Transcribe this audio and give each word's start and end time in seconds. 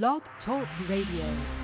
Blog 0.00 0.22
Talk 0.46 0.66
Radio. 0.88 1.61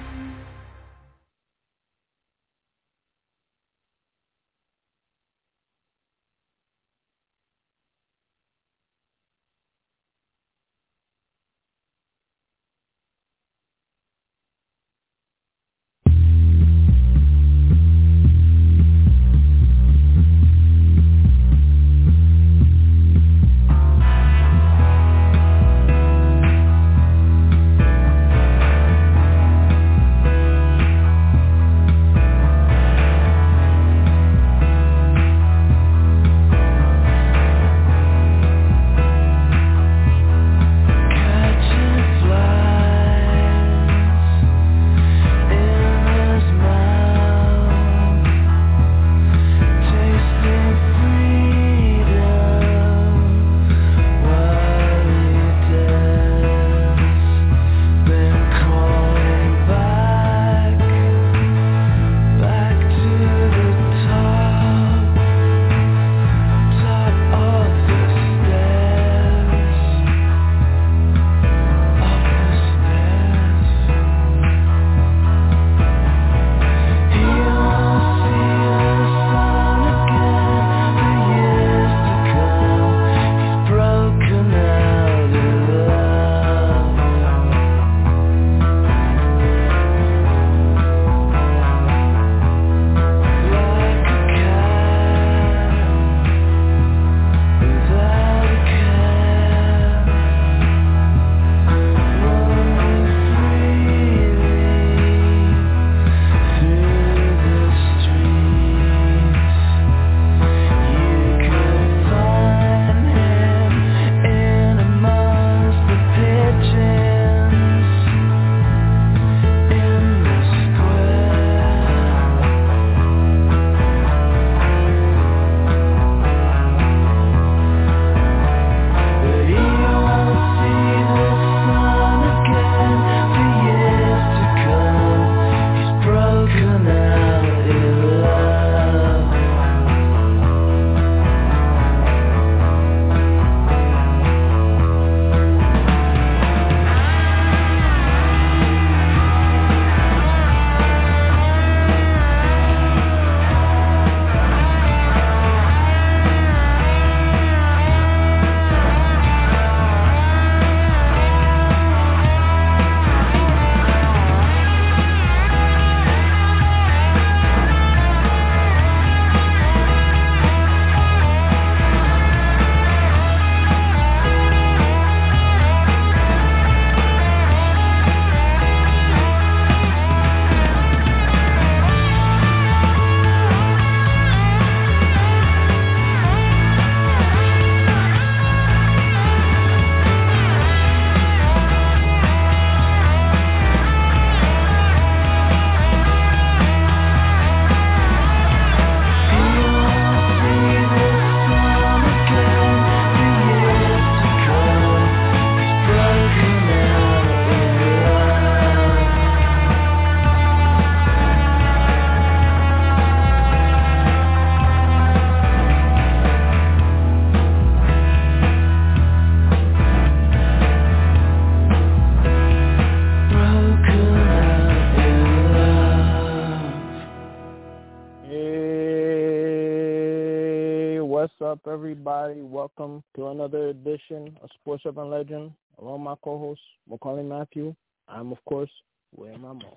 Everybody? 231.91 232.43
Welcome 232.43 233.03
to 233.16 233.28
another 233.28 233.69
edition 233.69 234.37
of 234.43 234.50
Sports 234.60 234.82
Urban 234.84 235.09
Legend. 235.09 235.53
Along 235.78 236.03
my 236.03 236.16
co-host, 236.22 236.60
Maccorley 236.87 237.26
Mathieu. 237.26 237.75
I'm, 238.06 238.31
of 238.31 238.44
course, 238.44 238.69
William 239.16 239.41
Rameau. 239.41 239.75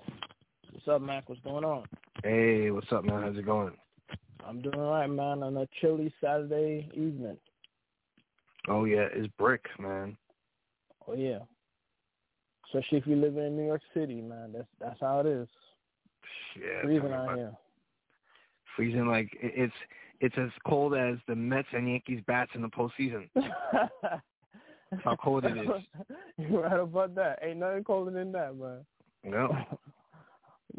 What's 0.72 0.86
up, 0.88 1.00
Mac? 1.00 1.26
What's 1.30 1.40
going 1.40 1.64
on? 1.64 1.86
Hey, 2.22 2.70
what's 2.70 2.92
up, 2.92 3.06
man? 3.06 3.22
How's 3.22 3.38
it 3.38 3.46
going? 3.46 3.72
I'm 4.46 4.60
doing 4.60 4.78
all 4.78 4.90
right, 4.90 5.06
man, 5.06 5.42
on 5.42 5.56
a 5.56 5.66
chilly 5.80 6.12
Saturday 6.22 6.86
evening. 6.92 7.38
Oh, 8.68 8.84
yeah, 8.84 9.06
it's 9.10 9.32
brick, 9.38 9.64
man. 9.78 10.14
Oh, 11.08 11.14
yeah. 11.14 11.38
Especially 12.66 12.98
if 12.98 13.06
you 13.06 13.16
live 13.16 13.38
in 13.38 13.56
New 13.56 13.64
York 13.64 13.82
City, 13.94 14.20
man. 14.20 14.52
That's 14.52 14.68
that's 14.78 15.00
how 15.00 15.20
it 15.20 15.26
is. 15.26 15.48
Yeah, 16.60 16.82
Freezing 16.82 17.12
out 17.14 17.36
here. 17.38 17.52
Freezing 18.76 19.06
like 19.06 19.30
it's 19.40 19.72
it's 20.22 20.38
as 20.38 20.50
cold 20.66 20.94
as 20.94 21.16
the 21.26 21.34
Mets 21.34 21.66
and 21.72 21.88
Yankees 21.88 22.22
bats 22.28 22.52
in 22.54 22.62
the 22.62 22.68
postseason. 22.68 23.28
how 25.04 25.16
cold 25.16 25.44
it 25.44 25.58
is. 25.58 25.66
You're 26.38 26.62
right 26.62 26.78
about 26.78 27.16
that. 27.16 27.40
Ain't 27.42 27.58
nothing 27.58 27.82
colder 27.82 28.12
than 28.12 28.30
that, 28.32 28.56
man. 28.56 28.86
No. 29.24 29.50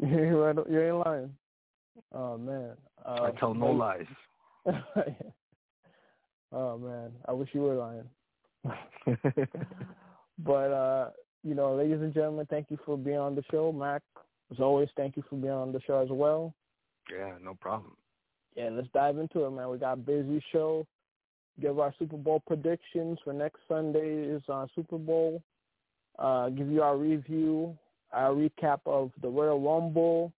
You're 0.00 0.46
right. 0.46 0.56
You 0.68 0.82
ain't 0.82 1.06
lying. 1.06 1.30
Oh 2.12 2.38
man. 2.38 2.70
Uh, 3.04 3.24
I 3.24 3.30
tell 3.38 3.52
no 3.52 3.66
lies. 3.70 4.06
oh 6.52 6.78
man, 6.78 7.12
I 7.28 7.32
wish 7.32 7.50
you 7.52 7.60
were 7.60 7.74
lying. 7.74 8.08
but 10.38 10.52
uh, 10.52 11.10
you 11.42 11.54
know, 11.54 11.74
ladies 11.74 12.00
and 12.00 12.14
gentlemen, 12.14 12.46
thank 12.48 12.70
you 12.70 12.78
for 12.86 12.96
being 12.96 13.18
on 13.18 13.34
the 13.34 13.44
show. 13.50 13.70
Mac, 13.72 14.00
as 14.50 14.58
always, 14.58 14.88
thank 14.96 15.18
you 15.18 15.24
for 15.28 15.36
being 15.36 15.52
on 15.52 15.70
the 15.70 15.82
show 15.86 16.00
as 16.00 16.08
well. 16.10 16.54
Yeah, 17.14 17.34
no 17.44 17.52
problem 17.60 17.92
yeah, 18.54 18.68
let's 18.72 18.88
dive 18.94 19.18
into 19.18 19.44
it, 19.44 19.50
man. 19.50 19.68
We 19.70 19.78
got 19.78 19.94
a 19.94 19.96
busy 19.96 20.42
show. 20.52 20.86
Give 21.60 21.78
our 21.78 21.94
Super 21.98 22.16
Bowl 22.16 22.42
predictions 22.46 23.18
for 23.24 23.32
next 23.32 23.60
Sunday 23.68 24.24
is 24.24 24.42
our 24.48 24.68
Super 24.74 24.98
Bowl. 24.98 25.42
uh, 26.18 26.48
give 26.50 26.70
you 26.70 26.82
our 26.82 26.96
review, 26.96 27.76
our 28.12 28.30
recap 28.32 28.80
of 28.86 29.10
the 29.22 29.28
Royal 29.28 29.60
Rumble, 29.60 30.32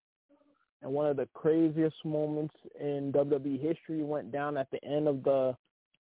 and 0.82 0.92
one 0.92 1.06
of 1.06 1.16
the 1.16 1.28
craziest 1.34 1.96
moments 2.04 2.54
in 2.80 3.12
WWE 3.12 3.60
history 3.60 4.02
went 4.02 4.32
down 4.32 4.56
at 4.56 4.70
the 4.70 4.82
end 4.84 5.08
of 5.08 5.22
the 5.24 5.56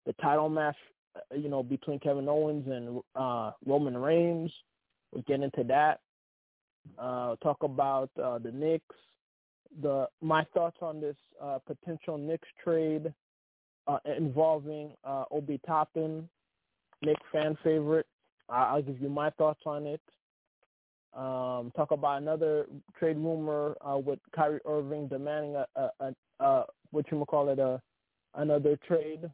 the 0.06 0.14
title 0.22 0.50
match, 0.50 0.76
uh, 1.16 1.36
you 1.36 1.48
know, 1.48 1.64
between 1.64 2.00
Kevin 2.00 2.28
Owens 2.28 2.68
and 2.68 3.02
uh, 3.16 3.52
Roman 3.66 3.98
Reigns. 3.98 4.52
We'll 5.12 5.24
get 5.24 5.42
into 5.42 5.64
that. 5.66 6.02
Uh, 7.00 7.36
talk 7.42 7.64
about 7.64 8.10
uh, 8.22 8.40
the 8.40 8.52
Knicks, 8.52 8.96
the 9.82 10.08
my 10.22 10.46
thoughts 10.54 10.78
on 10.82 11.02
this 11.02 11.16
uh, 11.42 11.60
potential 11.66 12.18
Knicks 12.18 12.48
trade 12.64 13.14
uh, 13.88 14.00
involving 14.18 14.94
uh, 15.04 15.26
Obi 15.32 15.60
Toppin, 15.66 16.28
Knick 17.02 17.18
fan 17.32 17.58
favorite. 17.64 18.08
I'll 18.50 18.82
give 18.82 19.02
you 19.02 19.10
my 19.10 19.30
thoughts 19.32 19.62
on 19.66 19.88
it. 19.88 20.02
Um, 21.16 21.72
talk 21.76 21.92
about 21.92 22.22
another 22.22 22.66
trade 22.98 23.18
rumor 23.18 23.76
uh, 23.82 23.98
with 23.98 24.20
Kyrie 24.36 24.60
Irving 24.66 25.08
demanding 25.08 25.56
a, 25.56 25.66
a, 25.76 25.90
a, 26.00 26.14
a 26.44 26.66
what 26.92 27.06
you 27.12 27.24
call 27.26 27.50
it 27.50 27.60
a 27.60 27.82
another 28.36 28.78
trade, 28.88 29.30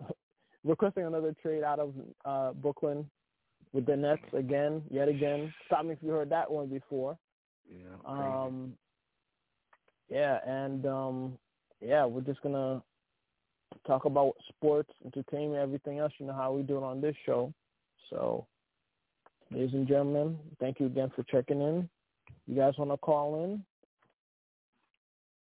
requesting 0.64 1.04
another 1.04 1.34
trade 1.42 1.62
out 1.62 1.78
of 1.78 1.94
uh, 2.24 2.52
Brooklyn 2.52 3.08
with 3.72 3.86
the 3.86 3.96
Nets 3.96 4.22
again, 4.32 4.82
yet 4.90 5.08
again. 5.08 5.52
Stop 5.66 5.86
me 5.86 5.92
if 5.92 5.98
you 6.02 6.10
heard 6.10 6.30
that 6.30 6.50
one 6.50 6.68
before. 6.68 7.16
Yeah. 7.68 7.96
Um, 8.04 8.74
yeah, 10.10 10.38
and 10.46 10.84
um, 10.86 11.38
yeah, 11.80 12.04
we're 12.04 12.20
just 12.20 12.42
gonna 12.42 12.82
talk 13.86 14.04
about 14.04 14.34
sports, 14.48 14.90
entertainment, 15.04 15.62
everything 15.62 15.98
else. 15.98 16.12
You 16.18 16.26
know 16.26 16.34
how 16.34 16.52
we 16.52 16.62
do 16.62 16.76
it 16.76 16.82
on 16.82 17.00
this 17.00 17.14
show. 17.24 17.52
So, 18.10 18.46
ladies 19.50 19.72
and 19.72 19.86
gentlemen, 19.86 20.38
thank 20.58 20.80
you 20.80 20.86
again 20.86 21.10
for 21.14 21.22
checking 21.24 21.60
in. 21.60 21.88
You 22.46 22.56
guys 22.56 22.74
want 22.78 22.90
to 22.90 22.96
call 22.96 23.44
in? 23.44 23.64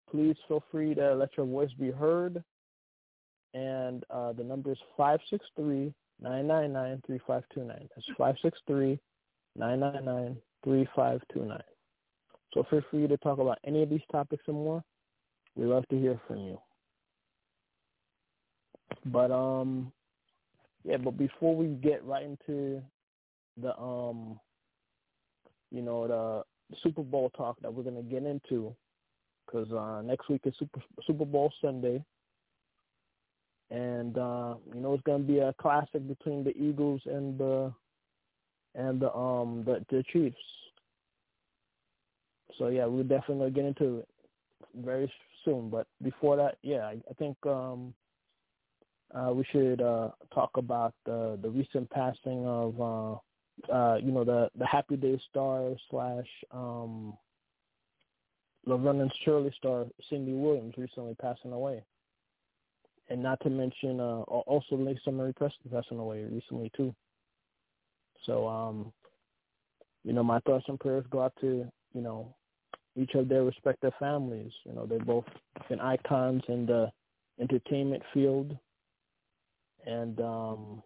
Please 0.10 0.36
feel 0.48 0.64
free 0.72 0.94
to 0.96 1.16
let 1.16 1.30
your 1.38 1.46
voice 1.46 1.72
be 1.80 1.90
heard. 1.90 2.44
And 3.54 4.04
uh, 4.10 4.34
the 4.34 4.44
number 4.44 4.72
is 4.72 4.78
563 4.98 5.94
999 6.22 7.02
3529. 7.08 7.90
That's 7.96 8.08
563 8.18 9.00
999 9.56 10.38
3529. 10.64 11.62
So 12.54 12.66
feel 12.70 12.82
free 12.92 13.08
to 13.08 13.18
talk 13.18 13.40
about 13.40 13.60
any 13.66 13.84
of 13.84 13.90
these 13.90 14.02
topics 14.12 14.44
and 14.48 14.58
more. 14.58 14.84
We 15.56 15.66
love 15.66 15.88
to 15.90 15.98
hear 15.98 16.20
from 16.28 16.38
you. 16.38 16.60
But 19.06 19.32
um, 19.32 19.92
yeah. 20.84 20.98
But 20.98 21.18
before 21.18 21.56
we 21.56 21.68
get 21.68 22.04
right 22.06 22.24
into 22.24 22.82
the 23.62 23.78
um, 23.78 24.40
you 25.72 25.82
know, 25.82 26.08
the 26.08 26.78
Super 26.84 27.04
Bowl 27.04 27.30
talk 27.32 27.58
that 27.62 27.74
we're 27.74 27.84
gonna 27.84 28.02
get 28.02 28.24
into, 28.24 28.76
because 29.46 29.72
uh, 29.72 30.02
next 30.02 30.30
week 30.30 30.42
is 30.46 30.54
Super 30.60 30.82
Super 31.06 31.26
Bowl 31.26 31.52
Sunday, 31.62 32.04
and 33.70 34.18
uh, 34.18 34.56
you 34.74 34.82
know 34.82 34.94
it's 34.94 35.04
gonna 35.04 35.24
be 35.24 35.40
a 35.40 35.54
classic 35.54 36.08
between 36.08 36.44
the 36.44 36.56
Eagles 36.58 37.02
and 37.06 37.38
the 37.38 37.74
and 38.76 39.02
the 39.02 39.14
um 39.14 39.64
the 39.66 39.84
the 39.90 40.04
Chiefs. 40.12 40.38
So 42.58 42.68
yeah, 42.68 42.86
we're 42.86 43.04
definitely 43.04 43.38
gonna 43.38 43.52
get 43.52 43.66
into 43.66 44.00
it 44.00 44.08
very 44.76 45.12
soon. 45.46 45.70
But 45.70 45.88
before 46.02 46.36
that, 46.38 46.58
yeah, 46.62 46.86
I, 46.86 46.98
I 47.10 47.14
think 47.18 47.38
um 47.46 47.94
uh, 49.14 49.32
we 49.34 49.46
should 49.52 49.82
uh, 49.82 50.10
talk 50.34 50.52
about 50.56 50.94
the 51.06 51.38
the 51.42 51.50
recent 51.50 51.90
passing 51.90 52.46
of 52.46 52.80
uh, 52.80 53.74
uh, 53.74 53.98
you 53.98 54.12
know 54.12 54.24
the 54.24 54.50
the 54.58 54.66
Happy 54.66 54.96
Days 54.96 55.20
star 55.30 55.72
slash 55.90 56.28
um, 56.52 57.14
Laverne 58.66 59.02
and 59.02 59.12
Shirley 59.24 59.54
star 59.58 59.86
Cindy 60.10 60.34
Williams 60.34 60.76
recently 60.78 61.16
passing 61.22 61.52
away, 61.52 61.84
and 63.10 63.22
not 63.22 63.40
to 63.42 63.50
mention 63.50 64.00
uh, 64.00 64.22
also 64.22 64.76
Lisa 64.76 65.12
Marie 65.12 65.34
Presley 65.34 65.72
passing 65.72 66.00
away 66.00 66.24
recently 66.24 66.72
too. 66.76 66.96
So 68.26 68.48
um, 68.48 68.94
you 70.04 70.14
know 70.14 70.24
my 70.24 70.40
thoughts 70.40 70.66
and 70.68 70.80
prayers 70.80 71.06
go 71.10 71.22
out 71.22 71.34
to 71.42 71.70
you 71.94 72.02
know 72.02 72.34
each 72.96 73.14
of 73.16 73.30
their 73.30 73.44
respective 73.44 73.94
families. 74.00 74.52
You 74.66 74.74
know 74.74 74.86
they're 74.86 75.00
both 75.00 75.26
been 75.70 75.80
icons 75.80 76.44
in 76.48 76.66
the 76.66 76.92
entertainment 77.40 78.04
field 78.14 78.58
and 79.86 80.20
um, 80.22 80.84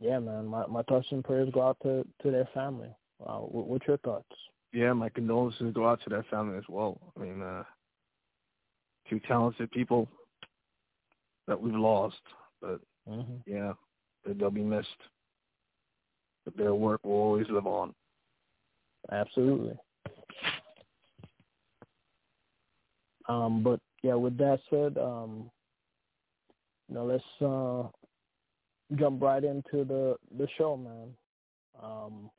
yeah, 0.00 0.18
man, 0.18 0.46
my 0.46 0.66
my 0.66 0.82
thoughts 0.82 1.06
and 1.10 1.24
prayers 1.24 1.50
go 1.52 1.62
out 1.62 1.76
to 1.82 2.06
to 2.22 2.30
their 2.30 2.48
family. 2.54 2.88
Uh, 3.24 3.38
what, 3.38 3.66
what's 3.66 3.86
your 3.86 3.98
thoughts? 3.98 4.28
Yeah, 4.72 4.92
my 4.92 5.08
condolences 5.08 5.74
go 5.74 5.88
out 5.88 6.00
to 6.04 6.10
their 6.10 6.24
family 6.30 6.56
as 6.56 6.64
well. 6.68 7.00
I 7.16 7.20
mean, 7.20 7.42
uh, 7.42 7.64
two 9.08 9.20
talented 9.20 9.70
people 9.72 10.08
that 11.48 11.60
we've 11.60 11.74
lost, 11.74 12.20
but 12.62 12.80
mm-hmm. 13.08 13.36
yeah, 13.46 13.72
they'll 14.24 14.50
be 14.50 14.62
missed. 14.62 14.88
But 16.44 16.56
their 16.56 16.74
work 16.74 17.04
will 17.04 17.12
always 17.12 17.46
live 17.50 17.66
on. 17.66 17.92
Absolutely. 19.12 19.76
Um, 23.28 23.62
but 23.62 23.80
yeah, 24.02 24.14
with 24.14 24.36
that 24.38 24.60
said, 24.70 24.98
um, 24.98 25.50
now 26.88 27.02
let's 27.02 27.24
uh, 27.40 27.88
jump 28.96 29.22
right 29.22 29.44
into 29.44 29.84
the 29.84 30.16
the 30.36 30.48
show, 30.58 30.76
man. 30.76 31.14
Um, 31.82 32.30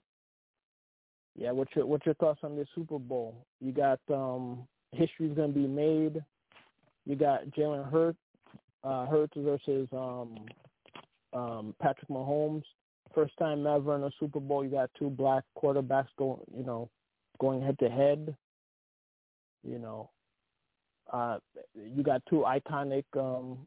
yeah, 1.36 1.52
what's 1.52 1.72
your 1.76 1.86
what's 1.86 2.06
your 2.06 2.16
thoughts 2.16 2.42
on 2.44 2.56
this 2.56 2.68
Super 2.76 3.00
Bowl? 3.00 3.46
You 3.60 3.72
got 3.72 4.00
um, 4.12 4.68
history's 4.92 5.36
gonna 5.36 5.54
be 5.54 5.68
made. 5.68 6.22
You 7.06 7.16
got 7.16 7.48
Jalen 7.52 7.90
Hurts, 7.92 8.20
uh, 8.84 9.06
Hurts 9.06 9.34
versus 9.38 9.88
um, 9.92 10.36
um, 11.34 11.76
Patrick 11.82 12.10
Mahomes. 12.10 12.64
First 13.16 13.34
time 13.38 13.66
ever 13.66 13.96
in 13.96 14.04
a 14.04 14.12
Super 14.20 14.40
Bowl. 14.40 14.64
You 14.64 14.70
got 14.70 14.90
two 14.98 15.10
black 15.10 15.44
quarterbacks 15.58 16.08
going, 16.18 16.40
you 16.56 16.64
know, 16.64 16.90
going 17.40 17.62
head 17.62 17.78
to 17.80 17.90
head. 17.90 18.36
You 19.64 19.80
know, 19.80 20.10
uh, 21.12 21.38
you 21.76 22.04
got 22.04 22.22
two 22.30 22.46
iconic 22.48 23.04
um, 23.18 23.60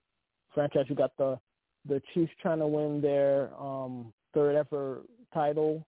franchise. 0.52 0.87
You 0.88 0.96
got 0.96 1.17
the 1.19 1.38
the 1.87 2.00
Chiefs 2.12 2.32
trying 2.41 2.61
to 2.61 2.67
win 2.67 3.00
their 3.00 3.50
um, 3.61 4.12
third 4.32 4.56
ever 4.56 5.02
title. 5.32 5.87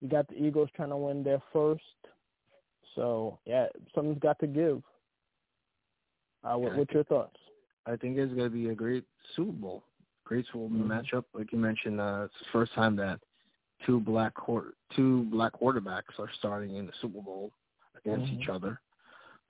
You 0.00 0.08
got 0.08 0.28
the 0.28 0.34
Eagles 0.34 0.68
trying 0.74 0.90
to 0.90 0.96
win 0.96 1.22
their 1.22 1.42
first. 1.52 1.82
So 2.94 3.38
yeah, 3.44 3.66
something's 3.94 4.18
got 4.18 4.38
to 4.40 4.46
give. 4.46 4.82
Uh, 6.42 6.58
what, 6.58 6.76
what's 6.76 6.92
your 6.92 7.04
thoughts? 7.04 7.36
I 7.86 7.96
think 7.96 8.18
it's 8.18 8.32
going 8.34 8.50
to 8.50 8.54
be 8.54 8.68
a 8.68 8.74
great 8.74 9.04
Super 9.36 9.52
Bowl. 9.52 9.84
Great 10.24 10.46
Super 10.46 10.58
Bowl 10.58 10.70
mm-hmm. 10.70 10.90
matchup, 10.90 11.24
like 11.34 11.52
you 11.52 11.58
mentioned. 11.58 12.00
Uh, 12.00 12.22
it's 12.24 12.34
the 12.40 12.46
first 12.52 12.72
time 12.74 12.96
that 12.96 13.20
two 13.86 14.00
black 14.00 14.32
two 14.96 15.22
black 15.30 15.52
quarterbacks 15.52 16.18
are 16.18 16.30
starting 16.38 16.76
in 16.76 16.86
the 16.86 16.92
Super 17.00 17.20
Bowl 17.20 17.52
against 17.96 18.26
mm-hmm. 18.26 18.42
each 18.42 18.48
other. 18.48 18.80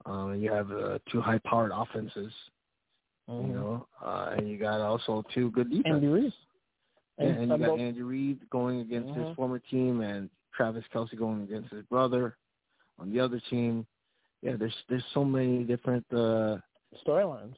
Um, 0.07 0.41
you 0.41 0.53
have 0.53 0.71
uh, 0.71 0.99
two 1.11 1.21
high-powered 1.21 1.73
offenses 1.75 2.33
Mm-hmm. 3.29 3.49
You 3.49 3.55
know, 3.55 3.87
uh, 4.05 4.35
and 4.37 4.49
you 4.49 4.59
got 4.59 4.81
also 4.81 5.25
two 5.35 5.51
good 5.53 5.71
defenses. 5.71 5.93
Andy 5.95 6.07
Reid. 6.07 6.33
And, 7.19 7.39
and, 7.39 7.53
you 7.53 7.67
got. 7.67 7.81
Andy 7.81 8.03
Reid 8.03 8.51
going 8.51 8.81
against 8.81 9.09
mm-hmm. 9.11 9.29
his 9.29 9.37
former 9.37 9.59
team, 9.59 10.03
and 10.03 10.29
Travis 10.55 10.85
Kelce 10.95 11.17
going 11.17 11.43
against 11.43 11.73
his 11.73 11.85
brother 11.85 12.37
on 12.99 13.13
the 13.13 13.21
other 13.21 13.41
team. 13.49 13.87
Yeah, 14.43 14.57
there's 14.59 14.75
there's 14.89 15.05
so 15.15 15.25
many 15.25 15.65
different 15.65 16.05
uh, 16.13 16.59
storylines. 17.07 17.55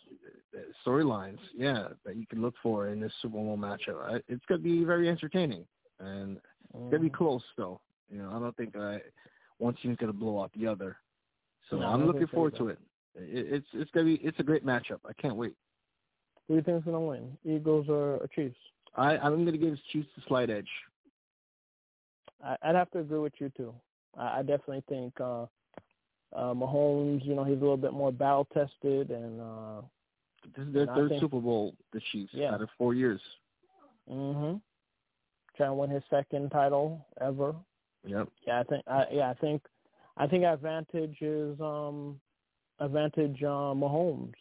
Storylines, 0.86 1.38
yeah, 1.54 1.88
that 2.04 2.16
you 2.16 2.26
can 2.26 2.40
look 2.40 2.54
for 2.62 2.88
in 2.88 3.00
this 3.00 3.12
Super 3.20 3.34
Bowl 3.34 3.58
matchup. 3.58 4.20
It's 4.28 4.44
gonna 4.48 4.60
be 4.60 4.84
very 4.84 5.08
entertaining, 5.08 5.66
and 5.98 6.36
mm-hmm. 6.36 6.84
it's 6.84 6.90
gonna 6.92 7.02
be 7.02 7.10
close 7.10 7.42
though. 7.58 7.80
You 8.08 8.18
know, 8.18 8.30
I 8.30 8.38
don't 8.38 8.56
think 8.56 8.76
uh, 8.76 8.98
one 9.58 9.74
team's 9.82 9.96
gonna 9.96 10.12
blow 10.12 10.40
out 10.40 10.52
the 10.56 10.68
other. 10.68 10.96
So 11.70 11.76
no, 11.76 11.86
I'm 11.86 12.06
looking 12.06 12.26
forward 12.28 12.56
to 12.56 12.68
it 12.68 12.78
it's 13.18 13.66
it's 13.72 13.90
gonna 13.92 14.06
be 14.06 14.14
it's 14.22 14.38
a 14.38 14.42
great 14.42 14.64
matchup. 14.64 15.00
I 15.08 15.12
can't 15.20 15.36
wait. 15.36 15.54
Who 16.46 16.54
do 16.54 16.56
you 16.58 16.62
think 16.62 16.78
is 16.78 16.84
gonna 16.84 17.00
win, 17.00 17.36
Eagles 17.44 17.86
or, 17.88 18.26
Chiefs? 18.34 18.56
I 18.96 19.16
I'm 19.18 19.44
gonna 19.44 19.56
give 19.56 19.76
Chiefs 19.92 20.08
the 20.16 20.22
slight 20.28 20.50
edge. 20.50 20.68
I, 22.44 22.56
I'd 22.62 22.74
have 22.74 22.90
to 22.92 23.00
agree 23.00 23.18
with 23.18 23.34
you 23.38 23.50
too. 23.56 23.74
I, 24.16 24.38
I 24.38 24.42
definitely 24.42 24.84
think 24.88 25.14
uh, 25.20 25.42
uh, 26.34 26.54
Mahomes. 26.54 27.24
You 27.24 27.34
know, 27.34 27.44
he's 27.44 27.56
a 27.56 27.60
little 27.60 27.76
bit 27.76 27.92
more 27.92 28.12
battle 28.12 28.46
tested, 28.52 29.10
and 29.10 29.40
uh, 29.40 29.82
this 30.56 30.66
is 30.66 30.74
their 30.74 30.86
third 30.86 31.10
think, 31.10 31.20
Super 31.20 31.40
Bowl. 31.40 31.74
The 31.92 32.00
Chiefs 32.12 32.32
yeah. 32.32 32.52
out 32.52 32.62
of 32.62 32.68
four 32.76 32.94
years. 32.94 33.20
Mhm. 34.10 34.60
Trying 35.56 35.70
to 35.70 35.74
win 35.74 35.90
his 35.90 36.02
second 36.10 36.50
title 36.50 37.04
ever. 37.20 37.54
Yep. 38.04 38.28
Yeah, 38.46 38.60
I 38.60 38.62
think. 38.64 38.84
I, 38.86 39.04
yeah, 39.10 39.30
I 39.30 39.34
think. 39.34 39.62
I 40.16 40.26
think 40.26 40.44
advantage 40.44 41.16
is 41.20 41.60
um 41.60 42.20
advantage 42.80 43.42
uh, 43.42 43.74
Mahomes. 43.74 44.32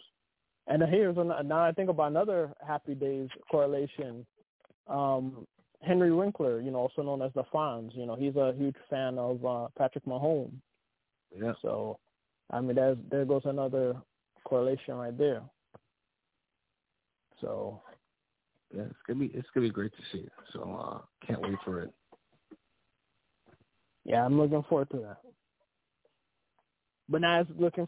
And 0.67 0.82
here's 0.89 1.17
an, 1.17 1.32
now 1.48 1.63
I 1.63 1.72
think 1.72 1.89
about 1.89 2.08
another 2.08 2.51
Happy 2.65 2.96
Days 2.96 3.29
correlation. 3.51 4.25
Um, 4.88 5.46
Henry 5.82 6.12
Winkler, 6.12 6.60
you 6.62 6.72
know, 6.72 6.79
also 6.79 7.03
known 7.03 7.22
as 7.22 7.32
the 7.36 7.44
Fonz. 7.53 7.96
You 7.96 8.05
know, 8.08 8.15
he's 8.15 8.36
a 8.36 8.53
huge 8.58 8.75
fan 8.89 9.20
of 9.20 9.46
uh, 9.46 9.67
Patrick 9.77 10.05
Mahomes. 10.05 10.53
Yeah. 11.39 11.53
So, 11.62 12.00
I 12.51 12.62
mean, 12.62 12.75
there's 12.75 12.98
there 13.12 13.25
goes 13.25 13.44
another 13.46 13.96
correlation 14.44 14.96
right 14.96 15.15
there. 15.15 15.41
So, 17.41 17.82
yeah, 18.75 18.84
it's 18.84 18.96
gonna 19.05 19.20
be 19.20 19.32
it's 19.36 19.48
gonna 19.53 19.67
be 19.67 19.72
great 19.74 19.91
to 19.91 20.03
see. 20.12 20.27
So, 20.53 20.62
uh, 20.63 21.27
can't 21.27 21.41
wait 21.41 21.58
for 21.63 21.82
it. 21.82 21.94
Yeah, 24.03 24.25
I'm 24.25 24.39
looking 24.39 24.63
forward 24.70 24.89
to 24.91 24.98
that. 24.98 25.17
But 27.08 27.22
now 27.22 27.42
it's 27.42 27.52
looking, 27.58 27.88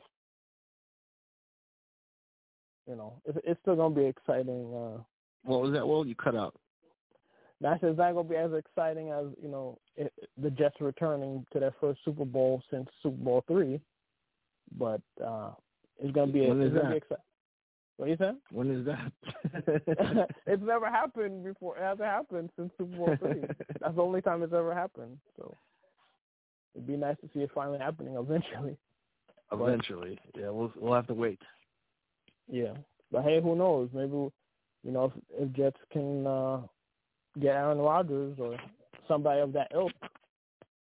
you 2.87 2.95
know, 2.95 3.13
it's, 3.25 3.37
it's 3.43 3.59
still 3.61 3.75
gonna 3.75 3.95
be 3.95 4.05
exciting. 4.05 4.73
Uh, 4.73 5.01
what 5.43 5.61
was 5.61 5.71
that? 5.73 5.87
Well, 5.87 6.05
you 6.05 6.15
cut 6.15 6.35
out. 6.35 6.55
That's 7.59 7.79
it's 7.81 7.97
not 7.97 8.13
gonna 8.13 8.29
be 8.29 8.35
as 8.35 8.51
exciting 8.53 9.11
as 9.11 9.25
you 9.41 9.49
know 9.49 9.79
it, 9.95 10.13
the 10.41 10.51
Jets 10.51 10.75
returning 10.79 11.45
to 11.51 11.59
their 11.59 11.73
first 11.81 11.99
Super 12.05 12.25
Bowl 12.25 12.61
since 12.69 12.87
Super 13.01 13.17
Bowl 13.23 13.43
three, 13.47 13.81
but 14.77 15.01
uh 15.25 15.51
it's 15.99 16.13
gonna 16.13 16.31
be 16.31 16.41
when 16.41 16.61
it's 16.61 16.67
is 16.67 16.73
gonna 16.73 16.83
that? 16.83 16.91
be 16.91 16.97
exciting. 16.97 17.23
What 17.97 18.09
you 18.09 18.17
saying? 18.19 18.37
When 18.51 18.69
is 18.69 18.85
that? 18.85 20.27
it's 20.45 20.61
never 20.63 20.85
happened 20.87 21.43
before. 21.43 21.77
It 21.77 21.81
hasn't 21.81 22.07
happened 22.07 22.51
since 22.55 22.71
Super 22.77 22.95
Bowl 22.95 23.17
three. 23.19 23.41
That's 23.81 23.95
the 23.95 24.03
only 24.03 24.21
time 24.21 24.43
it's 24.43 24.53
ever 24.53 24.75
happened. 24.75 25.17
So 25.35 25.55
it'd 26.75 26.85
be 26.85 26.95
nice 26.95 27.17
to 27.21 27.29
see 27.33 27.39
it 27.39 27.49
finally 27.55 27.79
happening 27.79 28.15
eventually. 28.15 28.77
Eventually, 29.51 30.19
yeah, 30.35 30.49
we'll 30.49 30.71
we'll 30.75 30.93
have 30.93 31.07
to 31.07 31.13
wait. 31.13 31.41
Yeah, 32.49 32.73
but 33.11 33.23
hey, 33.23 33.41
who 33.41 33.55
knows? 33.55 33.89
Maybe 33.93 34.11
you 34.11 34.91
know 34.91 35.05
if, 35.05 35.11
if 35.41 35.53
Jets 35.53 35.79
can 35.91 36.27
uh 36.27 36.61
get 37.39 37.55
Aaron 37.55 37.77
Rodgers 37.77 38.37
or 38.39 38.57
somebody 39.07 39.41
of 39.41 39.53
that 39.53 39.71
ilk. 39.73 39.91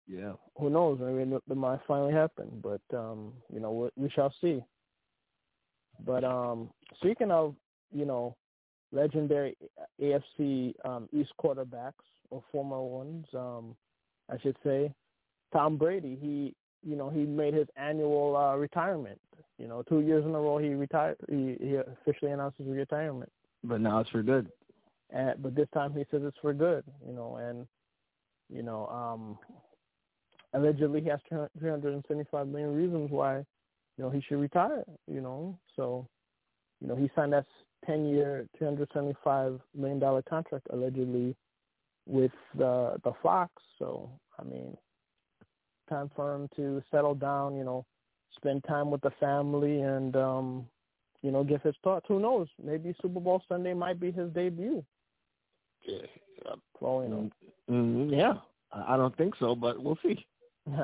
Yeah. 0.08 0.32
Who 0.58 0.70
knows? 0.70 0.98
Maybe 1.00 1.30
it, 1.30 1.42
it 1.50 1.56
might 1.56 1.80
finally 1.86 2.12
happen, 2.12 2.62
but 2.62 2.80
um, 2.96 3.32
you 3.52 3.60
know 3.60 3.72
we, 3.72 4.04
we 4.04 4.10
shall 4.10 4.32
see. 4.40 4.62
But 6.04 6.24
um, 6.24 6.70
speaking 6.96 7.30
of 7.30 7.54
you 7.92 8.04
know 8.04 8.36
legendary 8.92 9.56
AFC 10.00 10.74
um, 10.84 11.08
East 11.12 11.32
quarterbacks 11.42 11.92
or 12.30 12.42
former 12.52 12.82
ones, 12.82 13.26
um, 13.34 13.76
I 14.30 14.38
should 14.38 14.56
say, 14.64 14.92
Tom 15.52 15.76
Brady. 15.76 16.18
He 16.20 16.54
you 16.82 16.96
know 16.96 17.10
he 17.10 17.24
made 17.24 17.54
his 17.54 17.68
annual 17.76 18.36
uh, 18.36 18.56
retirement. 18.56 19.20
You 19.58 19.68
know, 19.68 19.82
two 19.82 20.00
years 20.00 20.24
in 20.24 20.34
a 20.34 20.40
row 20.40 20.58
he 20.58 20.68
retired. 20.70 21.16
He, 21.28 21.56
he 21.60 21.76
officially 21.76 22.32
announced 22.32 22.58
his 22.58 22.68
retirement. 22.68 23.30
But 23.64 23.80
now 23.80 24.00
it's 24.00 24.10
for 24.10 24.22
good. 24.22 24.50
And, 25.10 25.42
but 25.42 25.54
this 25.54 25.68
time 25.72 25.92
he 25.92 26.04
says 26.10 26.22
it's 26.24 26.36
for 26.42 26.52
good. 26.52 26.84
You 27.06 27.14
know, 27.14 27.36
and 27.36 27.66
you 28.52 28.62
know, 28.62 28.86
um, 28.88 29.38
allegedly 30.52 31.00
he 31.00 31.08
has 31.08 31.20
375 31.28 32.48
million 32.48 32.74
reasons 32.74 33.10
why 33.10 33.38
you 33.38 34.04
know 34.04 34.10
he 34.10 34.20
should 34.20 34.40
retire. 34.40 34.84
You 35.10 35.20
know, 35.20 35.58
so 35.74 36.06
you 36.80 36.88
know 36.88 36.96
he 36.96 37.10
signed 37.16 37.32
that 37.32 37.46
10 37.86 38.08
year, 38.08 38.46
375 38.58 39.60
million 39.74 39.98
dollar 39.98 40.22
contract 40.22 40.66
allegedly 40.72 41.34
with 42.06 42.32
the 42.56 42.96
the 43.04 43.12
Fox. 43.22 43.50
So 43.78 44.10
I 44.38 44.44
mean, 44.44 44.76
time 45.88 46.10
for 46.14 46.34
him 46.34 46.48
to 46.56 46.82
settle 46.90 47.14
down. 47.14 47.56
You 47.56 47.64
know, 47.64 47.86
spend 48.36 48.64
time 48.64 48.90
with 48.90 49.00
the 49.00 49.12
family 49.20 49.80
and 49.80 50.16
um, 50.16 50.66
you 51.22 51.30
know 51.30 51.44
give 51.44 51.62
his 51.62 51.74
thoughts. 51.82 52.06
Who 52.08 52.20
knows? 52.20 52.48
Maybe 52.62 52.94
Super 53.02 53.20
Bowl 53.20 53.42
Sunday 53.48 53.74
might 53.74 54.00
be 54.00 54.10
his 54.10 54.30
debut. 54.32 54.84
Yeah. 55.86 56.54
Well, 56.80 57.02
you 57.02 57.08
know. 57.08 57.30
Mm, 57.70 58.16
yeah. 58.16 58.34
I 58.72 58.96
don't 58.96 59.16
think 59.16 59.34
so, 59.38 59.54
but 59.54 59.82
we'll 59.82 59.98
see. 60.02 60.26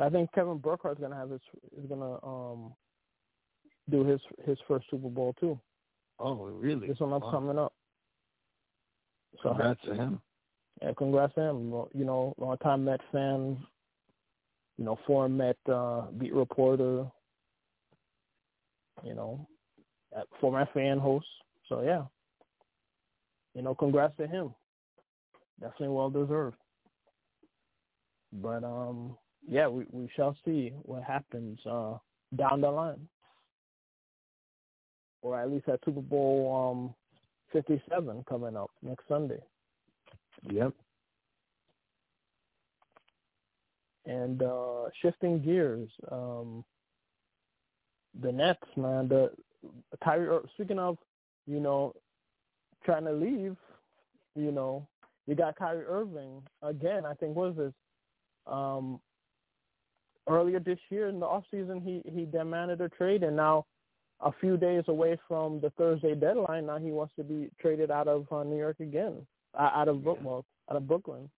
I 0.00 0.08
think 0.10 0.32
Kevin 0.32 0.58
Burkhardt's 0.58 1.00
gonna 1.00 1.16
have 1.16 1.30
his 1.30 1.40
is 1.76 1.86
gonna 1.88 2.24
um 2.24 2.72
do 3.90 4.04
his 4.04 4.20
his 4.44 4.58
first 4.66 4.86
Super 4.90 5.08
Bowl 5.08 5.34
too. 5.40 5.58
Oh, 6.18 6.34
really? 6.34 6.88
This 6.88 7.00
one 7.00 7.10
wow. 7.10 7.30
coming 7.30 7.58
up. 7.58 7.72
So 9.42 9.50
congrats 9.50 9.80
to 9.84 9.94
him. 9.94 10.20
Yeah, 10.82 10.92
congrats 10.96 11.34
to 11.34 11.40
him. 11.40 11.70
You 11.94 12.04
know, 12.04 12.34
long 12.38 12.56
time 12.58 12.84
Met 12.84 13.00
fan. 13.12 13.58
You 14.76 14.84
know, 14.84 14.98
former 15.06 15.28
Met 15.28 15.56
uh, 15.72 16.02
beat 16.18 16.34
reporter. 16.34 17.06
You 19.04 19.14
know, 19.14 19.46
former 20.40 20.68
fan 20.72 20.98
host. 20.98 21.26
So 21.68 21.82
yeah. 21.82 22.04
You 23.54 23.62
know, 23.62 23.74
congrats 23.74 24.16
to 24.18 24.26
him. 24.26 24.54
Definitely 25.60 25.88
well 25.88 26.10
deserved. 26.10 26.56
But 28.32 28.62
um, 28.62 29.16
yeah, 29.48 29.66
we 29.68 29.84
we 29.90 30.08
shall 30.14 30.36
see 30.44 30.72
what 30.82 31.02
happens 31.02 31.58
uh, 31.66 31.94
down 32.36 32.60
the 32.60 32.70
line, 32.70 33.08
or 35.22 35.40
at 35.40 35.50
least 35.50 35.68
at 35.68 35.80
Super 35.84 36.02
Bowl 36.02 36.54
um, 36.54 36.94
fifty 37.52 37.82
seven 37.88 38.24
coming 38.28 38.56
up 38.56 38.70
next 38.82 39.08
Sunday. 39.08 39.40
Yep. 40.42 40.72
And 44.06 44.42
uh, 44.42 44.84
shifting 45.02 45.42
gears, 45.42 45.90
um, 46.10 46.64
the 48.22 48.32
Nets, 48.32 48.62
man. 48.76 49.08
The 49.08 49.30
Kyrie. 50.02 50.38
Speaking 50.54 50.78
of, 50.78 50.96
you 51.46 51.60
know, 51.60 51.94
trying 52.84 53.04
to 53.04 53.12
leave, 53.12 53.56
you 54.34 54.50
know, 54.50 54.86
you 55.26 55.34
got 55.34 55.58
Kyrie 55.58 55.84
Irving 55.84 56.42
again. 56.62 57.04
I 57.04 57.14
think 57.14 57.36
what 57.36 57.50
is 57.50 57.56
this? 57.56 57.72
Um, 58.46 58.98
earlier 60.26 60.60
this 60.60 60.78
year 60.88 61.08
in 61.08 61.20
the 61.20 61.26
off 61.26 61.44
season, 61.50 61.80
he 61.80 62.02
he 62.10 62.24
demanded 62.24 62.80
a 62.80 62.88
trade, 62.88 63.22
and 63.22 63.36
now 63.36 63.66
a 64.20 64.32
few 64.40 64.56
days 64.56 64.84
away 64.88 65.18
from 65.28 65.60
the 65.60 65.70
Thursday 65.70 66.14
deadline, 66.14 66.66
now 66.66 66.78
he 66.78 66.90
wants 66.90 67.14
to 67.16 67.22
be 67.22 67.50
traded 67.60 67.90
out 67.90 68.08
of 68.08 68.26
uh, 68.32 68.42
New 68.42 68.56
York 68.56 68.80
again, 68.80 69.14
uh, 69.14 69.22
out 69.56 69.88
of 69.88 70.02
Brooklyn, 70.02 70.42
out 70.70 70.76
of 70.76 70.86
Brooklyn. 70.86 71.30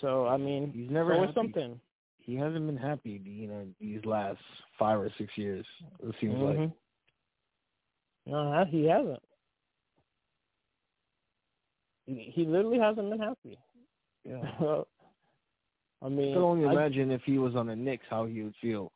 So 0.00 0.26
I 0.26 0.36
mean, 0.36 0.72
he's 0.74 0.90
never 0.90 1.14
happy. 1.14 1.32
something. 1.34 1.80
He 2.18 2.34
hasn't 2.34 2.66
been 2.66 2.76
happy, 2.76 3.20
you 3.24 3.46
know, 3.46 3.66
these 3.80 4.04
last 4.04 4.38
five 4.78 4.98
or 4.98 5.10
six 5.16 5.32
years. 5.36 5.64
It 6.02 6.14
seems 6.20 6.34
mm-hmm. 6.34 6.62
like. 6.62 6.70
No, 8.26 8.64
he 8.68 8.86
hasn't. 8.86 9.22
He, 12.06 12.44
literally 12.44 12.78
hasn't 12.78 13.10
been 13.10 13.18
happy. 13.18 13.58
Yeah. 14.24 14.42
I 16.02 16.08
mean, 16.08 16.32
I 16.32 16.34
can 16.34 16.42
only 16.42 16.66
I, 16.66 16.72
imagine 16.72 17.10
if 17.10 17.22
he 17.24 17.38
was 17.38 17.56
on 17.56 17.66
the 17.66 17.76
Knicks, 17.76 18.04
how 18.08 18.26
he 18.26 18.42
would 18.42 18.54
feel. 18.60 18.92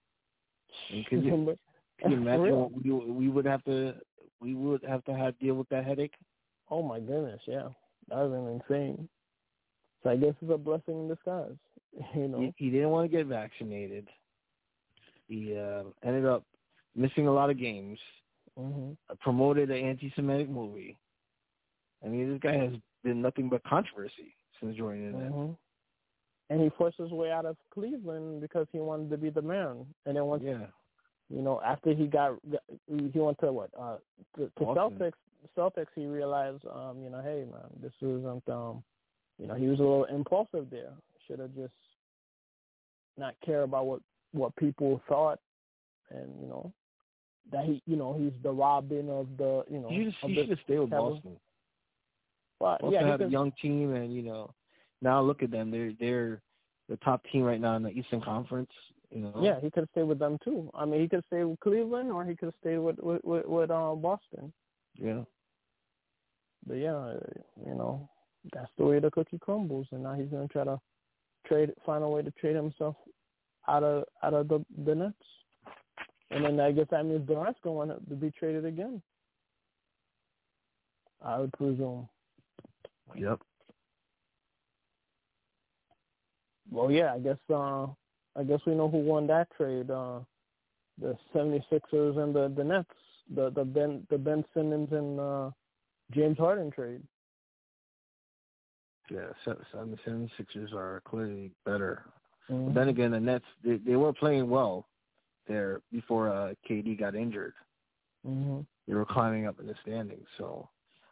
And 0.93 1.07
could 1.07 1.25
you, 1.25 1.57
you 2.07 2.13
imagine 2.17 2.43
real. 2.43 2.57
what 2.57 2.85
we, 2.85 2.91
we 2.91 3.29
would 3.29 3.47
have 3.47 3.65
to 3.65 3.95
we 4.41 4.55
would 4.55 4.83
have 4.85 5.05
to 5.05 5.15
have 5.15 5.39
deal 5.39 5.55
with 5.55 5.69
that 5.71 5.85
headache? 5.85 6.15
Oh 6.71 6.83
my 6.83 7.01
goodness, 7.01 7.41
yeah, 7.47 7.69
that 8.09 8.17
would 8.17 8.33
have 8.35 8.45
been 8.45 8.61
insane. 8.69 9.09
So 10.03 10.11
I 10.11 10.17
guess 10.17 10.35
it's 10.41 10.53
a 10.53 10.57
blessing 10.57 11.01
in 11.01 11.09
disguise, 11.09 11.57
you 12.15 12.29
know. 12.29 12.41
He, 12.41 12.55
he 12.57 12.71
didn't 12.71 12.91
want 12.91 13.11
to 13.11 13.17
get 13.17 13.27
vaccinated. 13.27 14.09
He 15.29 15.57
uh, 15.57 15.85
ended 16.05 16.27
up 16.27 16.45
missing 16.97 17.27
a 17.27 17.33
lot 17.33 17.51
of 17.51 17.59
games. 17.59 17.99
hmm 18.57 18.93
Promoted 19.21 19.71
an 19.71 19.77
anti-Semitic 19.77 20.49
movie. 20.49 20.97
I 22.05 22.09
mean, 22.09 22.31
this 22.33 22.41
guy 22.41 22.57
has 22.57 22.73
been 23.05 23.21
nothing 23.21 23.49
but 23.49 23.63
controversy 23.65 24.35
since 24.61 24.77
joining 24.77 25.13
them. 25.13 25.33
hmm 25.33 25.53
And 26.51 26.63
he 26.63 26.71
forced 26.79 26.99
his 26.99 27.11
way 27.11 27.31
out 27.31 27.47
of 27.47 27.57
Cleveland 27.73 28.41
because 28.41 28.67
he 28.73 28.79
wanted 28.79 29.11
to 29.11 29.17
be 29.19 29.31
the 29.31 29.43
man. 29.43 29.87
And 30.07 30.17
then 30.17 30.25
once, 30.25 30.43
Yeah. 30.43 30.67
you 31.29 31.43
know, 31.43 31.61
after 31.63 31.93
he 31.93 32.07
got, 32.07 32.39
he 32.87 33.19
went 33.19 33.39
to 33.41 33.53
what, 33.53 33.71
uh, 33.79 33.99
to, 34.37 34.51
to 34.59 34.65
Boston. 34.65 35.13
Celtics. 35.57 35.77
Celtics, 35.77 35.87
he 35.95 36.07
realized, 36.07 36.65
um, 36.67 37.03
you 37.03 37.11
know, 37.11 37.21
hey 37.23 37.45
man, 37.51 37.69
this 37.83 37.93
isn't, 38.01 38.49
um, 38.49 38.83
you 39.39 39.47
know, 39.47 39.55
he 39.55 39.67
was 39.67 39.79
a 39.79 39.83
little 39.83 40.05
impulsive 40.05 40.69
there. 40.71 40.93
Should 41.27 41.39
have 41.39 41.55
just 41.55 41.73
not 43.17 43.35
care 43.45 43.63
about 43.63 43.87
what 43.87 44.01
what 44.33 44.55
people 44.57 45.03
thought, 45.09 45.39
and 46.11 46.29
you 46.41 46.49
know, 46.49 46.73
that 47.53 47.65
he, 47.65 47.83
you 47.87 47.97
know, 47.97 48.17
he's 48.19 48.33
the 48.43 48.51
Robin 48.51 49.09
of 49.09 49.29
the, 49.37 49.65
you 49.71 49.79
know, 49.81 49.89
He 49.89 50.05
should, 50.05 50.15
of 50.25 50.31
he 50.31 50.35
the 50.35 50.41
should 50.43 50.51
have 50.51 50.59
stayed 50.65 50.79
with 50.79 50.91
Boston. 50.91 51.37
But 52.59 52.81
Boston 52.81 52.93
yeah, 52.93 53.11
had 53.11 53.23
a 53.23 53.29
young 53.29 53.53
team, 53.63 53.95
and 53.95 54.13
you 54.13 54.23
know, 54.23 54.53
now 55.01 55.23
look 55.23 55.43
at 55.43 55.51
them. 55.51 55.71
They're 55.71 55.93
they're 55.99 56.43
the 56.89 56.97
top 56.99 57.25
team 57.33 57.43
right 57.43 57.61
now 57.61 57.77
in 57.77 57.83
the 57.83 57.91
Eastern 57.91 58.21
Conference. 58.21 58.71
You 59.11 59.23
know. 59.23 59.41
Yeah, 59.41 59.61
he 59.61 59.71
could 59.71 59.89
stay 59.93 60.03
with 60.03 60.19
them 60.19 60.39
too. 60.45 60.71
I 60.75 60.85
mean, 60.85 61.01
he 61.01 61.09
could 61.09 61.25
stay 61.27 61.43
with 61.43 61.59
Cleveland 61.61 62.13
or 62.13 62.25
he 62.25 62.37
could 62.37 62.53
stay 62.61 62.79
with 62.79 62.99
with 63.01 63.25
with, 63.25 63.47
with 63.47 63.71
uh, 63.71 63.95
Boston. 63.95 64.53
Yeah. 64.97 65.23
But 66.67 66.75
yeah, 66.75 67.15
you 67.67 67.75
know, 67.75 68.09
that's 68.53 68.71
the 68.77 68.85
way 68.85 68.99
the 68.99 69.11
cookie 69.11 69.39
crumbles, 69.39 69.87
and 69.93 70.03
now 70.03 70.15
he's 70.15 70.29
gonna 70.29 70.49
try 70.49 70.65
to 70.65 70.81
trade, 71.47 71.73
find 71.87 72.05
a 72.05 72.09
way 72.09 72.23
to 72.23 72.31
trade 72.33 72.57
himself 72.57 72.97
out 73.69 73.83
of 73.83 74.05
out 74.23 74.35
of 74.35 74.49
the 74.49 74.65
the 74.85 74.95
Nets. 74.95 75.15
And 76.31 76.45
then 76.45 76.61
I 76.61 76.71
guess 76.71 76.87
that 76.91 77.05
means 77.05 77.27
Durant's 77.27 77.59
going 77.65 77.89
to 77.89 78.15
be 78.15 78.31
traded 78.31 78.65
again. 78.65 79.03
I 81.23 81.39
would 81.41 81.53
presume. 81.53 82.09
Yep. 83.17 83.41
Well, 86.71 86.91
yeah, 86.91 87.15
I 87.15 87.19
guess 87.19 87.37
uh, 87.53 87.87
I 88.37 88.45
guess 88.47 88.61
we 88.65 88.75
know 88.75 88.89
who 88.89 88.99
won 88.99 89.27
that 89.27 89.49
trade. 89.57 89.91
Uh, 89.91 90.21
the 91.01 91.17
76ers 91.35 92.19
and 92.19 92.35
the 92.35 92.53
the 92.57 92.63
Nets, 92.65 92.89
the 93.35 93.51
the 93.51 93.65
Ben 93.65 94.07
the 94.11 94.19
Ben 94.19 94.45
Simmons 94.55 94.89
and 94.93 95.21
uh, 95.21 95.51
James 96.13 96.39
Harden 96.39 96.71
trade. 96.71 97.03
Yeah, 99.11 99.33
seven, 99.45 99.99
seven 100.05 100.31
Sixers 100.37 100.71
are 100.73 101.03
clearly 101.05 101.51
better. 101.65 102.05
Mm-hmm. 102.49 102.67
But 102.67 102.75
then 102.75 102.89
again, 102.89 103.11
the 103.11 103.21
Nets 103.21 103.45
they, 103.65 103.77
they 103.77 103.97
were 103.97 104.13
playing 104.13 104.49
well 104.49 104.87
there 105.49 105.83
before 105.91 106.29
uh, 106.29 106.55
KD 106.69 106.99
got 106.99 107.15
injured. 107.15 107.55
Mm-hmm. 108.27 108.61
They 108.87 108.95
were 108.95 109.05
climbing 109.05 109.47
up 109.47 109.59
in 109.61 109.67
the 109.67 109.75
standings, 109.83 110.27
so 110.39 110.69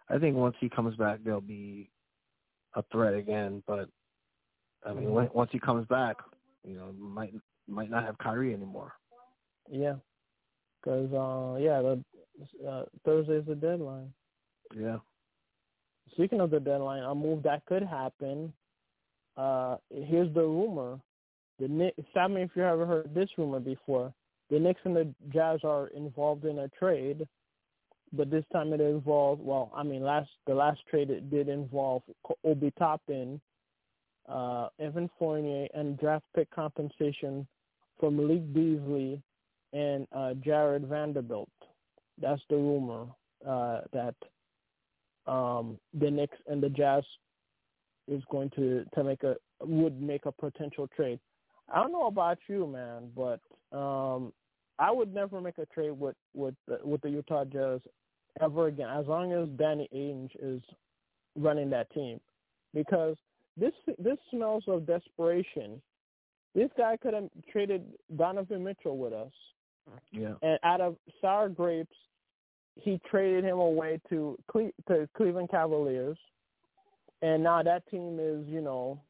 I 0.08 0.18
think 0.18 0.36
once 0.36 0.56
he 0.60 0.68
comes 0.68 0.96
back, 0.96 1.20
they'll 1.24 1.40
be 1.40 1.90
a 2.74 2.84
threat 2.92 3.14
again. 3.14 3.62
But 3.66 3.88
I 4.86 4.92
mean, 4.92 5.10
when, 5.10 5.28
once 5.32 5.50
he 5.52 5.58
comes 5.58 5.86
back, 5.86 6.16
you 6.64 6.76
know, 6.76 6.92
might 6.98 7.34
might 7.66 7.90
not 7.90 8.04
have 8.04 8.18
Kyrie 8.18 8.54
anymore. 8.54 8.92
Yeah, 9.70 9.94
because 10.80 11.12
uh, 11.12 11.58
yeah, 11.58 11.80
the 11.82 12.02
uh, 12.68 12.82
Thursday's 13.04 13.44
the 13.46 13.54
deadline. 13.54 14.12
Yeah. 14.76 14.98
Speaking 16.12 16.40
of 16.40 16.50
the 16.50 16.60
deadline, 16.60 17.02
a 17.02 17.14
move 17.14 17.42
that 17.42 17.64
could 17.66 17.82
happen. 17.82 18.52
Uh, 19.36 19.76
here's 19.90 20.32
the 20.34 20.42
rumor: 20.42 20.98
the 21.58 21.68
Knicks. 21.68 21.98
Tell 22.14 22.28
me 22.28 22.42
if 22.42 22.50
you 22.54 22.64
ever 22.64 22.86
heard 22.86 23.14
this 23.14 23.28
rumor 23.36 23.60
before. 23.60 24.12
The 24.50 24.58
Knicks 24.58 24.80
and 24.84 24.96
the 24.96 25.14
Jazz 25.28 25.60
are 25.62 25.88
involved 25.88 26.44
in 26.46 26.60
a 26.60 26.68
trade, 26.68 27.28
but 28.12 28.30
this 28.30 28.44
time 28.52 28.72
it 28.72 28.80
involved. 28.80 29.42
Well, 29.42 29.70
I 29.74 29.82
mean, 29.82 30.02
last 30.02 30.30
the 30.46 30.54
last 30.54 30.80
trade 30.90 31.10
it 31.10 31.30
did 31.30 31.48
involve 31.48 32.02
Obi 32.44 32.72
Toppin, 32.78 33.40
uh, 34.28 34.68
Evan 34.80 35.10
Fournier, 35.18 35.68
and 35.74 35.98
draft 35.98 36.24
pick 36.34 36.50
compensation 36.50 37.46
from 38.00 38.16
Malik 38.16 38.52
Beasley 38.52 39.20
and 39.72 40.06
uh, 40.12 40.34
Jarred 40.34 40.86
Vanderbilt. 40.86 41.48
That's 42.20 42.42
the 42.50 42.56
rumor 42.56 43.06
uh, 43.46 43.80
that 43.92 44.14
um, 45.26 45.78
the 45.94 46.10
Knicks 46.10 46.38
and 46.46 46.62
the 46.62 46.68
Jazz 46.68 47.04
is 48.08 48.22
going 48.30 48.50
to 48.50 48.84
to 48.94 49.04
make 49.04 49.22
a 49.22 49.36
would 49.60 50.00
make 50.00 50.26
a 50.26 50.32
potential 50.32 50.88
trade. 50.96 51.20
I 51.72 51.82
don't 51.82 51.92
know 51.92 52.06
about 52.06 52.38
you, 52.48 52.66
man, 52.66 53.10
but 53.14 53.40
um, 53.76 54.32
I 54.78 54.90
would 54.90 55.12
never 55.12 55.40
make 55.40 55.58
a 55.58 55.66
trade 55.66 55.90
with 55.90 56.16
with 56.34 56.54
the, 56.66 56.78
with 56.82 57.02
the 57.02 57.10
Utah 57.10 57.44
Jazz 57.44 57.80
ever 58.40 58.68
again, 58.68 58.88
as 58.88 59.06
long 59.06 59.32
as 59.32 59.48
Danny 59.58 59.88
Ainge 59.94 60.30
is 60.40 60.62
running 61.36 61.70
that 61.70 61.92
team, 61.92 62.20
because 62.72 63.16
this 63.56 63.72
this 63.98 64.18
smells 64.30 64.64
of 64.66 64.86
desperation. 64.86 65.80
This 66.54 66.70
guy 66.76 66.96
could 66.96 67.14
have 67.14 67.28
traded 67.52 67.84
Donovan 68.16 68.64
Mitchell 68.64 68.96
with 68.96 69.12
us, 69.12 69.32
yeah, 70.10 70.32
and 70.42 70.58
out 70.64 70.80
of 70.80 70.96
sour 71.20 71.48
grapes, 71.48 71.94
he 72.80 73.00
traded 73.10 73.44
him 73.44 73.58
away 73.58 74.00
to 74.08 74.38
Cle- 74.50 74.70
to 74.88 75.08
Cleveland 75.16 75.50
Cavaliers, 75.50 76.18
and 77.22 77.42
now 77.42 77.62
that 77.62 77.88
team 77.90 78.18
is 78.20 78.46
you 78.46 78.60
know, 78.60 79.00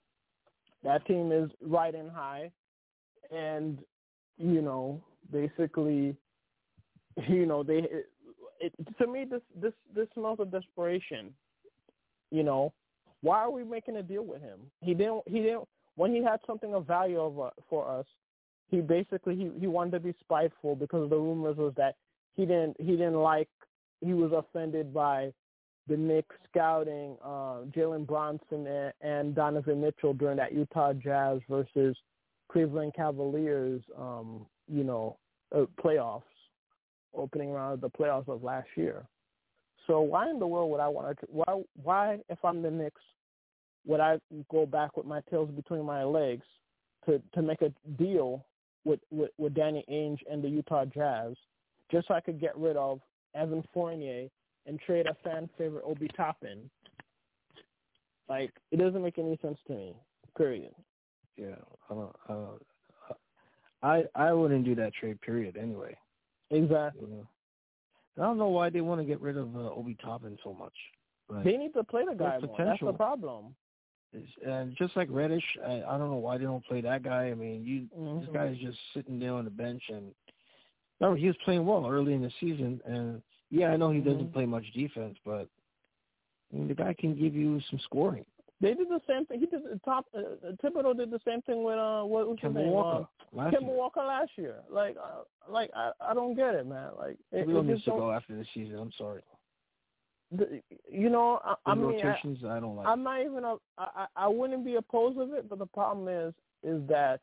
that 0.83 1.07
team 1.07 1.33
is 1.33 1.51
riding 1.63 2.09
high, 2.09 2.51
and 3.31 3.79
you 4.39 4.63
know 4.63 5.03
basically, 5.31 6.17
you 7.29 7.47
know 7.47 7.63
they 7.63 7.79
it, 7.79 8.07
it, 8.61 8.73
to 8.99 9.07
me 9.07 9.25
this 9.25 9.43
this 9.61 9.75
this 9.95 10.09
smells 10.15 10.41
of 10.41 10.51
desperation. 10.51 11.35
You 12.31 12.43
know, 12.43 12.73
why 13.23 13.39
are 13.39 13.51
we 13.51 13.65
making 13.65 13.97
a 13.97 14.03
deal 14.03 14.25
with 14.25 14.41
him? 14.41 14.59
He 14.81 14.95
didn't 14.95 15.23
he 15.27 15.41
didn't 15.41 15.69
when 15.97 16.15
he 16.15 16.23
had 16.23 16.41
something 16.47 16.75
of 16.75 16.87
value 16.87 17.21
uh, 17.21 17.51
for 17.69 17.89
us. 17.89 18.07
He 18.71 18.81
basically 18.81 19.37
he 19.37 19.51
he 19.61 19.67
wanted 19.67 19.93
to 19.93 20.01
be 20.01 20.15
spiteful 20.21 20.75
because 20.75 21.11
the 21.11 21.17
rumors 21.17 21.57
was 21.57 21.75
that 21.77 21.97
he 22.39 22.47
didn't 22.47 22.77
he 22.79 22.93
didn't 22.93 23.21
like 23.21 23.49
he 24.01 24.15
was 24.15 24.33
offended 24.33 24.95
by 24.95 25.33
the 25.89 25.97
Knicks 25.97 26.37
scouting 26.49 27.17
uh, 27.25 27.65
Jalen 27.75 28.07
Brunson 28.07 28.67
and, 28.67 28.93
and 29.01 29.35
Donovan 29.35 29.81
Mitchell 29.81 30.15
during 30.15 30.37
that 30.37 30.55
Utah 30.55 30.93
Jazz 30.93 31.41
versus 31.49 31.97
Cleveland 32.53 32.93
Cavaliers, 32.95 33.83
um, 33.99 34.47
you 34.69 34.85
know, 34.85 35.17
uh, 35.55 35.65
playoffs, 35.83 36.23
opening 37.15 37.51
round 37.51 37.75
of 37.75 37.81
the 37.81 37.91
playoffs 37.91 38.29
of 38.29 38.45
last 38.45 38.69
year. 38.77 39.05
So 39.87 40.01
why 40.01 40.31
in 40.31 40.39
the 40.39 40.47
world 40.47 40.71
would 40.71 40.81
I 40.81 40.89
want 40.89 41.19
to? 41.19 41.27
Why? 41.29 41.63
Why, 41.83 42.19
if 42.29 42.39
I'm 42.45 42.63
the 42.63 42.71
Knicks, 42.71 43.01
would 43.85 44.01
I 44.01 44.19
go 44.51 44.65
back 44.65 44.97
with 44.97 45.07
my 45.07 45.23
tails 45.29 45.51
between 45.51 45.85
my 45.85 46.05
legs 46.05 46.45
to 47.07 47.21
to 47.35 47.43
make 47.43 47.63
a 47.63 47.73
deal 48.01 48.45
with 48.85 49.01
with, 49.11 49.31
with 49.39 49.55
Danny 49.55 49.85
Ainge 49.91 50.21
and 50.31 50.45
the 50.45 50.49
Utah 50.49 50.85
Jazz, 50.85 51.35
just 51.91 52.09
so 52.09 52.15
I 52.15 52.21
could 52.21 52.41
get 52.41 52.57
rid 52.57 52.77
of 52.77 53.01
Evan 53.35 53.65
Fournier 53.73 54.29
and 54.67 54.81
trade 54.81 55.07
a 55.07 55.15
fan 55.23 55.49
favorite 55.59 55.85
Obi 55.87 56.09
Toppin? 56.17 56.71
Like 58.29 58.53
it 58.71 58.79
doesn't 58.79 59.03
make 59.03 59.19
any 59.19 59.39
sense 59.43 59.59
to 59.67 59.73
me. 59.73 59.95
Period. 60.37 60.75
Yeah, 61.37 61.57
I 61.91 61.95
don't. 61.95 62.17
I 62.29 62.33
don't 62.33 62.63
I 63.83 64.05
I 64.15 64.33
wouldn't 64.33 64.65
do 64.65 64.75
that 64.75 64.93
trade. 64.95 65.21
Period. 65.21 65.57
Anyway. 65.57 65.97
Exactly. 66.51 67.03
You 67.03 67.17
know? 67.17 67.29
I 68.19 68.23
don't 68.23 68.39
know 68.39 68.49
why 68.49 68.71
they 68.71 68.81
want 68.81 69.01
to 69.01 69.05
get 69.05 69.21
rid 69.21 69.37
of 69.37 69.55
uh, 69.55 69.71
Obi 69.71 69.97
Toppin 70.03 70.37
so 70.43 70.53
much. 70.53 70.73
Like, 71.29 71.45
they 71.45 71.57
need 71.57 71.73
to 71.75 71.85
play 71.85 72.05
the 72.09 72.15
guy 72.15 72.39
more. 72.43 72.57
That's 72.59 72.81
the 72.81 72.93
problem. 72.93 73.55
It's, 74.13 74.29
and 74.45 74.75
just 74.77 74.97
like 74.97 75.09
Reddish, 75.11 75.45
I, 75.65 75.83
I 75.87 75.99
don't 75.99 76.11
know 76.11 76.17
why 76.17 76.39
they 76.39 76.45
don't 76.45 76.65
play 76.65 76.81
that 76.81 77.03
guy. 77.03 77.27
I 77.27 77.35
mean, 77.35 77.65
you 77.65 77.87
Mhm. 77.97 78.21
this 78.21 78.31
guy 78.33 78.47
is 78.47 78.59
just 78.59 78.79
sitting 78.95 79.19
there 79.19 79.35
on 79.35 79.45
the 79.45 79.51
bench, 79.51 79.83
and 79.91 80.15
remember 81.01 81.21
he 81.21 81.27
was 81.27 81.37
playing 81.45 81.65
well 81.67 81.87
early 81.87 82.15
in 82.15 82.23
the 82.23 82.33
season. 82.41 82.81
And 82.85 83.23
yeah, 83.51 83.69
I 83.69 83.77
know 83.77 83.91
he 83.91 84.01
doesn't 84.01 84.29
Mhm. 84.29 84.33
play 84.33 84.47
much 84.47 84.65
defense, 84.73 85.17
but 85.25 85.49
I 86.53 86.57
mean, 86.57 86.69
the 86.69 86.75
guy 86.75 86.95
can 86.95 87.15
give 87.15 87.35
you 87.35 87.61
some 87.71 87.79
scoring. 87.81 88.25
They 88.61 88.75
did 88.75 88.89
the 88.89 89.01
same 89.07 89.25
thing. 89.27 89.39
He 89.39 89.47
did 89.47 89.63
the 89.63 89.79
top. 89.85 90.07
Uh, 90.13 90.53
Thibodeau 90.63 90.97
did 90.97 91.11
the 91.11 91.21
same 91.25 91.43
thing 91.43 91.63
with 91.63 91.79
uh, 91.79 92.03
what 92.03 92.27
was 92.29 92.39
his 92.41 92.51
Kemba 92.51 92.55
name? 92.55 92.71
Walker 92.71 93.07
Uh, 93.07 93.37
last 93.37 93.55
Kemba 93.55 93.67
year. 93.67 93.77
Walker 93.77 94.01
last 94.01 94.31
year. 94.37 94.57
Like, 94.69 94.97
uh, 94.97 95.23
like 95.49 95.71
I, 95.77 95.93
I 96.01 96.13
don't 96.15 96.35
get 96.35 96.55
it, 96.57 96.67
man. 96.67 96.91
Like, 96.99 97.19
it, 97.31 97.47
We 97.47 97.53
don't 97.53 97.69
need 97.69 97.85
to 97.85 97.91
go 97.91 98.11
after 98.11 98.35
the 98.35 98.45
season. 98.55 98.77
I'm 98.79 98.93
sorry. 98.99 99.23
The, 100.33 100.61
you 100.91 101.09
know, 101.09 101.41
I, 101.45 101.55
I 101.67 101.75
The 101.75 101.81
mean, 101.81 102.01
I, 102.01 102.07
rotations, 102.09 102.39
I, 102.45 102.59
don't 102.59 102.77
like. 102.77 102.87
I'm 102.89 103.03
not 103.05 103.21
even 103.21 103.45
a. 103.45 103.57
I, 103.79 103.89
I 103.97 104.07
I 104.17 104.29
wouldn't 104.29 104.65
be 104.65 104.75
opposed 104.75 105.19
of 105.19 105.33
it, 105.33 105.49
but 105.49 105.59
the 105.61 105.67
problem 105.67 106.09
is, 106.09 106.35
is 106.65 106.87
that 106.89 107.21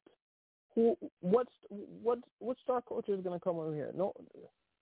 who, 0.75 0.97
what's 1.21 1.51
what 1.69 2.19
what 2.39 2.57
star 2.61 2.81
coach 2.81 3.07
is 3.07 3.23
going 3.23 3.37
to 3.37 3.43
come 3.43 3.57
over 3.57 3.73
here? 3.73 3.91
No, 3.95 4.13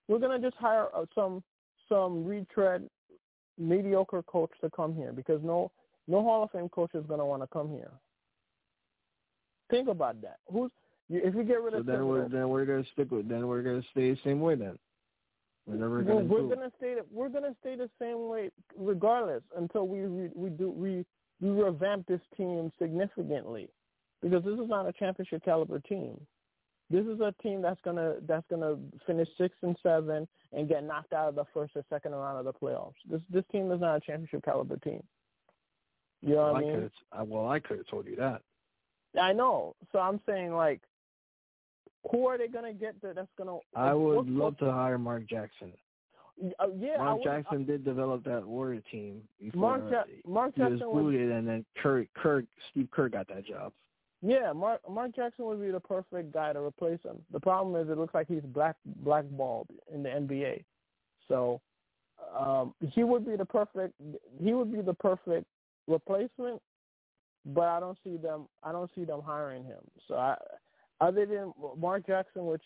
we're 0.08 0.18
going 0.18 0.40
to 0.40 0.46
just 0.46 0.60
hire 0.60 0.88
uh, 0.94 1.06
some 1.14 1.42
some 1.88 2.24
retread 2.24 2.88
mediocre 3.58 4.22
coach 4.24 4.50
to 4.60 4.70
come 4.70 4.94
here 4.94 5.12
because 5.12 5.40
no 5.42 5.70
no 6.08 6.22
Hall 6.22 6.42
of 6.42 6.50
Fame 6.50 6.68
coach 6.68 6.90
is 6.94 7.06
going 7.06 7.20
to 7.20 7.24
want 7.24 7.42
to 7.42 7.46
come 7.46 7.70
here. 7.70 7.92
Think 9.70 9.88
about 9.88 10.20
that. 10.22 10.38
Who's 10.52 10.70
you- 11.08 11.22
if 11.22 11.34
we 11.34 11.44
get 11.44 11.62
rid 11.62 11.72
so 11.72 11.78
of 11.78 11.86
then 11.86 12.06
we're 12.06 12.28
then 12.28 12.48
we're 12.48 12.64
gonna 12.64 12.84
stick 12.92 13.10
with 13.10 13.28
then 13.28 13.46
we're 13.46 13.62
gonna 13.62 13.82
stay 13.92 14.10
the 14.10 14.18
same 14.24 14.40
way 14.40 14.56
then. 14.56 14.78
We're 15.66 15.76
never 15.76 15.98
we're, 15.98 16.02
gonna 16.02 16.24
we're 16.24 16.54
gonna 16.54 16.72
stay 16.76 16.96
we're 17.12 17.28
gonna 17.28 17.54
stay 17.60 17.76
the 17.76 17.88
same 18.00 18.28
way 18.28 18.50
regardless 18.76 19.42
until 19.56 19.86
we 19.86 20.06
we, 20.06 20.30
we 20.34 20.50
do 20.50 20.70
we 20.70 21.06
we 21.40 21.50
revamp 21.50 22.06
this 22.06 22.20
team 22.36 22.70
significantly 22.78 23.68
because 24.24 24.42
this 24.42 24.58
is 24.58 24.68
not 24.68 24.88
a 24.88 24.92
championship 24.92 25.44
caliber 25.44 25.78
team. 25.80 26.18
This 26.90 27.04
is 27.06 27.20
a 27.20 27.34
team 27.42 27.62
that's 27.62 27.80
gonna 27.84 28.14
that's 28.26 28.46
gonna 28.50 28.76
finish 29.06 29.28
six 29.38 29.54
and 29.62 29.76
seven 29.82 30.26
and 30.52 30.68
get 30.68 30.84
knocked 30.84 31.12
out 31.12 31.28
of 31.28 31.34
the 31.34 31.44
first 31.52 31.76
or 31.76 31.84
second 31.90 32.12
round 32.12 32.38
of 32.38 32.44
the 32.44 32.52
playoffs. 32.52 32.94
This 33.08 33.20
this 33.30 33.44
team 33.52 33.70
is 33.70 33.80
not 33.80 33.96
a 33.96 34.00
championship 34.00 34.44
caliber 34.44 34.76
team. 34.78 35.02
You 36.22 36.30
know 36.30 36.36
well, 36.36 36.52
what 36.52 36.56
I 36.56 36.58
I 36.58 36.62
mean? 36.62 36.74
could 36.74 36.90
have. 37.12 37.28
Well, 37.28 37.48
I 37.48 37.58
could 37.60 37.78
have 37.78 37.86
told 37.86 38.06
you 38.06 38.16
that. 38.16 38.42
I 39.20 39.32
know. 39.32 39.76
So 39.92 39.98
I'm 39.98 40.20
saying 40.26 40.54
like, 40.54 40.80
who 42.10 42.26
are 42.26 42.38
they 42.38 42.48
gonna 42.48 42.72
get 42.72 43.00
that 43.02 43.16
that's 43.16 43.28
gonna? 43.38 43.58
I 43.74 43.92
would 43.94 44.16
what- 44.16 44.26
love 44.28 44.58
to 44.58 44.70
hire 44.70 44.98
Mark 44.98 45.26
Jackson. 45.26 45.72
Uh, 46.58 46.66
yeah, 46.76 46.94
I 46.98 47.04
Mark 47.04 47.18
would- 47.18 47.24
Jackson 47.24 47.64
did 47.64 47.84
develop 47.84 48.24
that 48.24 48.44
Warrior 48.44 48.82
team 48.90 49.22
before 49.40 49.78
Mark 49.78 49.82
ja- 49.90 50.30
Mark 50.30 50.54
he 50.54 50.62
was 50.62 50.70
Jackson 50.72 50.90
was 50.90 51.02
booted, 51.02 51.30
and 51.30 51.46
then 51.46 51.64
Kirk, 51.76 52.08
Kirk, 52.14 52.44
Steve 52.70 52.88
Kerr 52.90 53.08
got 53.08 53.28
that 53.28 53.46
job. 53.46 53.72
Yeah, 54.26 54.52
Mark 54.54 54.80
Mark 54.90 55.14
Jackson 55.14 55.44
would 55.44 55.60
be 55.60 55.70
the 55.70 55.80
perfect 55.80 56.32
guy 56.32 56.54
to 56.54 56.60
replace 56.60 57.00
him. 57.04 57.18
The 57.30 57.40
problem 57.40 57.80
is 57.80 57.90
it 57.90 57.98
looks 57.98 58.14
like 58.14 58.26
he's 58.26 58.42
black 58.42 58.76
blackballed 59.02 59.68
in 59.92 60.02
the 60.02 60.08
NBA. 60.08 60.64
So 61.28 61.60
um 62.38 62.74
he 62.92 63.04
would 63.04 63.26
be 63.26 63.36
the 63.36 63.44
perfect 63.44 63.92
he 64.42 64.54
would 64.54 64.72
be 64.72 64.80
the 64.80 64.94
perfect 64.94 65.46
replacement, 65.86 66.62
but 67.44 67.64
I 67.64 67.80
don't 67.80 67.98
see 68.02 68.16
them 68.16 68.46
I 68.62 68.72
don't 68.72 68.90
see 68.94 69.04
them 69.04 69.20
hiring 69.20 69.64
him. 69.64 69.80
So 70.08 70.14
I 70.14 70.36
other 71.02 71.26
than 71.26 71.52
Mark 71.78 72.06
Jackson 72.06 72.46
which 72.46 72.62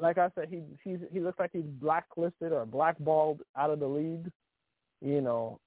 like 0.00 0.18
I 0.18 0.30
said 0.34 0.48
he 0.50 0.62
he's 0.82 0.98
he 1.12 1.20
looks 1.20 1.38
like 1.38 1.50
he's 1.52 1.62
blacklisted 1.62 2.50
or 2.50 2.66
blackballed 2.66 3.42
out 3.56 3.70
of 3.70 3.78
the 3.78 3.86
league, 3.86 4.32
you 5.00 5.20
know, 5.20 5.60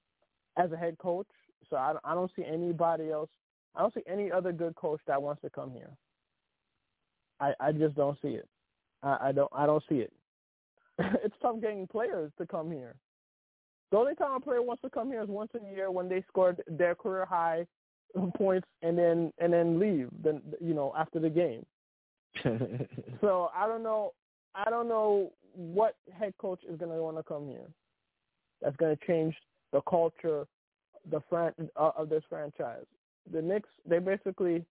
as 0.58 0.72
a 0.72 0.76
head 0.76 0.98
coach. 0.98 1.28
So 1.70 1.76
I, 1.76 1.94
I 2.04 2.12
don't 2.14 2.30
see 2.36 2.44
anybody 2.44 3.10
else. 3.10 3.30
I 3.76 3.80
don't 3.82 3.94
see 3.94 4.02
any 4.06 4.32
other 4.32 4.52
good 4.52 4.74
coach 4.74 5.00
that 5.06 5.20
wants 5.20 5.42
to 5.42 5.50
come 5.50 5.70
here. 5.72 5.90
I 7.40 7.52
I 7.60 7.72
just 7.72 7.94
don't 7.94 8.18
see 8.22 8.28
it. 8.28 8.48
I, 9.02 9.28
I 9.28 9.32
don't 9.32 9.50
I 9.54 9.66
don't 9.66 9.84
see 9.88 9.96
it. 9.96 10.12
it's 10.98 11.34
tough 11.42 11.60
getting 11.60 11.86
players 11.86 12.32
to 12.38 12.46
come 12.46 12.70
here. 12.70 12.94
The 13.90 13.98
only 13.98 14.14
time 14.14 14.32
a 14.32 14.40
player 14.40 14.62
wants 14.62 14.82
to 14.82 14.90
come 14.90 15.08
here 15.08 15.22
is 15.22 15.28
once 15.28 15.50
a 15.54 15.74
year 15.74 15.90
when 15.90 16.08
they 16.08 16.24
scored 16.28 16.62
their 16.66 16.94
career 16.94 17.24
high 17.24 17.66
points 18.36 18.66
and 18.82 18.98
then 18.98 19.32
and 19.38 19.52
then 19.52 19.78
leave. 19.78 20.08
Then 20.22 20.40
you 20.60 20.74
know 20.74 20.92
after 20.96 21.20
the 21.20 21.30
game. 21.30 21.64
so 23.20 23.50
I 23.54 23.66
don't 23.66 23.82
know. 23.82 24.12
I 24.54 24.70
don't 24.70 24.88
know 24.88 25.32
what 25.54 25.96
head 26.12 26.34
coach 26.38 26.60
is 26.68 26.78
going 26.78 26.90
to 26.90 27.02
want 27.02 27.16
to 27.16 27.22
come 27.22 27.48
here. 27.48 27.68
That's 28.62 28.76
going 28.76 28.96
to 28.96 29.06
change 29.06 29.34
the 29.72 29.80
culture, 29.82 30.46
the 31.10 31.20
fran- 31.28 31.70
uh, 31.76 31.90
of 31.96 32.08
this 32.08 32.22
franchise. 32.28 32.84
The 33.32 33.42
Knicks, 33.42 33.68
they 33.88 33.98
basically, 33.98 34.64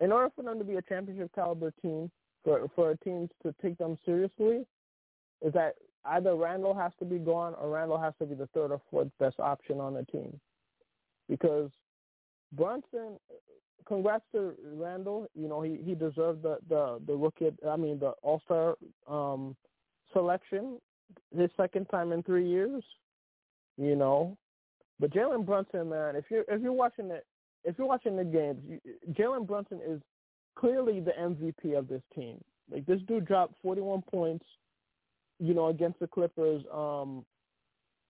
in 0.00 0.12
order 0.12 0.30
for 0.34 0.42
them 0.42 0.58
to 0.58 0.64
be 0.64 0.76
a 0.76 0.82
championship 0.82 1.30
caliber 1.34 1.72
team, 1.82 2.10
for 2.44 2.68
for 2.74 2.94
teams 2.96 3.30
to 3.42 3.54
take 3.62 3.78
them 3.78 3.98
seriously, 4.04 4.66
is 5.42 5.52
that 5.52 5.74
either 6.06 6.34
Randle 6.34 6.74
has 6.74 6.92
to 6.98 7.04
be 7.04 7.18
gone 7.18 7.54
or 7.60 7.70
Randle 7.70 7.98
has 7.98 8.14
to 8.20 8.26
be 8.26 8.34
the 8.34 8.46
third 8.48 8.72
or 8.72 8.80
fourth 8.90 9.08
best 9.18 9.40
option 9.40 9.80
on 9.80 9.94
the 9.94 10.04
team, 10.04 10.38
because 11.28 11.70
Brunson 12.52 13.18
congrats 13.86 14.24
to 14.32 14.54
Randle. 14.74 15.28
You 15.34 15.48
know, 15.48 15.62
he 15.62 15.78
he 15.84 15.94
deserved 15.94 16.42
the 16.42 16.58
the 16.68 17.00
the 17.06 17.14
rookie. 17.14 17.50
I 17.68 17.76
mean, 17.76 17.98
the 17.98 18.12
All 18.22 18.40
Star 18.44 18.76
um, 19.08 19.56
selection. 20.12 20.78
His 21.36 21.50
second 21.56 21.86
time 21.86 22.12
in 22.12 22.22
three 22.22 22.48
years. 22.48 22.82
You 23.76 23.94
know, 23.94 24.36
but 24.98 25.12
Jalen 25.12 25.44
Brunson, 25.44 25.90
man, 25.90 26.16
if 26.16 26.24
you're 26.30 26.44
if 26.48 26.62
you're 26.62 26.72
watching 26.72 27.10
it, 27.10 27.26
if 27.64 27.76
you're 27.78 27.86
watching 27.86 28.16
the 28.16 28.24
games, 28.24 28.60
Jalen 29.12 29.46
Brunson 29.46 29.80
is 29.86 30.00
clearly 30.58 31.00
the 31.00 31.12
MVP 31.12 31.76
of 31.76 31.88
this 31.88 32.02
team. 32.14 32.42
Like 32.70 32.86
this 32.86 33.00
dude 33.06 33.26
dropped 33.26 33.54
41 33.62 34.02
points, 34.10 34.44
you 35.38 35.54
know, 35.54 35.68
against 35.68 36.00
the 36.00 36.06
Clippers, 36.06 36.62
um, 36.72 37.24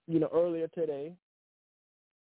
you 0.07 0.20
know, 0.20 0.31
earlier 0.33 0.68
today. 0.68 1.12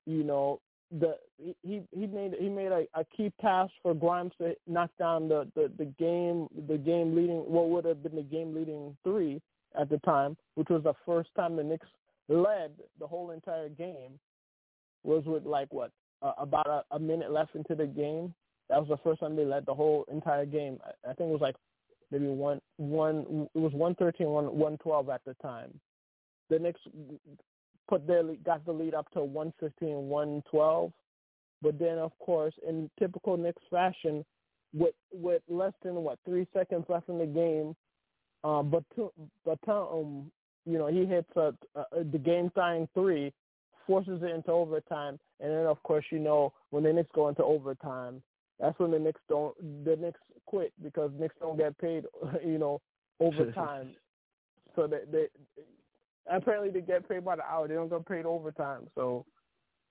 You 0.05 0.23
know, 0.23 0.59
the 0.91 1.17
he 1.61 1.83
he 1.91 2.07
made 2.07 2.33
he 2.39 2.49
made 2.49 2.71
a, 2.71 2.85
a 2.95 3.05
key 3.15 3.31
pass 3.39 3.69
for 3.81 3.93
Grimes 3.93 4.33
to 4.39 4.55
knock 4.67 4.89
down 4.97 5.29
the, 5.29 5.47
the, 5.55 5.71
the 5.77 5.85
game 5.85 6.47
the 6.67 6.77
game 6.77 7.15
leading 7.15 7.37
what 7.37 7.69
would 7.69 7.85
have 7.85 8.03
been 8.03 8.15
the 8.15 8.23
game 8.23 8.55
leading 8.55 8.95
three 9.03 9.41
at 9.79 9.89
the 9.89 9.99
time, 9.99 10.35
which 10.55 10.69
was 10.69 10.83
the 10.83 10.93
first 11.05 11.29
time 11.35 11.55
the 11.55 11.63
Knicks 11.63 11.87
led 12.27 12.71
the 12.99 13.07
whole 13.07 13.31
entire 13.31 13.69
game. 13.69 14.19
Was 15.03 15.23
with 15.25 15.45
like 15.45 15.71
what 15.71 15.91
uh, 16.21 16.33
about 16.37 16.67
a, 16.67 16.83
a 16.95 16.99
minute 16.99 17.31
left 17.31 17.55
into 17.55 17.75
the 17.75 17.87
game. 17.87 18.33
That 18.69 18.79
was 18.79 18.89
the 18.89 18.97
first 18.97 19.21
time 19.21 19.35
they 19.35 19.45
led 19.45 19.65
the 19.65 19.73
whole 19.73 20.05
entire 20.11 20.45
game. 20.45 20.79
I, 20.83 21.11
I 21.11 21.13
think 21.13 21.29
it 21.29 21.33
was 21.33 21.41
like 21.41 21.55
maybe 22.11 22.27
one 22.27 22.59
one 22.77 23.47
it 23.55 23.59
was 23.59 23.73
one 23.73 23.95
thirteen 23.95 24.27
one 24.27 24.55
one 24.55 24.77
twelve 24.77 25.09
at 25.09 25.21
the 25.25 25.33
time. 25.35 25.79
The 26.49 26.59
Knicks 26.59 26.81
put 27.89 28.05
their 28.05 28.23
got 28.45 28.65
the 28.65 28.71
lead 28.71 28.93
up 28.93 29.09
to 29.11 29.23
115, 29.23 30.07
112. 30.07 30.91
But 31.61 31.77
then, 31.77 31.97
of 31.97 32.17
course, 32.19 32.53
in 32.67 32.89
typical 32.97 33.35
Knicks 33.35 33.61
fashion, 33.69 34.23
with 34.73 34.93
with 35.11 35.41
less 35.49 35.73
than 35.83 35.95
what 35.95 36.19
three 36.25 36.47
seconds 36.53 36.85
left 36.87 37.09
in 37.09 37.17
the 37.17 37.25
game, 37.25 37.75
uh, 38.43 38.61
but 38.61 38.83
but 39.43 39.59
um, 39.67 40.31
you 40.65 40.77
know, 40.77 40.87
he 40.87 41.05
hits 41.05 41.29
a, 41.35 41.53
a, 41.75 42.03
the 42.03 42.17
game 42.17 42.51
tying 42.55 42.87
three, 42.93 43.33
forces 43.89 44.21
it 44.21 44.29
into 44.29 44.51
overtime, 44.51 45.19
and 45.39 45.51
then 45.51 45.65
of 45.65 45.81
course, 45.81 46.05
you 46.11 46.19
know, 46.19 46.53
when 46.69 46.83
the 46.83 46.93
Knicks 46.93 47.09
go 47.15 47.27
into 47.27 47.43
overtime, 47.43 48.21
that's 48.59 48.77
when 48.77 48.91
the 48.91 48.99
Knicks 48.99 49.21
don't 49.27 49.55
the 49.83 49.95
Knicks 49.95 50.19
quit 50.45 50.71
because 50.83 51.09
Knicks 51.19 51.33
don't 51.39 51.57
get 51.57 51.75
paid, 51.79 52.03
you 52.45 52.59
know, 52.59 52.81
overtime. 53.19 53.95
so 54.75 54.85
they, 54.85 54.99
they 55.11 55.25
apparently 56.31 56.69
they 56.69 56.85
get 56.85 57.09
paid 57.09 57.25
by 57.25 57.35
the 57.35 57.43
hour. 57.43 57.67
They 57.67 57.73
don't 57.73 57.89
get 57.89 58.07
paid 58.07 58.27
overtime. 58.27 58.87
So, 58.93 59.25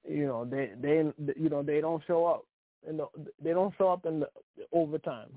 you 0.08 0.26
know, 0.26 0.44
they 0.44 0.70
they 0.80 1.02
you 1.36 1.48
know 1.48 1.64
they 1.64 1.80
don't 1.80 2.02
show 2.06 2.24
up 2.24 2.44
in 2.88 2.98
the 2.98 3.06
they 3.42 3.50
don't 3.50 3.74
show 3.76 3.88
up 3.88 4.06
in 4.06 4.20
the 4.20 4.28
overtime. 4.72 5.30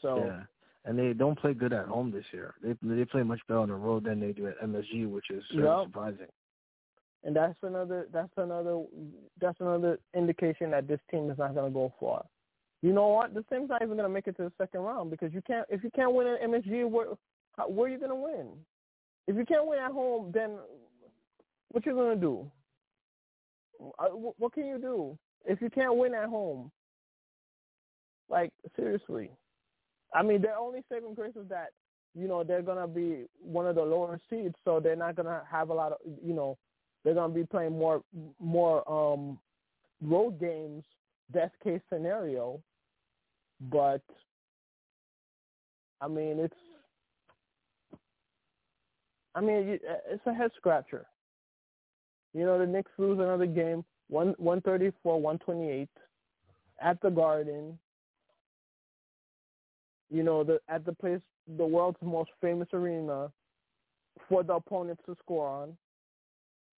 So 0.00 0.24
yeah, 0.24 0.42
and 0.86 0.98
they 0.98 1.12
don't 1.12 1.38
play 1.38 1.54
good 1.54 1.72
at 1.72 1.86
home 1.86 2.10
this 2.10 2.24
year. 2.32 2.54
They 2.64 2.74
they 2.82 3.04
play 3.04 3.22
much 3.22 3.40
better 3.46 3.60
on 3.60 3.68
the 3.68 3.76
road 3.76 4.02
than 4.02 4.18
they 4.18 4.32
do 4.32 4.48
at 4.48 4.60
MSG, 4.60 5.08
which 5.08 5.30
is 5.30 5.44
uh, 5.54 5.62
yep. 5.62 5.86
surprising. 5.86 6.26
And 7.24 7.36
that's 7.36 7.54
another 7.62 8.08
that's 8.12 8.32
another 8.36 8.82
that's 9.40 9.60
another 9.60 9.98
indication 10.14 10.72
that 10.72 10.88
this 10.88 11.00
team 11.10 11.30
is 11.30 11.38
not 11.38 11.54
going 11.54 11.70
to 11.70 11.74
go 11.74 11.92
far. 12.00 12.24
You 12.82 12.92
know 12.92 13.08
what? 13.08 13.32
This 13.32 13.44
team's 13.50 13.68
not 13.68 13.80
even 13.80 13.96
going 13.96 14.08
to 14.08 14.12
make 14.12 14.26
it 14.26 14.36
to 14.38 14.44
the 14.44 14.52
second 14.58 14.80
round 14.80 15.10
because 15.10 15.32
you 15.32 15.42
can't 15.46 15.66
if 15.68 15.84
you 15.84 15.90
can't 15.94 16.14
win 16.14 16.26
at 16.26 16.42
MSG, 16.42 16.88
where 16.90 17.06
where 17.68 17.86
are 17.86 17.92
you 17.92 17.98
going 17.98 18.10
to 18.10 18.16
win? 18.16 18.48
If 19.28 19.36
you 19.36 19.44
can't 19.44 19.66
win 19.66 19.78
at 19.78 19.92
home, 19.92 20.32
then 20.34 20.58
what 21.72 21.86
you 21.86 21.94
gonna 21.94 22.16
do? 22.16 22.50
Uh, 23.98 24.08
what 24.08 24.52
can 24.52 24.66
you 24.66 24.78
do 24.78 25.18
if 25.44 25.60
you 25.60 25.70
can't 25.70 25.96
win 25.96 26.14
at 26.14 26.28
home? 26.28 26.70
Like 28.28 28.52
seriously, 28.76 29.30
I 30.14 30.22
mean, 30.22 30.42
their 30.42 30.56
only 30.56 30.80
saving 30.90 31.14
grace 31.14 31.34
is 31.34 31.48
that 31.48 31.68
you 32.14 32.28
know 32.28 32.44
they're 32.44 32.62
gonna 32.62 32.86
be 32.86 33.24
one 33.40 33.66
of 33.66 33.74
the 33.74 33.82
lower 33.82 34.20
seeds, 34.28 34.54
so 34.64 34.80
they're 34.80 34.96
not 34.96 35.16
gonna 35.16 35.42
have 35.50 35.70
a 35.70 35.74
lot 35.74 35.92
of 35.92 35.98
you 36.22 36.34
know 36.34 36.58
they're 37.04 37.14
gonna 37.14 37.32
be 37.32 37.44
playing 37.44 37.78
more 37.78 38.02
more 38.40 38.88
um 38.90 39.38
road 40.02 40.38
games. 40.40 40.84
Best 41.30 41.54
case 41.64 41.80
scenario, 41.90 42.60
but 43.70 44.02
I 46.00 46.08
mean 46.08 46.38
it's 46.38 46.54
I 49.34 49.40
mean, 49.40 49.78
it's 50.10 50.26
a 50.26 50.34
head 50.34 50.50
scratcher. 50.56 51.06
You 52.34 52.44
know, 52.44 52.58
the 52.58 52.66
Knicks 52.66 52.90
lose 52.98 53.18
another 53.18 53.46
game, 53.46 53.84
one 54.08 54.34
one 54.38 54.60
thirty 54.60 54.92
four, 55.02 55.20
one 55.20 55.38
twenty 55.38 55.70
eight, 55.70 55.88
at 56.80 57.00
the 57.00 57.10
Garden. 57.10 57.78
You 60.10 60.22
know, 60.22 60.44
the 60.44 60.60
at 60.68 60.84
the 60.84 60.92
place, 60.92 61.20
the 61.56 61.64
world's 61.64 61.98
most 62.02 62.30
famous 62.40 62.68
arena, 62.72 63.32
for 64.28 64.42
the 64.42 64.54
opponents 64.54 65.02
to 65.06 65.16
score 65.22 65.48
on. 65.48 65.76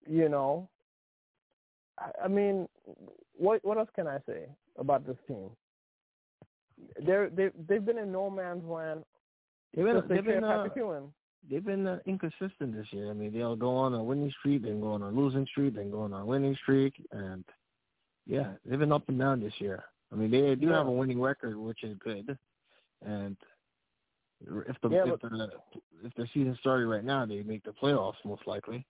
You 0.06 0.28
know, 0.28 0.68
I, 2.22 2.28
mean, 2.28 2.68
what 3.36 3.64
what 3.64 3.78
else 3.78 3.88
can 3.94 4.06
I 4.06 4.18
say 4.26 4.46
about 4.78 5.06
this 5.06 5.16
team? 5.26 5.50
They're 7.06 7.30
they 7.30 7.50
they've 7.68 7.84
been 7.84 7.98
in 7.98 8.12
no 8.12 8.30
man's 8.30 8.64
land. 8.64 9.04
They've 9.74 9.84
been, 9.84 10.02
they've 10.08 10.24
been, 10.24 10.44
uh, 10.44 10.66
they've 11.50 11.64
been 11.64 11.86
uh, 11.86 11.98
inconsistent 12.06 12.76
this 12.76 12.86
year. 12.90 13.10
I 13.10 13.12
mean, 13.12 13.32
they'll 13.32 13.56
go 13.56 13.74
on 13.74 13.92
a 13.94 14.02
winning 14.02 14.32
streak, 14.38 14.62
then 14.62 14.80
go 14.80 14.92
on 14.92 15.02
a 15.02 15.08
losing 15.08 15.46
streak, 15.46 15.74
then 15.74 15.90
go 15.90 16.02
on 16.02 16.12
a 16.12 16.24
winning 16.24 16.56
streak, 16.62 16.94
and 17.10 17.44
yeah, 18.26 18.52
they've 18.64 18.78
been 18.78 18.92
up 18.92 19.08
and 19.08 19.18
down 19.18 19.40
this 19.40 19.52
year. 19.58 19.84
I 20.12 20.16
mean, 20.16 20.30
they 20.30 20.54
do 20.54 20.68
yeah. 20.68 20.78
have 20.78 20.86
a 20.86 20.92
winning 20.92 21.20
record, 21.20 21.56
which 21.56 21.82
is 21.82 21.96
good, 21.98 22.38
and 23.04 23.36
if 24.66 24.76
the 24.82 24.90
yeah, 24.90 25.04
if 25.06 25.20
but, 25.20 25.30
the 25.30 25.48
if 26.04 26.14
the 26.16 26.26
season 26.32 26.56
started 26.60 26.86
right 26.86 27.04
now, 27.04 27.26
they 27.26 27.42
make 27.42 27.64
the 27.64 27.72
playoffs 27.72 28.14
most 28.24 28.46
likely. 28.46 28.86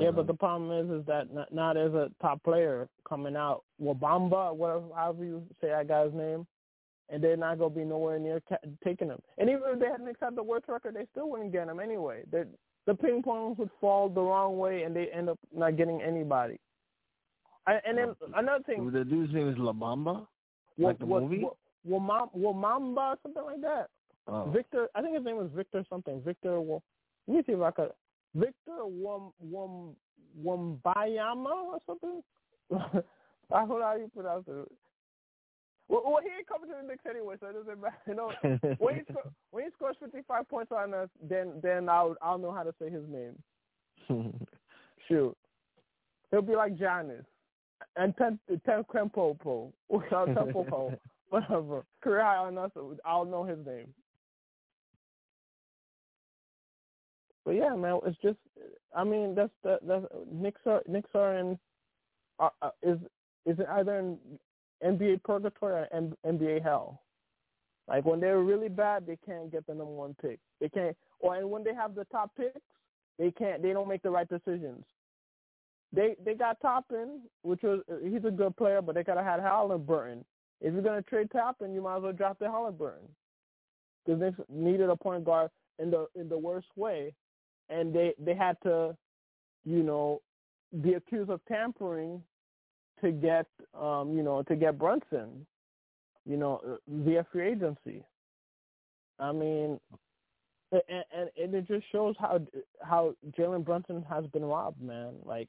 Yeah, 0.00 0.10
but 0.10 0.26
the 0.26 0.34
problem 0.34 0.70
is, 0.70 1.00
is 1.00 1.06
that 1.06 1.32
not, 1.32 1.52
not 1.52 1.76
as 1.76 1.92
a 1.92 2.10
top 2.20 2.42
player 2.42 2.88
coming 3.06 3.36
out, 3.36 3.62
Wabamba, 3.82 4.54
whatever, 4.54 4.84
however 4.94 5.24
you 5.24 5.42
say 5.60 5.68
that 5.68 5.88
guy's 5.88 6.12
name, 6.14 6.46
and 7.10 7.22
they're 7.22 7.36
not 7.36 7.58
going 7.58 7.72
to 7.74 7.78
be 7.78 7.84
nowhere 7.84 8.18
near 8.18 8.40
ca- 8.48 8.56
taking 8.82 9.08
him. 9.08 9.18
And 9.38 9.50
even 9.50 9.62
if 9.66 9.80
they 9.80 9.86
had 9.86 10.00
Knicks 10.00 10.20
had 10.22 10.34
the 10.34 10.42
worst 10.42 10.66
record, 10.68 10.94
they 10.94 11.06
still 11.10 11.28
wouldn't 11.28 11.52
get 11.52 11.68
him 11.68 11.78
anyway. 11.78 12.22
They're, 12.30 12.46
the 12.86 12.94
ping 12.94 13.22
pongs 13.22 13.58
would 13.58 13.70
fall 13.80 14.08
the 14.08 14.22
wrong 14.22 14.56
way, 14.56 14.82
and 14.82 14.96
they 14.96 15.08
end 15.08 15.28
up 15.28 15.38
not 15.54 15.76
getting 15.76 16.00
anybody. 16.00 16.58
I, 17.66 17.78
and 17.86 17.96
then 17.96 18.14
another 18.34 18.64
thing, 18.64 18.90
the 18.90 19.04
dude's 19.04 19.32
name 19.32 19.48
is 19.48 19.56
La 19.58 19.72
Bamba, 19.72 20.26
like 20.78 20.98
the 20.98 21.06
what, 21.06 21.22
movie. 21.22 21.42
What, 21.42 21.56
Wamamba, 21.88 23.16
something 23.22 23.42
like 23.44 23.60
that. 23.60 23.88
Oh. 24.28 24.50
Victor, 24.54 24.88
I 24.94 25.02
think 25.02 25.16
his 25.16 25.24
name 25.24 25.36
was 25.36 25.50
Victor 25.54 25.84
something. 25.90 26.22
Victor, 26.22 26.60
well, 26.60 26.82
let 27.26 27.36
me 27.36 27.42
see 27.46 27.52
if 27.52 27.60
I 27.60 27.70
could. 27.72 27.90
Victor 28.34 28.84
Wam 28.86 29.32
Wam 29.40 29.94
Wambayama 30.42 31.46
or 31.46 31.78
something. 31.86 32.22
I 33.52 33.60
don't 33.60 33.68
know 33.68 33.82
how 33.82 33.96
you 33.96 34.10
pronounce 34.14 34.44
it. 34.48 34.68
Well, 35.88 36.02
well, 36.06 36.20
he 36.22 36.30
ain't 36.36 36.46
coming 36.46 36.70
to 36.70 36.76
the 36.80 36.88
Knicks 36.88 37.04
anyway, 37.08 37.34
so 37.38 37.48
it 37.48 37.52
doesn't 37.52 37.80
matter. 37.80 37.96
You 38.06 38.14
know, 38.14 38.32
when 38.78 38.94
he 38.96 39.02
sco- 39.10 39.30
when 39.50 39.64
he 39.64 39.70
scores 39.76 39.96
fifty 40.00 40.20
five 40.26 40.48
points 40.48 40.72
on 40.72 40.94
us, 40.94 41.08
then 41.28 41.60
then 41.62 41.88
I'll 41.88 42.16
I'll 42.22 42.38
know 42.38 42.52
how 42.52 42.62
to 42.62 42.74
say 42.80 42.88
his 42.88 43.04
name. 43.08 43.36
Shoot, 45.08 45.36
he'll 46.30 46.42
be 46.42 46.56
like 46.56 46.76
Giannis 46.76 47.24
and 47.96 48.16
ten 48.16 48.38
ten 48.64 48.84
Krempopo 48.84 49.72
or 49.88 50.04
Tempopo, 50.10 50.98
whatever. 51.28 51.84
Career 52.02 52.24
high 52.24 52.36
on 52.36 52.56
us, 52.56 52.70
I'll 53.04 53.24
know 53.24 53.44
his 53.44 53.58
name. 53.66 53.92
But 57.44 57.52
yeah, 57.52 57.74
man, 57.74 57.98
it's 58.06 58.18
just 58.22 58.38
I 58.94 59.04
mean 59.04 59.34
that's 59.34 59.52
the 59.62 59.78
that's 59.86 60.04
are 60.66 60.82
Knicks 60.86 61.10
are 61.14 61.38
in 61.38 61.58
uh, 62.38 62.50
uh, 62.60 62.70
is 62.82 62.98
is 63.46 63.58
it 63.58 63.66
either 63.68 63.98
in 63.98 64.18
NBA 64.84 65.22
purgatory 65.24 65.86
or 65.90 66.08
NBA 66.26 66.62
hell. 66.62 67.02
Like 67.88 68.04
when 68.04 68.20
they're 68.20 68.40
really 68.40 68.68
bad, 68.68 69.06
they 69.06 69.18
can't 69.26 69.50
get 69.50 69.66
the 69.66 69.74
number 69.74 69.92
one 69.92 70.14
pick. 70.20 70.38
They 70.60 70.68
can't, 70.68 70.96
or 71.18 71.36
and 71.36 71.50
when 71.50 71.64
they 71.64 71.74
have 71.74 71.94
the 71.94 72.04
top 72.06 72.30
picks, 72.36 72.60
they 73.18 73.30
can't. 73.32 73.62
They 73.62 73.72
don't 73.72 73.88
make 73.88 74.02
the 74.02 74.10
right 74.10 74.28
decisions. 74.28 74.84
They 75.92 76.16
they 76.24 76.34
got 76.34 76.60
Toppin, 76.60 77.22
which 77.42 77.62
was 77.62 77.80
he's 78.02 78.24
a 78.24 78.30
good 78.30 78.56
player, 78.56 78.80
but 78.80 78.94
they 78.94 79.04
could 79.04 79.16
have 79.16 79.26
had 79.26 79.40
Halliburton. 79.40 80.24
If 80.60 80.72
you're 80.72 80.82
gonna 80.82 81.02
trade 81.02 81.30
Toppin, 81.32 81.74
you 81.74 81.82
might 81.82 81.96
as 81.96 82.02
well 82.02 82.12
drop 82.12 82.38
the 82.38 82.46
Halliburton 82.46 83.08
because 84.04 84.20
they 84.20 84.30
needed 84.48 84.88
a 84.88 84.96
point 84.96 85.24
guard 85.24 85.50
in 85.78 85.90
the 85.90 86.06
in 86.14 86.28
the 86.28 86.38
worst 86.38 86.68
way, 86.76 87.12
and 87.72 87.94
they 87.94 88.14
they 88.18 88.34
had 88.34 88.56
to, 88.62 88.96
you 89.64 89.82
know, 89.82 90.20
be 90.82 90.94
accused 90.94 91.30
of 91.30 91.40
tampering 91.46 92.22
to 93.00 93.12
get 93.12 93.46
um, 93.78 94.16
you 94.16 94.22
know 94.22 94.42
to 94.42 94.56
get 94.56 94.78
Brunson, 94.78 95.46
you 96.24 96.36
know, 96.36 96.60
uh, 96.66 96.76
via 96.88 97.26
free 97.32 97.48
agency. 97.48 98.04
I 99.18 99.32
mean, 99.32 99.78
and, 100.72 100.82
and, 100.88 101.30
and 101.40 101.54
it 101.54 101.68
just 101.68 101.84
shows 101.92 102.14
how 102.18 102.40
how 102.82 103.14
Jalen 103.38 103.64
Brunson 103.64 104.04
has 104.08 104.26
been 104.26 104.44
robbed, 104.44 104.80
man. 104.80 105.14
Like 105.24 105.48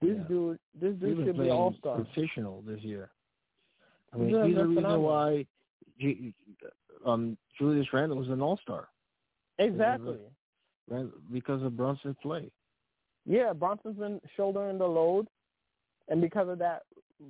this 0.00 0.16
yeah. 0.16 0.28
dude, 0.28 0.58
this 0.80 0.94
dude 0.94 1.26
should 1.26 1.38
be 1.38 1.50
all 1.50 1.74
star. 1.78 1.96
Professional 1.96 2.62
this 2.66 2.80
year. 2.82 3.10
I 4.12 4.18
mean, 4.18 4.30
yeah, 4.30 4.46
he's 4.46 4.56
the 4.56 4.66
reason 4.66 5.02
why 5.02 5.46
um, 7.06 7.36
Julius 7.58 7.86
Randle 7.92 8.18
was 8.18 8.28
an 8.28 8.42
all 8.42 8.58
star. 8.62 8.88
Exactly. 9.58 10.18
Because 11.32 11.62
of 11.62 11.76
Brunson's 11.76 12.16
play. 12.22 12.50
Yeah, 13.24 13.52
Brunson's 13.52 13.98
been 13.98 14.20
shouldering 14.36 14.78
the 14.78 14.86
load 14.86 15.28
and 16.08 16.20
because 16.20 16.48
of 16.48 16.58
that, 16.58 16.82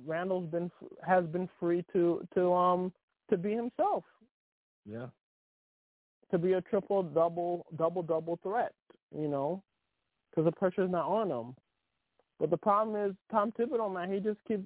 Randle's 0.05 0.49
been 0.49 0.71
has 1.05 1.25
been 1.25 1.49
free 1.59 1.85
to 1.93 2.27
to 2.33 2.53
um 2.53 2.91
to 3.29 3.37
be 3.37 3.53
himself. 3.53 4.03
Yeah. 4.85 5.07
To 6.31 6.37
be 6.37 6.53
a 6.53 6.61
triple 6.61 7.03
double 7.03 7.65
double 7.77 8.01
double 8.01 8.39
threat, 8.41 8.73
you 9.15 9.27
know, 9.27 9.61
because 10.29 10.45
the 10.45 10.51
pressure's 10.51 10.91
not 10.91 11.07
on 11.07 11.29
him. 11.29 11.55
But 12.39 12.49
the 12.49 12.57
problem 12.57 13.09
is 13.09 13.15
Tom 13.31 13.53
Thibodeau, 13.57 13.93
man. 13.93 14.11
He 14.11 14.19
just 14.19 14.39
keeps 14.47 14.65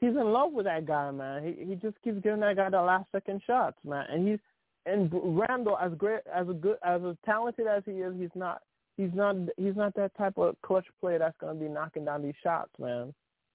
he's 0.00 0.10
in 0.10 0.32
love 0.32 0.52
with 0.52 0.66
that 0.66 0.86
guy, 0.86 1.10
man. 1.10 1.42
He 1.42 1.64
he 1.64 1.74
just 1.74 2.00
keeps 2.02 2.20
giving 2.22 2.40
that 2.40 2.56
guy 2.56 2.68
the 2.68 2.82
last 2.82 3.06
second 3.10 3.40
shots, 3.46 3.78
man. 3.84 4.04
And 4.10 4.28
he's 4.28 4.40
and 4.86 5.10
Randle, 5.12 5.78
as 5.78 5.92
great 5.96 6.20
as 6.32 6.48
a 6.48 6.54
good 6.54 6.78
as 6.84 7.00
as 7.08 7.16
talented 7.24 7.66
as 7.66 7.82
he 7.84 7.92
is, 7.92 8.14
he's 8.18 8.30
not 8.34 8.62
he's 8.96 9.10
not 9.14 9.36
he's 9.56 9.76
not 9.76 9.94
that 9.94 10.16
type 10.16 10.38
of 10.38 10.56
clutch 10.62 10.86
player 11.00 11.18
that's 11.18 11.36
going 11.40 11.58
to 11.58 11.64
be 11.64 11.70
knocking 11.70 12.04
down 12.04 12.22
these 12.22 12.34
shots, 12.42 12.70
man. 12.78 13.12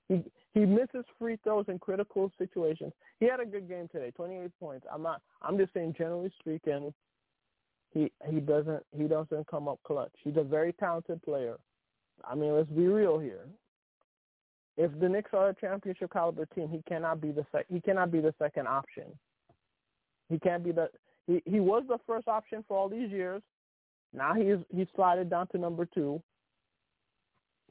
He 0.09 0.23
he 0.53 0.65
misses 0.65 1.05
free 1.17 1.37
throws 1.43 1.65
in 1.67 1.79
critical 1.79 2.31
situations. 2.37 2.93
He 3.19 3.27
had 3.27 3.39
a 3.39 3.45
good 3.45 3.67
game 3.67 3.87
today, 3.91 4.11
28 4.11 4.51
points. 4.59 4.85
I'm 4.91 5.01
not. 5.01 5.21
I'm 5.41 5.57
just 5.57 5.73
saying, 5.73 5.95
generally 5.97 6.31
speaking, 6.39 6.93
he 7.91 8.11
he 8.29 8.39
doesn't 8.39 8.83
he 8.95 9.03
doesn't 9.03 9.47
come 9.47 9.67
up 9.67 9.79
clutch. 9.85 10.13
He's 10.23 10.37
a 10.37 10.43
very 10.43 10.73
talented 10.73 11.21
player. 11.23 11.57
I 12.23 12.35
mean, 12.35 12.55
let's 12.55 12.69
be 12.69 12.87
real 12.87 13.19
here. 13.19 13.45
If 14.75 14.97
the 14.99 15.07
Knicks 15.07 15.31
are 15.33 15.49
a 15.49 15.55
championship 15.55 16.11
caliber 16.11 16.45
team, 16.47 16.69
he 16.69 16.81
cannot 16.87 17.21
be 17.21 17.31
the 17.31 17.45
sec- 17.51 17.67
he 17.69 17.79
cannot 17.79 18.11
be 18.11 18.19
the 18.19 18.33
second 18.39 18.67
option. 18.67 19.05
He 20.29 20.39
can't 20.39 20.63
be 20.63 20.71
the 20.71 20.89
he 21.27 21.41
he 21.45 21.59
was 21.59 21.83
the 21.87 21.99
first 22.05 22.27
option 22.27 22.63
for 22.67 22.77
all 22.77 22.89
these 22.89 23.11
years. 23.11 23.41
Now 24.13 24.33
he's 24.33 24.57
he's 24.69 24.87
slided 24.95 25.29
down 25.29 25.47
to 25.47 25.57
number 25.57 25.85
two 25.85 26.21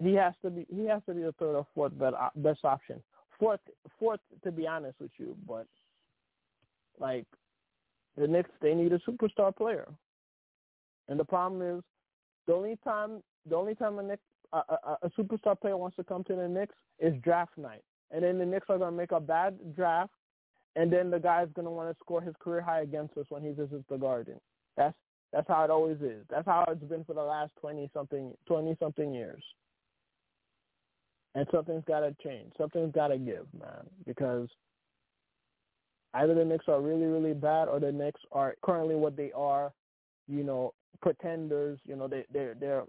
he 0.01 0.15
has 0.15 0.35
to 0.43 0.51
be 0.51 0.67
he 0.75 0.87
has 0.87 1.03
to 1.07 1.15
be 1.15 1.23
the 1.23 1.33
third 1.33 1.57
or 1.57 1.67
fourth 1.75 1.97
best 1.99 2.15
uh, 2.19 2.31
best 2.37 2.65
option. 2.65 3.03
Fourth 3.39 3.61
fourth 3.99 4.21
to 4.45 4.53
be 4.53 4.67
honest 4.67 4.99
with 5.01 5.11
you, 5.19 5.37
but 5.47 5.67
like 6.99 7.27
the 8.17 8.27
Knicks 8.27 8.51
they 8.61 8.75
need 8.75 8.93
a 8.93 8.99
superstar 9.01 9.55
player. 9.55 9.89
And 11.09 11.19
the 11.19 11.25
problem 11.25 11.63
is 11.63 11.83
the 12.47 12.55
only 12.55 12.79
time 12.85 13.23
the 13.49 13.57
only 13.57 13.75
time 13.75 13.99
a 13.99 14.03
Knicks 14.03 14.23
a, 14.53 14.59
a, 14.59 14.99
a 15.03 15.11
superstar 15.11 15.59
player 15.59 15.77
wants 15.77 15.97
to 15.97 16.05
come 16.05 16.25
to 16.25 16.35
the 16.35 16.49
Knicks 16.49 16.75
is 16.99 17.15
draft 17.23 17.57
night. 17.57 17.83
And 18.11 18.23
then 18.23 18.39
the 18.39 18.47
Knicks 18.47 18.67
are 18.69 18.79
gonna 18.79 18.97
make 18.97 19.13
a 19.13 19.21
bad 19.21 19.59
draft 19.75 20.13
and 20.77 20.93
then 20.93 21.11
the 21.11 21.19
guy's 21.19 21.49
gonna 21.55 21.71
want 21.71 21.91
to 21.91 21.97
score 22.01 22.21
his 22.21 22.35
career 22.41 22.63
high 22.63 22.81
against 22.81 23.17
us 23.17 23.27
when 23.29 23.43
he 23.43 23.51
visits 23.51 23.85
the 23.89 23.97
garden. 23.97 24.41
That's 24.77 24.97
that's 25.33 25.49
how 25.49 25.65
it 25.65 25.71
always 25.71 26.01
is. 26.01 26.25
That's 26.31 26.47
how 26.47 26.65
it's 26.69 26.85
been 26.85 27.05
for 27.05 27.15
the 27.15 27.23
last 27.23 27.53
twenty 27.61 27.91
something 27.95 28.33
twenty 28.47 28.77
something 28.81 29.13
years 29.13 29.43
and 31.35 31.47
something's 31.53 31.85
got 31.87 32.01
to 32.01 32.15
change. 32.23 32.53
Something's 32.59 32.93
got 32.93 33.09
to 33.09 33.19
give, 33.19 33.47
man, 33.59 33.87
because 34.07 34.49
either 36.15 36.35
the 36.35 36.45
Knicks 36.45 36.67
are 36.69 36.81
really, 36.81 37.07
really 37.07 37.35
bad, 37.35 37.69
or 37.69 37.81
the 37.81 37.93
Knicks 37.93 38.21
are 38.33 38.55
currently 38.63 38.95
what 38.95 39.17
they 39.17 39.33
are, 39.33 39.73
you 40.29 40.45
know, 40.45 40.75
pretenders. 41.01 41.79
You 41.85 41.97
know, 41.97 42.09
they 42.09 42.25
they're 42.33 42.55
they're 42.59 42.85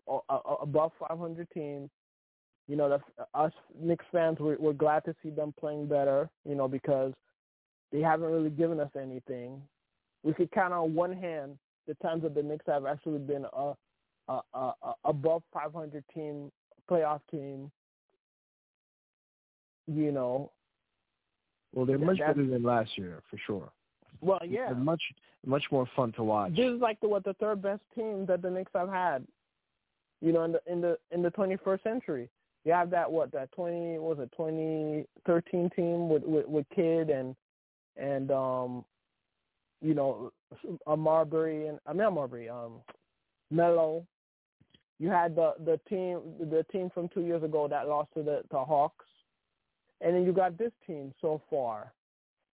above 0.62 0.92
500 1.08 1.48
teams. 1.54 1.90
You 2.68 2.78
know, 2.78 2.90
the, 2.90 3.26
us 3.38 3.52
Knicks 3.78 4.06
fans, 4.12 4.38
we're, 4.40 4.58
we're 4.58 4.74
glad 4.74 5.04
to 5.06 5.16
see 5.22 5.30
them 5.30 5.54
playing 5.60 5.88
better. 5.88 6.30
You 6.48 6.56
know, 6.56 6.68
because 6.68 7.14
they 7.94 8.02
haven't 8.02 8.30
really 8.30 8.50
given 8.50 8.82
us 8.82 8.92
anything. 9.00 9.62
We 10.24 10.34
could 10.34 10.52
count 10.52 10.74
on 10.74 10.94
one 10.94 11.14
hand 11.14 11.58
the 11.88 11.94
times 11.96 12.24
that 12.24 12.36
the 12.36 12.44
Knicks 12.44 12.66
have 12.68 12.86
actually 12.86 13.20
been 13.20 13.46
a, 13.54 13.74
a, 14.28 14.42
a, 14.54 14.74
a 14.82 14.94
above 15.06 15.44
500 15.54 16.04
team 16.14 16.52
playoff 16.90 17.22
team 17.32 17.72
you 19.88 20.12
know. 20.12 20.52
Well, 21.74 21.86
they're 21.86 21.98
much 21.98 22.20
better 22.20 22.46
than 22.46 22.64
last 22.64 22.98
year 22.98 23.22
for 23.30 23.38
sure. 23.46 23.72
Well, 24.22 24.40
yeah, 24.48 24.68
they're 24.68 24.76
much 24.76 25.02
much 25.46 25.64
more 25.72 25.88
fun 25.96 26.12
to 26.14 26.24
watch. 26.24 26.56
This 26.56 26.68
is 26.68 26.80
like 26.80 27.00
the 27.02 27.08
what 27.08 27.24
the 27.24 27.34
third 27.36 27.62
best 27.62 27.82
team 27.96 28.26
that 28.28 28.42
the 28.42 28.50
Knicks 28.50 28.72
have 28.76 28.90
had. 28.90 29.26
You 30.22 30.32
know, 30.32 30.44
in 30.44 30.52
the 30.54 30.62
in 30.68 30.82
the 30.82 30.98
in 31.12 31.22
the 31.22 31.32
21st 31.32 31.84
century, 31.84 32.30
you 32.64 32.72
have 32.72 32.90
that 32.92 33.12
what 33.12 33.32
that 33.32 33.52
20 33.54 33.98
was 33.98 34.18
it 34.20 34.32
2013 34.38 35.70
team 35.76 36.10
with 36.10 36.24
with, 36.24 36.48
with 36.48 36.66
Kidd 36.74 37.10
and 37.10 37.36
and 37.98 38.32
um, 38.32 38.86
you 39.82 39.94
know, 39.94 40.32
a 40.88 40.98
Marbury 40.98 41.68
and 41.68 41.80
I 41.86 41.94
mean 41.94 42.14
Marbury, 42.14 42.50
um, 42.50 42.82
Melo. 43.52 44.06
You 45.00 45.10
had 45.10 45.36
the 45.36 45.54
the 45.66 45.80
team 45.90 46.22
the 46.40 46.66
team 46.72 46.90
from 46.94 47.10
two 47.10 47.22
years 47.22 47.44
ago 47.44 47.68
that 47.68 47.88
lost 47.88 48.10
to 48.16 48.24
the 48.24 48.42
to 48.52 48.64
Hawks. 48.64 49.06
And 50.02 50.16
then 50.16 50.24
you 50.24 50.34
got 50.34 50.58
this 50.58 50.72
team 50.86 51.14
so 51.22 51.42
far. 51.50 51.94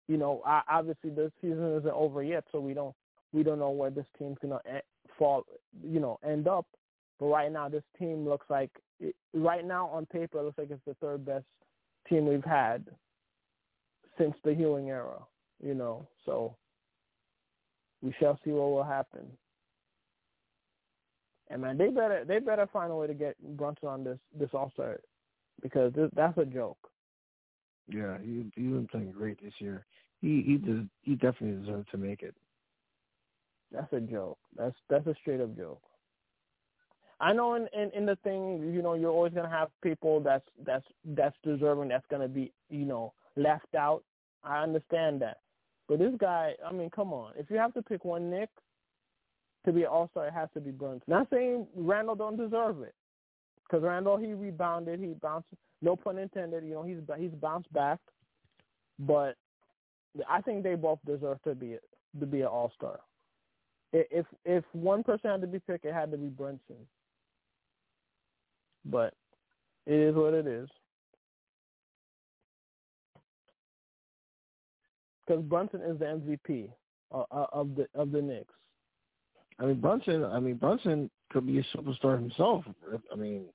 You 0.08 0.18
know, 0.18 0.42
obviously 0.46 1.12
the 1.12 1.32
season 1.42 1.78
isn't 1.78 1.94
over 1.94 2.24
yet, 2.24 2.44
so 2.52 2.60
we 2.60 2.74
don't 2.74 2.96
we 3.34 3.44
don't 3.44 3.60
know 3.60 3.70
where 3.70 3.92
this 3.92 4.06
team's 4.18 4.38
gonna 4.42 4.60
fall. 5.18 5.44
You 5.84 6.00
know, 6.00 6.20
end 6.24 6.48
up. 6.48 6.66
But 7.20 7.28
right 7.28 7.52
now, 7.52 7.68
this 7.70 7.84
team 7.98 8.28
looks 8.28 8.48
like 8.50 8.72
right 9.34 9.66
now 9.66 9.88
on 9.88 10.06
paper, 10.06 10.40
it 10.40 10.44
looks 10.44 10.58
like 10.58 10.72
it's 10.72 10.82
the 10.88 10.96
third 10.96 11.26
best 11.26 11.46
team 12.08 12.28
we've 12.28 12.44
had 12.44 12.86
since 14.18 14.34
the 14.44 14.54
Ewing 14.54 14.90
era. 14.90 15.20
You 15.64 15.74
know, 15.74 16.08
so 16.26 16.56
we 18.02 18.14
shall 18.20 18.40
see 18.44 18.52
what 18.52 18.72
will 18.72 18.84
happen. 18.84 19.26
And 21.50 21.62
man, 21.62 21.78
they 21.78 21.90
better 21.90 22.24
they 22.26 22.40
better 22.40 22.68
find 22.72 22.92
a 22.92 22.96
way 22.96 23.08
to 23.08 23.14
get 23.14 23.36
Brunson 23.58 23.88
on 23.90 24.04
this 24.04 24.20
this 24.38 24.50
All 24.54 24.72
Star 24.74 25.00
because 25.62 25.94
this, 25.94 26.10
that's 26.16 26.38
a 26.38 26.46
joke. 26.46 26.78
Yeah, 27.88 28.18
he 28.24 28.46
he 28.56 28.62
been 28.62 28.88
playing 28.90 29.12
great 29.12 29.42
this 29.42 29.54
year. 29.60 29.86
He 30.22 30.44
he 30.46 30.58
does 30.58 30.86
he 31.02 31.16
definitely 31.16 31.62
deserves 31.62 31.88
to 31.92 31.98
make 31.98 32.22
it. 32.22 32.36
That's 33.72 33.92
a 33.94 34.00
joke. 34.00 34.38
That's 34.56 34.76
that's 34.90 35.08
a 35.08 35.16
straight 35.22 35.42
up 35.42 35.56
joke. 35.58 35.82
I 37.20 37.34
know 37.34 37.56
in, 37.56 37.68
in 37.74 37.92
in 37.96 38.06
the 38.06 38.16
thing, 38.18 38.72
you 38.74 38.82
know, 38.82 38.94
you're 38.94 39.12
always 39.12 39.34
gonna 39.34 39.50
have 39.50 39.70
people 39.82 40.20
that's 40.20 40.46
that's 40.66 40.86
that's 41.04 41.36
deserving 41.44 41.90
that's 41.90 42.06
gonna 42.10 42.28
be, 42.28 42.54
you 42.70 42.86
know, 42.86 43.14
left 43.36 43.76
out. 43.76 44.04
I 44.44 44.62
understand 44.62 45.22
that. 45.22 45.38
But 45.90 45.98
this 45.98 46.14
guy, 46.20 46.54
I 46.64 46.72
mean, 46.72 46.92
come 46.92 47.12
on. 47.12 47.34
If 47.36 47.50
you 47.50 47.58
have 47.58 47.74
to 47.74 47.82
pick 47.82 48.06
one 48.06 48.30
Knick 48.30 48.50
to 49.66 49.74
be 49.74 49.82
an 49.82 49.88
all 49.88 50.08
star, 50.12 50.28
it 50.28 50.34
has 50.34 50.48
to 50.54 50.62
be 50.62 50.70
Brunson. 50.70 51.02
Not 51.08 51.28
saying 51.32 51.66
Randle 51.76 52.16
don't 52.16 52.38
deserve 52.38 52.84
it, 52.84 52.94
because 53.64 53.84
Randle, 53.84 54.16
he 54.18 54.34
rebounded, 54.34 55.00
he 55.00 55.08
bounced 55.08 55.48
no 55.82 55.96
pun 55.96 56.20
intended. 56.20 56.64
You 56.64 56.76
know, 56.76 56.84
he's 56.84 57.00
he's 57.18 57.32
bounced 57.32 57.74
back, 57.74 58.00
but 59.00 59.36
I 60.30 60.42
think 60.42 60.62
they 60.64 60.76
both 60.76 61.00
deserve 61.08 61.42
to 61.44 61.56
be 61.56 61.78
to 62.20 62.26
be 62.26 62.42
an 62.42 62.48
All 62.48 62.72
Star. 62.76 63.00
If 63.92 64.28
if 64.46 64.64
one 64.74 65.04
person 65.04 65.32
had 65.32 65.42
to 65.42 65.48
be 65.48 65.60
picked, 65.60 65.86
it 65.86 65.94
had 65.94 66.12
to 66.12 66.18
be 66.18 66.28
Brunson. 66.28 66.76
But 68.86 69.16
it 69.88 69.96
is 69.96 70.16
what 70.16 70.36
it 70.36 70.46
is. 70.46 70.70
Because 75.30 75.44
Brunson 75.44 75.82
is 75.82 76.00
the 76.00 76.06
MVP 76.06 76.70
uh, 77.14 77.24
uh, 77.32 77.46
of 77.54 77.76
the 77.76 77.88
of 77.94 78.12
the 78.12 78.22
Knicks. 78.22 78.54
I 79.60 79.66
mean 79.66 79.80
Brunson. 79.80 80.24
I 80.24 80.40
mean 80.40 80.56
Brunson 80.56 81.10
could 81.32 81.46
be 81.46 81.60
a 81.60 81.78
superstar 81.78 82.20
himself. 82.20 82.66
I 83.12 83.16
mean 83.16 83.46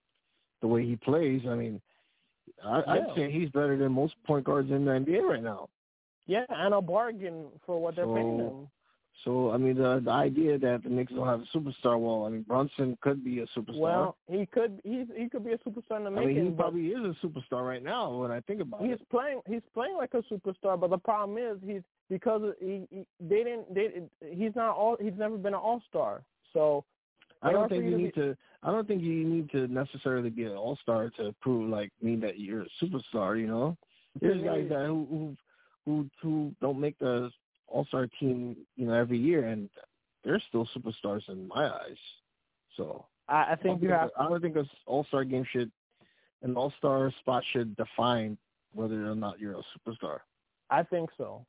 the 0.61 0.69
way 0.69 0.87
he 0.87 0.95
plays. 0.95 1.43
I 1.49 1.55
mean 1.55 1.81
I, 2.65 2.79
Yeah. 2.79 2.93
I'd 2.93 3.17
say 3.17 3.33
he's 3.33 3.49
better 3.51 3.77
than 3.77 3.91
most 3.91 4.15
point 4.25 4.45
guards 4.45 4.71
in 4.71 4.85
the 4.85 4.93
NBA 4.93 5.23
right 5.23 5.43
now. 5.43 5.69
Yeah, 6.27 6.45
and 6.49 6.73
a 6.73 6.81
bargain 6.81 7.47
for 7.67 7.81
what 7.81 7.97
they're 7.97 8.07
paying 8.07 8.39
him. 8.39 8.69
So 9.23 9.51
I 9.53 9.57
mean, 9.57 9.77
the 9.77 10.03
the 10.05 10.11
idea 10.11 10.59
that 10.59 10.83
the 10.83 10.91
Knicks 10.91 11.13
don't 11.13 11.27
have 11.27 11.41
a 11.41 11.57
superstar, 11.57 11.99
well, 11.99 12.27
I 12.27 12.31
mean, 12.31 12.43
Brunson 12.43 12.99
could 13.01 13.25
be 13.25 13.41
a 13.41 13.47
superstar. 13.57 13.79
Well, 13.79 14.17
he 14.29 14.45
could 14.47 14.81
he's 14.85 15.07
he 15.17 15.29
could 15.29 15.45
be 15.45 15.53
a 15.53 15.59
superstar 15.59 15.99
in 15.99 16.05
the 16.05 16.11
making. 16.11 16.31
I 16.31 16.43
mean, 16.43 16.51
he 16.51 16.57
probably 16.57 16.89
is 16.89 16.99
a 16.99 17.27
superstar 17.27 17.67
right 17.67 17.83
now 17.83 18.13
when 18.19 18.31
I 18.31 18.41
think 18.41 18.61
about 18.61 18.83
he's 18.83 18.95
it. 18.95 19.09
playing 19.11 19.41
he's 19.47 19.63
playing 19.73 19.97
like 19.97 20.15
a 20.15 20.23
superstar, 20.33 20.79
but 20.79 20.91
the 20.91 20.99
problem 20.99 21.39
is 21.39 21.59
he's 21.65 21.83
because 22.11 22.43
he, 22.61 22.87
he 22.91 23.07
they 23.21 23.45
didn't 23.45 23.73
they 23.73 24.03
he's 24.31 24.55
not 24.57 24.77
all 24.77 24.97
he's 25.01 25.15
never 25.17 25.37
been 25.37 25.55
an 25.55 25.61
all 25.61 25.83
star. 25.89 26.23
So 26.53 26.85
I 27.43 27.53
don't 27.53 27.69
think 27.69 27.85
you 27.85 27.97
need 27.97 28.15
to. 28.15 28.37
I 28.63 28.71
don't 28.71 28.89
think 28.89 29.03
you 29.03 29.25
need 29.25 29.51
to 29.51 29.69
necessarily 29.69 30.31
be 30.31 30.45
an 30.45 30.53
all 30.53 30.79
star 30.83 31.11
to 31.19 31.35
prove 31.41 31.69
like 31.71 31.91
mean 32.03 32.21
that 32.21 32.39
you're 32.39 32.63
a 32.63 32.67
superstar. 32.83 33.39
You 33.39 33.47
know, 33.47 33.77
there's 34.21 34.43
guys 34.43 34.69
that 34.71 34.87
who 34.87 35.07
who 35.09 35.37
who, 35.85 36.11
who 36.23 36.53
don't 36.61 36.81
make 36.81 36.99
the 36.99 37.31
all 37.67 37.85
star 37.87 38.09
team, 38.21 38.57
you 38.77 38.87
know, 38.87 38.95
every 38.95 39.19
year, 39.19 39.49
and 39.49 39.69
they're 40.25 40.43
still 40.49 40.69
superstars 40.77 41.29
in 41.29 41.49
my 41.49 41.69
eyes. 41.69 41.97
So 42.77 43.07
I, 43.29 43.53
I 43.53 43.57
think 43.57 43.83
you 43.83 43.91
have 43.91 44.11
I 44.19 44.29
don't 44.29 44.41
think 44.41 44.57
an 44.57 44.69
all 44.87 45.05
star 45.05 45.25
game 45.25 45.45
should 45.51 45.71
an 46.43 46.57
all 46.57 46.73
star 46.79 47.13
spot 47.21 47.43
should 47.53 47.77
define 47.77 48.37
whether 48.75 49.11
or 49.11 49.15
not 49.15 49.39
you're 49.41 49.59
a 49.59 49.63
superstar. 49.79 50.19
I 50.71 50.83
think 50.83 51.11
so. 51.17 51.47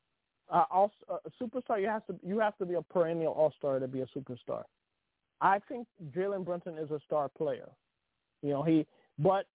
Uh, 0.48 0.64
also, 0.70 0.94
a 1.10 1.30
superstar 1.42 1.80
you 1.80 1.88
have 1.88 2.06
to 2.06 2.14
you 2.24 2.38
have 2.38 2.56
to 2.58 2.66
be 2.66 2.74
a 2.74 2.82
perennial 2.82 3.32
all 3.32 3.52
star 3.58 3.78
to 3.78 3.88
be 3.88 4.00
a 4.00 4.06
superstar. 4.16 4.62
I 5.40 5.58
think 5.68 5.86
Jalen 6.16 6.44
Brunson 6.44 6.78
is 6.78 6.90
a 6.90 7.00
star 7.04 7.28
player. 7.28 7.68
You 8.42 8.50
know 8.50 8.62
he, 8.62 8.86
but 9.18 9.46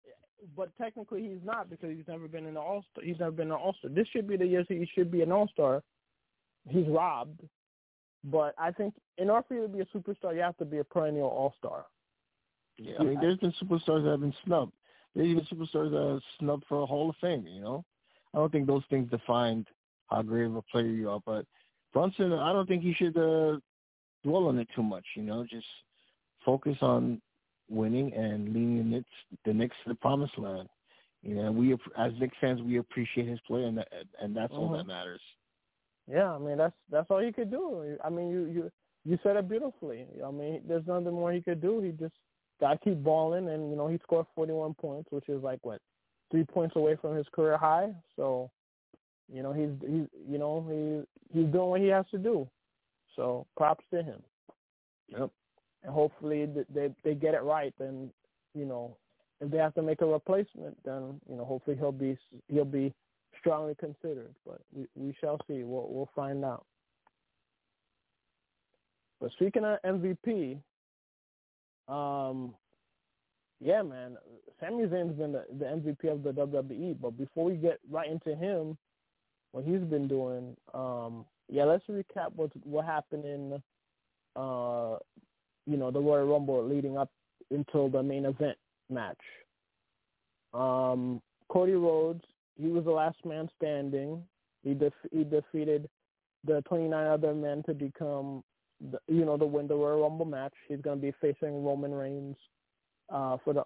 but 0.56 0.70
technically 0.78 1.22
he's 1.22 1.44
not 1.44 1.70
because 1.70 1.92
he's 1.96 2.08
never 2.08 2.28
been 2.28 2.46
in 2.46 2.56
the 2.56 2.60
all 2.60 2.84
star. 2.92 3.04
He's 3.04 3.20
never 3.20 3.32
been 3.32 3.48
an 3.48 3.54
all 3.54 3.76
star. 3.80 3.90
This 3.92 4.08
should 4.10 4.28
be 4.28 4.38
the 4.38 4.46
year 4.46 4.66
he 4.68 4.88
should 4.94 5.12
be 5.12 5.22
an 5.22 5.32
all 5.32 5.48
star. 5.48 5.82
He's 6.70 6.88
robbed, 6.88 7.42
but 8.24 8.54
I 8.58 8.72
think 8.72 8.94
in 9.18 9.30
order 9.30 9.46
for 9.48 9.56
you 9.56 9.62
to 9.64 9.68
be 9.68 9.80
a 9.80 9.86
superstar, 9.86 10.36
you 10.36 10.42
have 10.42 10.58
to 10.58 10.66
be 10.66 10.78
a 10.80 10.84
perennial 10.84 11.28
all 11.28 11.54
star. 11.58 11.86
Yeah, 12.78 12.96
I 13.00 13.04
mean, 13.04 13.20
there's 13.20 13.38
been 13.38 13.54
superstars 13.62 14.04
that 14.04 14.12
have 14.12 14.22
been 14.22 14.34
snubbed. 14.46 14.74
There's 15.16 15.28
even 15.28 15.46
superstars 15.46 15.92
that 15.92 16.02
are 16.02 16.22
snubbed 16.40 16.66
for 16.68 16.82
a 16.82 16.86
Hall 16.86 17.10
of 17.10 17.16
Fame. 17.20 17.46
You 17.48 17.62
know, 17.62 17.86
I 18.34 18.38
don't 18.38 18.52
think 18.52 18.68
those 18.68 18.84
things 18.90 19.10
defined 19.10 19.68
how 20.10 20.22
great 20.22 20.46
of 20.46 20.56
a 20.56 20.62
player 20.64 20.86
you 20.86 21.10
are. 21.10 21.20
But 21.26 21.46
Brunson, 21.94 22.32
I 22.34 22.54
don't 22.54 22.68
think 22.68 22.84
he 22.84 22.94
should 22.94 23.18
uh, 23.18 23.60
dwell 24.24 24.48
on 24.48 24.60
it 24.60 24.68
too 24.76 24.84
much. 24.84 25.06
You 25.16 25.24
know, 25.24 25.46
just 25.50 25.68
focus 26.46 26.78
on 26.82 27.22
winning 27.70 28.14
and 28.14 28.48
leading 28.48 28.78
the 28.78 28.84
Knicks, 28.84 29.10
the 29.46 29.54
Knicks 29.54 29.76
to 29.84 29.90
the 29.90 29.96
promised 29.96 30.38
land. 30.38 30.70
You 31.24 31.36
know, 31.36 31.52
we 31.52 31.74
as 31.98 32.14
Knicks 32.20 32.38
fans, 32.42 32.62
we 32.62 32.78
appreciate 32.78 33.28
his 33.28 33.40
play, 33.48 33.64
and 33.64 33.78
that, 33.78 33.90
and 34.22 34.36
that's 34.36 34.54
all 34.54 34.70
that 34.70 34.86
Mhm. 34.86 34.88
matters. 34.88 35.22
Yeah, 36.12 36.34
I 36.34 36.40
mean 36.40 36.58
that's 36.58 36.76
that's 36.92 37.08
all 37.10 37.20
he 37.22 37.32
could 37.32 37.52
do. 37.52 37.98
I 38.04 38.10
mean 38.10 38.30
you 38.30 38.46
you 38.46 38.72
you 39.06 39.20
said 39.24 39.38
it 39.38 39.48
beautifully. 39.50 40.06
I 40.26 40.32
mean 40.32 40.62
there's 40.68 40.86
nothing 40.88 41.14
more 41.14 41.32
he 41.32 41.42
could 41.42 41.62
do. 41.62 41.82
He 41.82 41.92
just 41.92 42.16
got 42.60 42.74
to 42.74 42.78
keep 42.80 43.02
balling, 43.04 43.50
and 43.50 43.70
you 43.70 43.78
know 43.78 43.88
he 43.88 43.98
scored 44.04 44.26
41 44.36 44.74
points, 44.76 45.12
which 45.12 45.30
is 45.30 45.42
like 45.42 45.60
what 45.64 45.82
three 46.30 46.44
points 46.44 46.76
away 46.76 46.98
from 47.02 47.16
his 47.16 47.28
career 47.34 47.58
high. 47.58 47.94
So 48.16 48.52
you 49.34 49.42
know 49.42 49.54
he's 49.54 49.70
he's 49.82 50.08
you 50.30 50.38
know 50.38 50.66
he 50.70 51.40
he's 51.40 51.52
doing 51.52 51.70
what 51.70 51.82
he 51.82 51.88
has 51.88 52.06
to 52.12 52.18
do. 52.18 52.48
So 53.16 53.46
props 53.58 53.86
to 53.94 54.04
him, 54.04 54.22
Yep. 55.10 55.30
and 55.84 55.94
hopefully 55.94 56.48
th- 56.54 56.68
they 56.74 56.94
they 57.04 57.16
get 57.16 57.34
it 57.36 57.44
right. 57.44 57.74
Then 57.80 58.12
you 58.54 58.66
know 58.66 58.98
if 59.40 59.50
they 59.50 59.58
have 59.58 59.74
to 59.76 59.82
make 59.82 60.02
a 60.02 60.06
replacement, 60.06 60.78
then 60.84 61.22
you 61.30 61.36
know 61.38 61.46
hopefully 61.46 61.78
he'll 61.78 61.92
be 61.92 62.18
he'll 62.50 62.66
be 62.66 62.94
strongly 63.42 63.76
considered, 63.76 64.34
but 64.46 64.62
we, 64.74 64.88
we 64.96 65.16
shall 65.20 65.38
see. 65.48 65.64
We'll 65.64 65.88
we'll 65.90 66.10
find 66.16 66.46
out. 66.46 66.66
But 69.20 69.32
speaking 69.34 69.66
of 69.66 69.78
MVP, 69.86 70.58
um, 71.88 72.56
yeah, 73.60 73.82
man, 73.82 74.18
Sami 74.60 74.86
Zayn's 74.86 75.18
been 75.18 75.34
the, 75.34 75.46
the 75.60 75.66
MVP 75.66 76.12
of 76.12 76.24
the 76.24 76.32
WWE. 76.32 76.98
But 77.00 77.18
before 77.18 77.46
we 77.46 77.56
get 77.56 77.80
right 77.90 78.10
into 78.10 78.36
him, 78.36 78.78
what 79.52 79.66
he's 79.66 79.82
been 79.82 80.08
doing, 80.08 80.56
um, 80.74 81.26
yeah, 81.50 81.66
let's 81.66 81.86
recap 81.88 82.34
what 82.36 82.50
what 82.66 82.86
happened 82.86 83.26
in, 83.26 83.62
uh, 84.36 84.98
you 85.68 85.78
know, 85.78 85.92
the 85.92 86.00
Royal 86.00 86.26
Rumble 86.26 86.68
leading 86.68 86.98
up 86.98 87.12
until 87.52 87.90
the 87.90 88.02
main 88.02 88.26
event 88.26 88.58
match. 88.90 89.20
Um, 90.54 91.22
Cody 91.50 91.74
Rhodes 91.74 92.24
he 92.58 92.68
was 92.68 92.86
the 92.86 92.92
last 92.92 93.18
man 93.26 93.50
standing. 93.58 94.24
He 94.64 94.74
def- 94.74 94.94
he 95.12 95.24
defeated 95.24 95.90
the 96.46 96.62
29 96.68 97.08
other 97.08 97.34
men 97.34 97.64
to 97.64 97.74
become, 97.74 98.44
the, 98.92 99.00
you 99.08 99.26
know, 99.26 99.38
the 99.38 99.46
win 99.46 99.68
the 99.68 99.76
Royal 99.76 100.02
Rumble 100.02 100.26
match. 100.26 100.54
He's 100.68 100.82
going 100.82 101.00
to 101.00 101.02
be 101.02 101.14
facing 101.22 101.64
Roman 101.64 101.94
Reigns 101.94 102.36
uh, 103.10 103.38
for 103.44 103.54
the, 103.54 103.64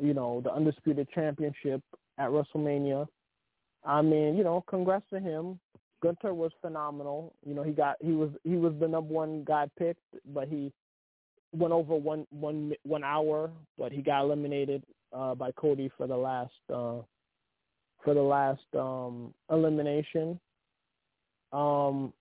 you 0.00 0.14
know, 0.14 0.40
the 0.42 0.52
undisputed 0.52 1.08
championship 1.14 1.82
at 2.18 2.30
WrestleMania. 2.30 3.06
I 3.84 4.02
mean, 4.02 4.36
you 4.36 4.44
know, 4.44 4.64
congrats 4.68 5.04
to 5.10 5.20
him. 5.20 5.58
Gunther 6.02 6.34
was 6.34 6.52
phenomenal. 6.60 7.34
You 7.46 7.54
know, 7.54 7.62
he 7.62 7.72
got 7.72 7.96
he 8.00 8.12
was 8.12 8.30
he 8.44 8.56
was 8.56 8.72
the 8.80 8.88
number 8.88 9.12
one 9.12 9.44
guy 9.44 9.66
picked, 9.78 10.02
but 10.34 10.48
he 10.48 10.72
went 11.52 11.72
over 11.72 11.94
one 11.94 12.26
one 12.30 12.72
one 12.84 13.04
hour, 13.04 13.50
but 13.78 13.92
he 13.92 14.02
got 14.02 14.22
eliminated 14.22 14.82
uh, 15.12 15.34
by 15.34 15.50
Cody 15.52 15.90
for 15.96 16.06
the 16.06 16.16
last. 16.16 16.52
Uh, 16.72 16.98
for 18.04 18.14
the 18.14 18.22
last 18.22 18.62
um 18.74 19.34
elimination. 19.50 20.38
Um 21.52 22.12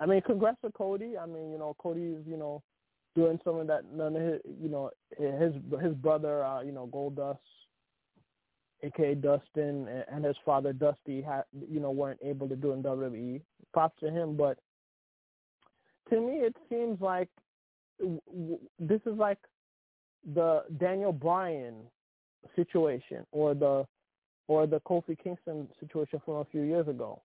I 0.00 0.06
mean 0.06 0.20
congrats 0.22 0.58
to 0.64 0.70
Cody. 0.72 1.16
I 1.18 1.26
mean, 1.26 1.50
you 1.52 1.58
know, 1.58 1.74
Cody's, 1.78 2.24
you 2.26 2.36
know, 2.36 2.62
doing 3.14 3.40
some 3.44 3.56
of 3.56 3.66
that 3.68 3.84
none 3.92 4.16
of 4.16 4.22
his 4.22 4.40
you 4.60 4.68
know, 4.68 4.90
his 5.18 5.54
his 5.82 5.94
brother, 5.94 6.44
uh, 6.44 6.62
you 6.62 6.72
know, 6.72 6.88
Goldust, 6.92 7.38
aka 8.82 9.14
Dustin 9.14 9.88
and, 10.10 10.24
his 10.24 10.36
father 10.44 10.72
Dusty 10.72 11.22
had 11.22 11.44
you 11.68 11.80
know, 11.80 11.90
weren't 11.90 12.20
able 12.22 12.48
to 12.48 12.56
do 12.56 12.72
in 12.72 12.82
WWE. 12.82 13.40
Props 13.72 13.98
to 14.00 14.10
him, 14.10 14.36
but 14.36 14.58
to 16.10 16.20
me 16.20 16.34
it 16.34 16.56
seems 16.68 17.00
like 17.00 17.28
this 18.78 19.00
is 19.06 19.16
like 19.16 19.38
the 20.34 20.64
Daniel 20.78 21.12
Bryan 21.12 21.74
situation 22.54 23.26
or 23.32 23.54
the 23.54 23.86
or 24.48 24.66
the 24.66 24.80
Kofi 24.80 25.18
Kingston 25.22 25.68
situation 25.80 26.20
from 26.24 26.34
a 26.36 26.44
few 26.46 26.62
years 26.62 26.88
ago. 26.88 27.20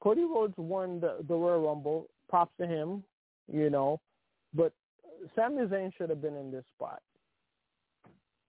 Cody 0.00 0.24
Rhodes 0.24 0.54
won 0.56 1.00
the, 1.00 1.18
the 1.28 1.34
Royal 1.34 1.66
Rumble. 1.66 2.08
Props 2.28 2.52
to 2.60 2.66
him, 2.66 3.04
you 3.52 3.70
know. 3.70 4.00
But 4.54 4.72
Sami 5.36 5.62
Zayn 5.66 5.92
should 5.96 6.10
have 6.10 6.22
been 6.22 6.36
in 6.36 6.50
this 6.50 6.64
spot. 6.74 7.02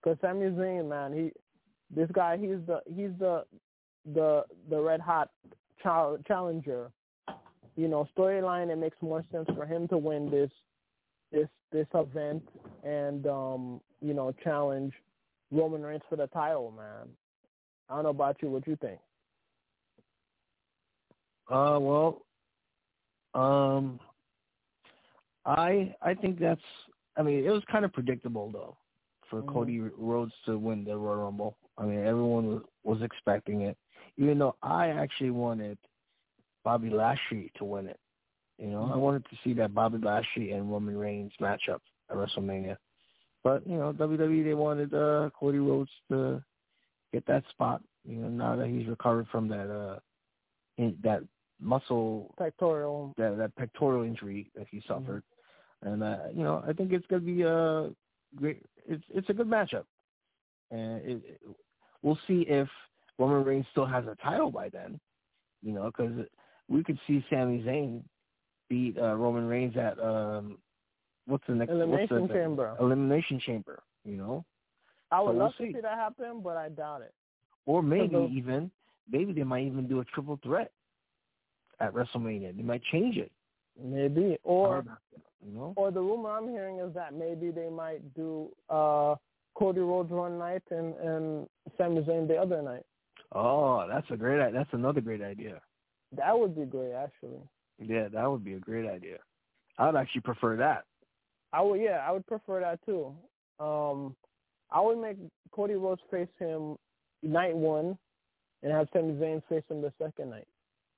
Because 0.01 0.17
Sami 0.21 0.47
Zayn, 0.47 0.87
man, 0.87 1.13
he, 1.13 1.31
this 1.93 2.09
guy, 2.13 2.37
he's 2.37 2.59
the 2.65 2.81
he's 2.87 3.11
the 3.19 3.43
the 4.13 4.43
the 4.69 4.79
red 4.79 4.99
hot 4.99 5.29
chal- 5.81 6.17
challenger. 6.27 6.91
You 7.75 7.87
know, 7.87 8.07
storyline. 8.17 8.69
It 8.71 8.77
makes 8.77 8.97
more 9.01 9.23
sense 9.31 9.47
for 9.55 9.65
him 9.65 9.87
to 9.89 9.97
win 9.97 10.29
this 10.31 10.51
this 11.31 11.47
this 11.71 11.87
event 11.93 12.47
and 12.83 13.25
um 13.25 13.81
you 14.01 14.13
know 14.13 14.33
challenge 14.43 14.93
Roman 15.51 15.81
Reigns 15.83 16.03
for 16.09 16.15
the 16.15 16.27
title, 16.27 16.71
man. 16.71 17.09
I 17.93 17.97
don't 17.97 18.05
know 18.05 18.09
about 18.09 18.37
you. 18.41 18.49
What 18.49 18.67
you 18.67 18.75
think? 18.77 18.99
Uh, 21.47 21.77
well, 21.79 22.25
um, 23.35 23.99
I 25.45 25.93
I 26.01 26.15
think 26.15 26.39
that's. 26.39 26.61
I 27.17 27.21
mean, 27.21 27.45
it 27.45 27.51
was 27.51 27.61
kind 27.71 27.85
of 27.85 27.93
predictable 27.93 28.49
though 28.51 28.75
for 29.29 29.43
Mhm. 29.43 29.53
Cody 29.53 29.79
Rhodes 29.79 30.33
to 30.45 30.57
win 30.57 30.83
the 30.83 30.97
Royal 30.97 31.25
Rumble. 31.25 31.55
I 31.77 31.85
mean, 31.85 31.99
everyone 31.99 32.47
was, 32.47 32.63
was 32.83 33.01
expecting 33.03 33.61
it, 33.61 33.77
even 34.17 34.39
though 34.39 34.55
I 34.63 34.87
actually 34.87 35.29
wanted 35.29 35.77
Bobby 36.63 36.89
Lashley 36.89 37.51
to 37.57 37.63
win 37.65 37.87
it. 37.87 37.99
You 38.57 38.69
know, 38.71 38.85
I 38.85 38.95
Mhm. 38.95 39.01
wanted 39.01 39.25
to 39.25 39.35
see 39.43 39.53
that 39.53 39.75
Bobby 39.75 39.99
Lashley 39.99 40.53
and 40.53 40.71
Roman 40.71 40.97
Reigns 40.97 41.33
matchup 41.39 41.81
at 42.09 42.17
WrestleMania. 42.17 42.77
But 43.43 43.67
you 43.67 43.77
know, 43.77 43.93
WWE 43.93 44.41
they 44.43 44.55
wanted 44.55 44.95
uh, 44.95 45.29
Cody 45.39 45.59
Rhodes 45.59 45.91
to 46.09 46.43
get 47.11 47.25
that 47.27 47.47
spot. 47.49 47.83
You 48.05 48.17
know, 48.17 48.27
now 48.27 48.55
that 48.55 48.67
he's 48.67 48.87
recovered 48.87 49.27
from 49.31 49.47
that 49.49 49.69
uh, 49.69 49.99
in, 50.77 50.97
that 51.03 51.21
muscle 51.59 52.33
Pectoral. 52.37 53.13
that 53.17 53.37
that 53.37 53.55
pectoral 53.55 54.03
injury 54.03 54.51
that 54.55 54.67
he 54.69 54.81
suffered, 54.87 55.23
and 55.81 56.03
uh, 56.03 56.17
you 56.33 56.43
know 56.43 56.63
I 56.67 56.73
think 56.73 56.91
it's 56.91 57.05
gonna 57.07 57.21
be 57.21 57.43
a 57.43 57.91
great. 58.35 58.61
It's 58.85 59.03
it's 59.09 59.29
a 59.29 59.33
good 59.33 59.47
matchup, 59.47 59.85
and 60.71 61.01
it, 61.01 61.21
it, 61.25 61.41
we'll 62.01 62.19
see 62.27 62.45
if 62.47 62.67
Roman 63.17 63.45
Reigns 63.45 63.65
still 63.71 63.85
has 63.85 64.05
a 64.05 64.17
title 64.21 64.51
by 64.51 64.69
then. 64.69 64.99
You 65.61 65.71
know, 65.71 65.85
because 65.85 66.25
we 66.67 66.83
could 66.83 66.99
see 67.07 67.23
Sami 67.29 67.61
Zayn 67.61 68.01
beat 68.69 68.97
uh, 68.97 69.15
Roman 69.15 69.47
Reigns 69.47 69.77
at 69.77 69.97
um, 70.03 70.57
what's 71.25 71.45
the 71.47 71.55
next 71.55 71.71
Elimination 71.71 72.21
what's 72.21 72.33
the, 72.33 72.39
Chamber. 72.39 72.75
Elimination 72.79 73.39
Chamber. 73.45 73.81
You 74.03 74.17
know, 74.17 74.45
I 75.11 75.21
would 75.21 75.29
so 75.29 75.33
we'll 75.33 75.43
love 75.45 75.53
see. 75.57 75.67
to 75.67 75.73
see 75.75 75.81
that 75.81 75.97
happen, 75.97 76.41
but 76.43 76.57
I 76.57 76.67
doubt 76.67 77.01
it. 77.01 77.13
Or 77.65 77.81
maybe 77.81 78.07
those- 78.13 78.31
even 78.31 78.71
maybe 79.11 79.33
they 79.33 79.43
might 79.43 79.65
even 79.65 79.87
do 79.87 79.99
a 79.99 80.05
triple 80.05 80.37
threat 80.43 80.71
at 81.79 81.93
WrestleMania. 81.93 82.55
They 82.55 82.63
might 82.63 82.83
change 82.91 83.17
it. 83.17 83.31
maybe 83.81 84.37
or 84.43 84.85
you 85.43 85.51
know. 85.51 85.73
or 85.75 85.89
the 85.91 85.99
rumor 85.99 86.29
I'm 86.29 86.47
hearing 86.47 86.77
is 86.79 86.93
that 86.93 87.13
maybe 87.13 87.49
they 87.51 87.69
might 87.69 88.13
do 88.13 88.49
uh 88.69 89.15
Cody 89.55 89.79
Rhodes 89.81 90.11
one 90.11 90.37
night 90.37 90.63
and 90.69 90.93
and 90.95 91.47
Sami 91.77 92.01
Zayn 92.01 92.27
the 92.27 92.37
other 92.37 92.61
night. 92.61 92.85
Oh, 93.33 93.87
that's 93.87 94.09
a 94.11 94.17
great. 94.17 94.53
That's 94.53 94.69
another 94.73 95.01
great 95.01 95.21
idea. 95.21 95.59
That 96.15 96.37
would 96.37 96.55
be 96.55 96.65
great, 96.65 96.93
actually. 96.93 97.41
Yeah, 97.79 98.07
that 98.09 98.29
would 98.29 98.43
be 98.43 98.53
a 98.53 98.59
great 98.59 98.87
idea. 98.87 99.17
I 99.79 99.87
would 99.87 99.95
actually 99.95 100.21
prefer 100.21 100.55
that. 100.57 100.85
I 101.51 101.61
would, 101.61 101.81
yeah, 101.81 102.05
I 102.07 102.11
would 102.11 102.27
prefer 102.27 102.59
that 102.59 102.79
too. 102.85 103.15
Um, 103.59 104.15
I 104.71 104.79
would 104.81 104.99
make 104.99 105.17
Cody 105.51 105.73
Rhodes 105.73 106.01
face 106.11 106.27
him 106.37 106.77
night 107.23 107.55
one, 107.55 107.97
and 108.61 108.71
have 108.71 108.87
Sami 108.93 109.13
Zayn 109.13 109.41
face 109.49 109.63
him 109.69 109.81
the 109.81 109.91
second 110.01 110.29
night. 110.29 110.47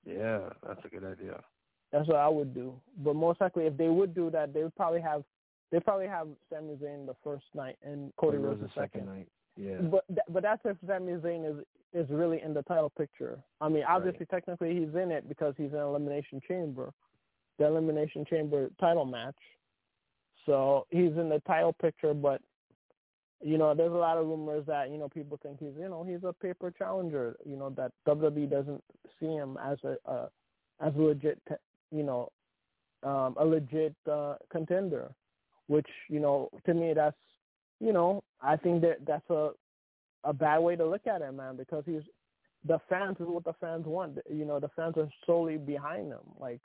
Yeah, 0.05 0.49
that's 0.65 0.83
a 0.85 0.89
good 0.89 1.03
idea. 1.03 1.43
That's 1.91 2.07
what 2.07 2.17
I 2.17 2.27
would 2.27 2.53
do. 2.53 2.73
But 2.97 3.15
most 3.15 3.41
likely, 3.41 3.65
if 3.65 3.77
they 3.77 3.87
would 3.87 4.13
do 4.13 4.29
that, 4.31 4.53
they 4.53 4.63
would 4.63 4.75
probably 4.75 5.01
have 5.01 5.23
they 5.71 5.79
probably 5.79 6.07
have 6.07 6.27
Sami 6.51 6.75
Zayn 6.75 7.05
the 7.05 7.15
first 7.23 7.45
night 7.53 7.77
and 7.83 8.11
Cody 8.17 8.37
Rhodes 8.37 8.61
the 8.61 8.69
second. 8.79 9.07
night. 9.07 9.27
Yeah. 9.57 9.77
But 9.81 10.05
th- 10.07 10.19
but 10.29 10.43
that's 10.43 10.61
if 10.65 10.77
Sami 10.85 11.13
Zayn 11.13 11.49
is 11.49 11.63
is 11.93 12.09
really 12.09 12.41
in 12.41 12.53
the 12.53 12.61
title 12.63 12.91
picture. 12.97 13.39
I 13.61 13.69
mean, 13.69 13.83
obviously, 13.87 14.25
technically, 14.25 14.73
he's 14.73 14.93
in 15.01 15.11
it 15.11 15.27
because 15.29 15.53
he's 15.57 15.71
in 15.71 15.77
Elimination 15.79 16.41
Chamber, 16.47 16.91
the 17.57 17.65
Elimination 17.65 18.25
Chamber 18.29 18.69
title 18.79 19.05
match. 19.05 19.35
So 20.45 20.85
he's 20.89 21.13
in 21.17 21.29
the 21.29 21.41
title 21.47 21.73
picture, 21.73 22.13
but 22.13 22.41
you 23.41 23.57
know, 23.57 23.73
there's 23.73 23.91
a 23.91 23.95
lot 23.95 24.17
of 24.17 24.27
rumors 24.27 24.65
that 24.67 24.89
you 24.89 24.97
know 24.97 25.09
people 25.09 25.39
think 25.41 25.59
he's 25.59 25.73
you 25.79 25.89
know 25.89 26.03
he's 26.03 26.23
a 26.23 26.33
paper 26.33 26.71
challenger. 26.71 27.35
You 27.45 27.57
know 27.57 27.69
that 27.71 27.91
WWE 28.07 28.49
doesn't 28.49 28.83
see 29.19 29.27
him 29.27 29.57
as 29.63 29.77
a, 29.83 29.97
a 30.09 30.29
as 30.81 30.93
a 30.95 31.01
legit 31.01 31.39
you 31.91 32.03
know 32.03 32.31
um, 33.03 33.35
a 33.37 33.45
legit 33.45 33.95
uh, 34.11 34.35
contender, 34.51 35.11
which 35.67 35.87
you 36.09 36.19
know 36.19 36.49
to 36.65 36.73
me 36.73 36.93
that's 36.93 37.17
you 37.79 37.93
know 37.93 38.23
I 38.41 38.55
think 38.55 38.81
that 38.81 38.97
that's 39.05 39.29
a 39.29 39.51
a 40.23 40.33
bad 40.33 40.59
way 40.59 40.75
to 40.75 40.85
look 40.85 41.05
at 41.05 41.21
it, 41.21 41.31
man, 41.33 41.55
because 41.55 41.83
he's 41.85 42.01
the 42.67 42.79
fans 42.89 43.17
is 43.19 43.27
what 43.27 43.43
the 43.43 43.53
fans 43.61 43.85
want. 43.85 44.17
You 44.29 44.45
know, 44.45 44.59
the 44.59 44.69
fans 44.75 44.95
are 44.97 45.09
solely 45.25 45.57
behind 45.57 46.07
him, 46.07 46.25
like 46.39 46.61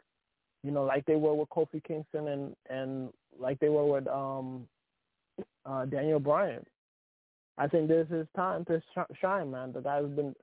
you 0.63 0.71
know, 0.71 0.85
like 0.85 1.05
they 1.07 1.17
were 1.17 1.35
with 1.35 1.49
Kofi 1.51 1.83
Kingston 1.85 2.29
and 2.29 2.57
and 2.69 3.11
like 3.39 3.59
they 3.61 3.69
were 3.69 3.87
with 3.87 4.07
um 4.09 4.67
uh 5.67 5.85
Daniel 5.85 6.21
Bryan. 6.21 6.65
I 7.59 7.67
think 7.69 7.89
this 7.89 8.07
is 8.11 8.27
time 8.35 8.65
to 8.67 8.81
sh- 8.95 9.17
shine, 9.21 9.51
man. 9.51 9.73
The 9.73 9.81
guy's 9.81 10.09
been 10.09 10.35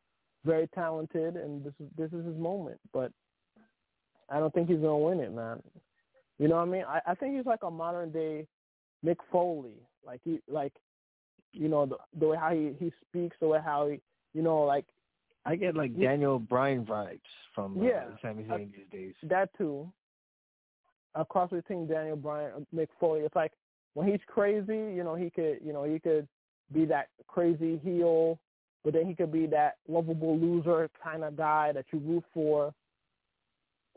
very 0.46 0.68
talented, 0.76 1.36
and 1.36 1.64
this 1.64 1.74
is 1.80 1.88
this 1.98 2.12
is 2.12 2.26
his 2.26 2.38
moment. 2.38 2.80
But 2.94 3.12
I 4.30 4.40
don't 4.40 4.54
think 4.54 4.70
he's 4.70 4.78
gonna 4.80 4.98
win 4.98 5.20
it, 5.20 5.34
man. 5.34 5.62
You 6.38 6.48
know 6.48 6.58
what 6.58 6.68
I 6.68 6.72
mean? 6.72 6.84
I, 6.88 7.00
I 7.08 7.16
think 7.16 7.36
he's 7.36 7.46
like 7.46 7.64
a 7.64 7.72
modern 7.72 8.12
day 8.12 8.46
Mick 9.06 9.18
Foley. 9.32 9.82
Like 10.06 10.22
he 10.24 10.40
like 10.48 10.74
you 11.54 11.68
know, 11.70 11.86
the 11.86 11.98
the 12.20 12.28
way 12.28 12.38
how 12.40 12.52
he, 12.54 12.74
he 12.80 12.92
speaks, 13.08 13.36
the 13.40 13.48
way 13.48 13.60
how 13.64 13.88
he 13.88 14.00
you 14.34 14.42
know, 14.44 14.60
like 14.64 14.86
I 15.46 15.56
get 15.56 15.76
like. 15.76 15.98
Daniel 16.00 16.38
Bryan 16.40 16.86
vibes 16.86 17.20
from 17.56 17.80
uh, 17.80 17.84
Yeah. 17.84 18.04
Sami 18.22 18.44
Zayn 18.44 18.72
these 18.72 18.86
days. 18.92 19.14
that 19.24 19.50
too. 19.58 19.92
A 21.16 21.26
cross 21.26 21.50
between 21.50 21.88
Daniel 21.88 22.16
Bryan 22.18 22.52
and 22.58 22.68
Mick 22.76 22.90
Foley. 23.00 23.22
It's 23.22 23.36
like 23.36 23.54
when 23.98 24.08
he's 24.08 24.20
crazy, 24.28 24.94
you 24.94 25.04
know, 25.04 25.16
he 25.16 25.32
could 25.32 25.58
you 25.66 25.74
know, 25.74 25.84
he 25.84 26.00
could 26.00 26.28
be 26.72 26.86
that 26.86 27.08
crazy 27.26 27.80
heel, 27.84 28.38
but 28.84 28.94
then 28.94 29.08
he 29.08 29.16
could 29.16 29.32
be 29.32 29.48
that 29.48 29.78
lovable 29.88 30.38
loser 30.38 30.88
kind 31.04 31.24
of 31.24 31.36
guy 31.36 31.72
that 31.72 31.86
you 31.92 31.98
root 31.98 32.24
for. 32.32 32.72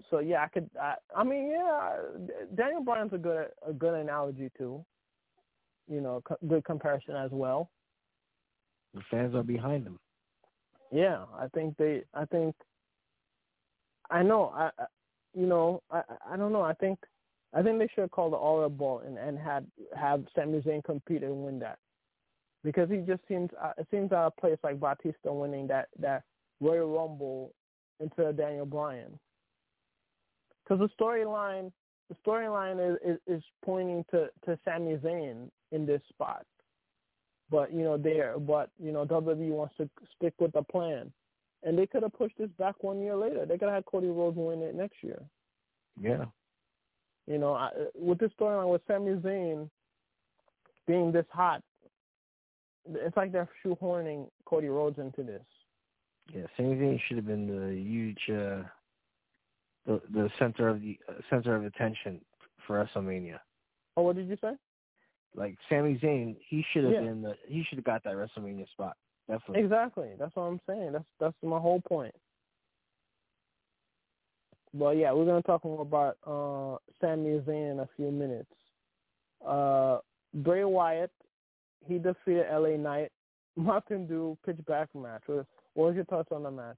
So 0.09 0.21
yeah, 0.21 0.43
I 0.43 0.49
could. 0.49 0.71
I, 0.81 0.95
I 1.15 1.23
mean, 1.23 1.51
yeah, 1.51 1.97
Daniel 2.55 2.83
Bryan's 2.83 3.13
a 3.13 3.19
good 3.19 3.49
a 3.69 3.75
good 3.75 3.93
analogy 3.93 4.51
too. 4.57 4.83
You 5.87 6.01
know, 6.01 6.23
co- 6.25 6.39
good 6.49 6.65
comparison 6.65 7.17
as 7.17 7.31
well. 7.31 7.69
The 8.95 9.03
fans 9.11 9.35
are 9.35 9.43
behind 9.43 9.87
him. 9.87 9.99
Yeah, 10.91 11.25
I 11.39 11.49
think 11.53 11.77
they. 11.77 12.05
I 12.15 12.25
think. 12.25 12.55
I 14.11 14.23
know. 14.23 14.51
I. 14.57 14.71
I 14.79 14.87
you 15.35 15.45
know. 15.45 15.83
I. 15.91 16.01
I 16.27 16.39
don't 16.39 16.55
know. 16.55 16.63
I 16.63 16.73
think. 16.73 16.99
I 17.53 17.63
think 17.63 17.79
they 17.79 17.89
should 17.89 18.03
have 18.03 18.11
called 18.11 18.33
the 18.33 18.37
All 18.37 18.69
Ball 18.69 19.03
and 19.07 19.19
and 19.19 19.39
had 19.39 19.67
have 19.97 20.25
Sami 20.35 20.61
Zayn 20.61 20.85
compete 20.85 21.23
and 21.23 21.45
win 21.45 21.59
that, 21.61 21.79
because 22.63 22.89
he 22.89 22.99
just 22.99 23.23
seems. 23.29 23.51
Uh, 23.61 23.73
it 23.79 23.87
seems 23.91 24.13
out 24.13 24.27
of 24.27 24.37
place 24.37 24.59
like 24.63 24.81
Batista 24.81 25.33
winning 25.33 25.67
that 25.69 25.89
that 25.99 26.23
Royal 26.61 26.89
Rumble 26.89 27.53
of 28.01 28.37
Daniel 28.37 28.67
Bryan. 28.67 29.19
Because 30.65 30.89
the 30.89 31.05
storyline, 31.05 31.73
the 32.09 32.17
storyline 32.27 32.93
is, 32.93 32.99
is 33.05 33.19
is 33.27 33.43
pointing 33.65 34.05
to 34.11 34.29
to 34.47 34.59
Sami 34.65 34.97
Zayn 34.97 35.51
in 35.73 35.87
this 35.87 36.03
spot 36.09 36.45
but 37.51 37.75
you 37.75 37.83
know 37.83 37.99
there 37.99 38.39
but 38.39 38.71
you 38.83 38.93
know 38.93 39.05
WWE 39.05 39.51
wants 39.51 39.75
to 39.77 39.89
stick 40.17 40.35
with 40.39 40.53
the 40.53 40.63
plan. 40.63 41.13
And 41.63 41.79
they 41.79 41.87
could 41.87 42.03
have 42.03 42.15
pushed 42.15 42.39
this 42.39 42.49
back 42.59 42.83
one 42.83 43.03
year 43.03 43.15
later. 43.15 43.45
They 43.45 43.59
could 43.59 43.69
have 43.69 43.75
had 43.75 43.85
Cody 43.85 44.07
Rhodes 44.07 44.37
win 44.39 44.63
it 44.63 44.75
next 44.75 44.97
year. 45.03 45.21
Yeah. 46.01 46.25
You 47.27 47.39
know, 47.39 47.55
I, 47.55 47.71
with 47.95 48.19
this 48.19 48.31
storyline 48.39 48.71
with 48.71 48.83
Sami 48.89 49.13
Zayn 49.17 49.69
being 50.87 51.13
this 51.13 51.27
hot, 51.31 51.63
it's 52.89 53.17
like 53.17 53.31
they're 53.33 53.49
shoehorning 53.65 54.29
Cody 54.47 54.69
Rhodes 54.69 54.99
into 54.99 55.23
this. 55.23 55.43
Yeah, 56.35 56.47
Sami 56.57 56.77
Zayn 56.77 57.01
should 57.07 57.17
have 57.17 57.27
been 57.27 57.47
the 57.47 57.75
huge, 57.75 58.19
uh, 58.29 58.63
the 59.87 60.01
the 60.13 60.31
center 60.39 60.69
of 60.69 60.81
the 60.81 60.99
uh, 61.09 61.15
center 61.29 61.55
of 61.57 61.65
attention 61.65 62.21
for 62.67 62.85
WrestleMania. 62.85 63.39
Oh, 63.97 64.03
what 64.03 64.17
did 64.17 64.29
you 64.29 64.37
say? 64.41 64.53
Like 65.35 65.57
Sami 65.69 65.99
Zayn, 66.03 66.37
he 66.49 66.65
should 66.73 66.85
have 66.85 66.93
Yeah. 66.95 67.01
been 67.01 67.23
the 67.23 67.37
he 67.47 67.63
should 67.65 67.79
have 67.79 67.85
got 67.85 68.03
that 68.05 68.15
WrestleMania 68.15 68.69
spot. 68.71 68.97
Definitely. 69.29 69.63
Exactly. 69.63 70.11
That's 70.19 70.35
what 70.35 70.45
I'm 70.45 70.61
saying. 70.69 70.93
That's 70.93 71.05
that's 71.21 71.37
my 71.43 71.59
whole 71.59 71.81
point. 71.81 72.15
But 74.75 74.97
yeah, 74.97 75.13
we're 75.13 75.25
gonna 75.27 75.43
talk 75.43 75.65
more 75.65 75.83
about 75.83 76.17
uh 76.27 76.79
Sami 77.01 77.39
Zayn 77.41 77.73
in 77.73 77.81
a 77.81 77.89
few 77.97 78.11
minutes. 78.11 78.51
Uh 79.47 79.99
Bray 80.35 80.65
Wyatt, 80.65 81.11
he 81.87 81.99
defeated 81.99 82.47
LA 82.53 82.77
Knight. 82.77 83.11
Mountain 83.57 84.07
Dew 84.07 84.39
pitch 84.47 84.59
back 84.67 84.89
match. 84.95 85.23
What 85.27 85.47
was 85.75 85.95
your 85.97 86.05
thoughts 86.05 86.29
on 86.31 86.45
the 86.45 86.51
match? 86.51 86.77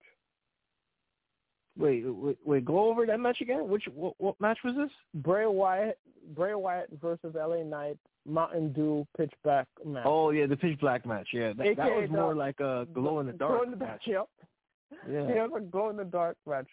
Wait, 1.78 2.02
wait, 2.06 2.36
wait, 2.44 2.64
go 2.64 2.90
over 2.90 3.06
that 3.06 3.18
match 3.20 3.40
again. 3.40 3.68
Which 3.68 3.84
what, 3.94 4.14
what 4.18 4.40
match 4.40 4.58
was 4.64 4.74
this? 4.76 4.90
Bray 5.22 5.46
Wyatt 5.46 5.98
Bray 6.34 6.54
Wyatt 6.54 6.88
versus 7.00 7.34
LA 7.34 7.62
Knight 7.62 7.96
Mountain 8.26 8.72
Dew 8.72 9.06
pitch 9.16 9.32
back 9.44 9.66
match. 9.84 10.04
Oh 10.06 10.30
yeah, 10.30 10.46
the 10.46 10.56
pitch 10.56 10.78
black 10.80 11.06
match. 11.06 11.28
Yeah, 11.32 11.52
that, 11.54 11.76
that 11.76 11.86
was 11.90 12.08
more 12.10 12.34
the- 12.34 12.38
like 12.38 12.60
a 12.60 12.86
glow 12.92 13.20
in 13.20 13.26
the 13.26 13.32
Glow 13.32 13.48
dark 13.48 13.64
in 13.64 13.70
the 13.70 13.76
dark, 13.76 13.90
match. 13.92 14.02
Yep. 14.06 14.28
Yeah. 15.10 15.22
Yeah, 15.34 15.44
it 15.44 15.50
was 15.50 15.62
a 15.62 15.66
glow 15.66 15.88
in 15.90 15.96
the 15.96 16.04
dark 16.04 16.36
match. 16.46 16.66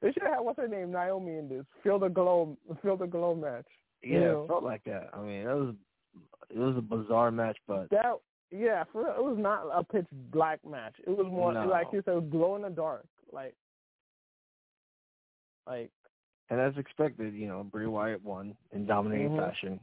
They 0.00 0.12
should 0.12 0.22
have 0.22 0.32
had 0.36 0.40
what's 0.40 0.58
her 0.58 0.68
name, 0.68 0.90
Naomi 0.92 1.36
in 1.36 1.48
this. 1.48 1.64
Feel 1.82 1.98
the 1.98 2.08
glow 2.08 2.56
feel 2.82 2.96
the 2.96 3.06
glow 3.06 3.34
match. 3.34 3.66
Yeah, 4.02 4.08
You 4.12 4.20
know. 4.20 4.44
it 4.44 4.48
felt 4.48 4.64
like 4.64 4.82
that. 4.84 5.10
I 5.12 5.20
mean, 5.20 5.46
it 5.46 5.54
was 5.54 5.74
it 6.50 6.58
was 6.58 6.76
a 6.76 6.80
bizarre 6.80 7.30
match, 7.30 7.58
but 7.66 7.90
That 7.90 8.14
yeah, 8.50 8.84
for 8.92 9.04
real, 9.04 9.14
it 9.16 9.22
was 9.22 9.36
not 9.38 9.66
a 9.72 9.84
pitch 9.84 10.06
black 10.32 10.58
match. 10.68 10.94
It 11.06 11.10
was 11.10 11.26
more 11.30 11.52
No. 11.52 11.66
like 11.66 11.88
you 11.92 12.02
said, 12.04 12.30
glow 12.30 12.56
in 12.56 12.62
the 12.62 12.70
dark. 12.70 13.04
Like 13.32 13.54
like 15.66 15.90
and 16.48 16.58
as 16.60 16.76
expected, 16.78 17.34
you 17.34 17.46
know, 17.46 17.62
Bray 17.62 17.86
Wyatt 17.86 18.24
won 18.24 18.56
in 18.72 18.86
dominating 18.86 19.30
Mhm. 19.30 19.38
fashion. 19.38 19.80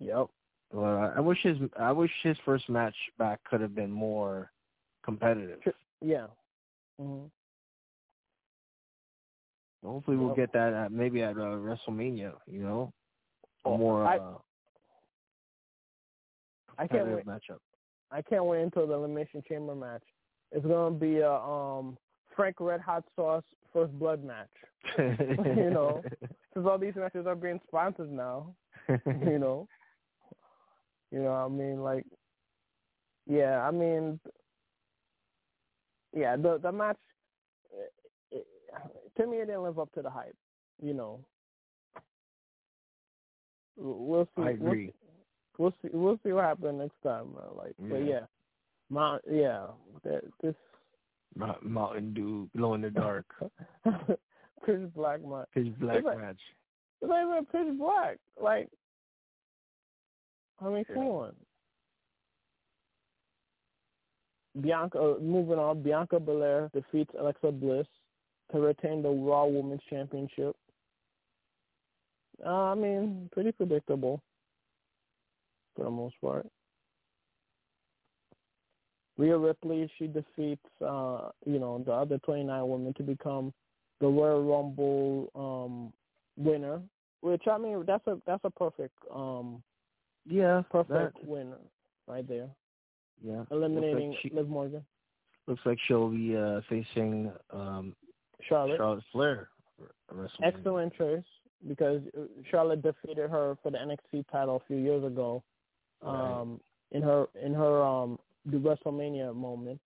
Yep. 0.00 0.26
Well, 0.72 0.98
I, 0.98 1.12
I 1.16 1.20
wish 1.20 1.40
his 1.42 1.56
I 1.78 1.92
wish 1.92 2.10
his 2.22 2.36
first 2.44 2.68
match 2.68 2.96
back 3.18 3.42
could 3.44 3.60
have 3.60 3.74
been 3.74 3.90
more 3.90 4.50
competitive. 5.02 5.60
Yeah. 6.02 6.26
Hopefully, 9.86 10.16
we'll 10.16 10.34
get 10.34 10.52
that 10.52 10.72
at, 10.72 10.92
maybe 10.92 11.22
at 11.22 11.36
uh, 11.36 11.56
WrestleMania. 11.58 12.32
You 12.46 12.60
know, 12.60 12.92
a 13.64 13.68
Oh, 13.68 13.78
more 13.78 14.04
I- 14.06 14.18
uh, 14.18 14.38
I 16.78 16.86
can't 16.86 17.08
wait 17.08 17.26
matchup. 17.26 17.58
I 18.10 18.22
can't 18.22 18.44
wait 18.44 18.62
until 18.62 18.86
the 18.86 18.94
elimination 18.94 19.42
chamber 19.48 19.74
match. 19.74 20.02
It's 20.52 20.64
gonna 20.66 20.94
be 20.94 21.18
a 21.18 21.32
um 21.32 21.96
Frank 22.34 22.56
Red 22.60 22.80
Hot 22.80 23.04
Sauce 23.16 23.44
First 23.72 23.98
Blood 23.98 24.22
match. 24.24 24.48
You 24.98 25.70
know. 25.70 26.02
Because 26.20 26.70
all 26.70 26.78
these 26.78 26.94
matches 26.96 27.26
are 27.26 27.34
being 27.34 27.60
sponsored 27.66 28.12
now. 28.12 28.54
you 28.88 29.38
know. 29.38 29.66
You 31.10 31.22
know, 31.22 31.32
I 31.32 31.48
mean, 31.48 31.82
like, 31.82 32.04
yeah, 33.26 33.60
I 33.66 33.70
mean, 33.70 34.18
yeah, 36.14 36.36
the 36.36 36.58
the 36.58 36.72
match, 36.72 36.96
it, 37.72 37.92
it, 38.32 38.46
to 39.16 39.26
me, 39.26 39.38
it 39.38 39.46
didn't 39.46 39.62
live 39.62 39.78
up 39.78 39.92
to 39.92 40.02
the 40.02 40.10
hype. 40.10 40.36
You 40.82 40.94
know, 40.94 41.20
we'll 43.76 44.28
see. 44.36 44.42
I 44.42 44.50
agree. 44.50 44.92
We'll 45.58 45.74
see. 45.82 45.88
We'll 45.92 46.20
see 46.22 46.32
what 46.32 46.44
happens 46.44 46.78
next 46.78 47.02
time. 47.02 47.34
Man. 47.34 47.56
Like, 47.56 47.74
but 47.78 47.96
Yeah. 47.96 48.04
yeah, 48.04 48.26
Mount, 48.90 49.22
yeah, 49.30 49.66
that, 50.04 50.22
this 50.42 50.54
Mountain 51.62 52.14
Dew 52.14 52.48
glow 52.56 52.74
in 52.74 52.82
the 52.82 52.90
dark. 52.90 53.26
pitch 54.64 54.94
black 54.94 55.24
match. 55.24 55.48
Pitch 55.54 55.78
black 55.78 56.04
like, 56.04 56.18
match. 56.18 56.40
It's 57.00 57.08
not 57.08 57.22
even 57.22 57.46
pitch 57.46 57.78
black. 57.78 58.18
Like, 58.40 58.68
I 60.60 60.68
mean, 60.68 60.84
Yeah. 60.88 60.94
come 60.94 61.08
on. 61.08 61.36
Bianca, 64.60 64.98
uh, 64.98 65.18
moving 65.20 65.58
on, 65.58 65.82
Bianca 65.82 66.18
Belair 66.18 66.70
defeats 66.72 67.12
Alexa 67.18 67.52
Bliss 67.52 67.86
to 68.52 68.60
retain 68.60 69.02
the 69.02 69.08
Raw 69.10 69.46
Women's 69.46 69.82
Championship. 69.88 70.56
Uh, 72.44 72.48
I 72.50 72.74
mean, 72.74 73.28
pretty 73.32 73.52
predictable 73.52 74.20
for 75.74 75.84
the 75.84 75.90
most 75.90 76.14
part. 76.20 76.46
Rhea 79.18 79.36
Ripley, 79.38 79.90
she 79.98 80.06
defeats, 80.06 80.66
uh, 80.86 81.30
you 81.46 81.58
know, 81.58 81.82
the 81.84 81.92
other 81.92 82.18
29 82.18 82.68
women 82.68 82.92
to 82.94 83.02
become 83.02 83.52
the 84.00 84.06
Royal 84.06 84.42
Rumble 84.44 85.30
um, 85.34 85.92
winner. 86.36 86.80
Which 87.22 87.44
I 87.50 87.56
mean, 87.56 87.82
that's 87.86 88.06
a 88.06 88.18
that's 88.26 88.44
a 88.44 88.50
perfect 88.50 88.94
um, 89.12 89.62
Yeah, 90.26 90.62
perfect 90.70 91.16
that- 91.16 91.26
winner 91.26 91.56
right 92.06 92.28
there, 92.28 92.48
yeah. 93.24 93.44
eliminating 93.50 94.10
like, 94.10 94.18
she, 94.22 94.30
Liv 94.30 94.48
Morgan, 94.48 94.84
looks 95.48 95.62
like 95.64 95.78
she'll 95.88 96.10
be 96.10 96.36
uh, 96.36 96.60
facing 96.68 97.32
um, 97.50 97.96
Charlotte. 98.42 98.76
Charlotte 98.78 99.04
Flair. 99.12 99.48
Excellent 100.42 100.94
choice 100.96 101.24
because 101.66 102.00
Charlotte 102.50 102.82
defeated 102.82 103.30
her 103.30 103.56
for 103.62 103.70
the 103.70 103.78
NXT 103.78 104.24
title 104.30 104.56
a 104.56 104.66
few 104.66 104.76
years 104.76 105.04
ago. 105.04 105.42
Right. 106.02 106.40
Um, 106.40 106.60
in 106.92 107.02
her 107.02 107.26
in 107.42 107.52
her 107.52 107.82
um 107.82 108.18
the 108.44 108.58
WrestleMania 108.58 109.34
moment. 109.34 109.80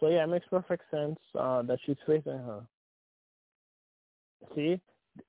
So 0.00 0.08
yeah, 0.08 0.24
it 0.24 0.26
makes 0.26 0.46
perfect 0.50 0.82
sense 0.90 1.18
uh, 1.38 1.62
that 1.62 1.78
she's 1.86 1.96
facing 2.06 2.32
her. 2.32 2.62
See, 4.56 4.80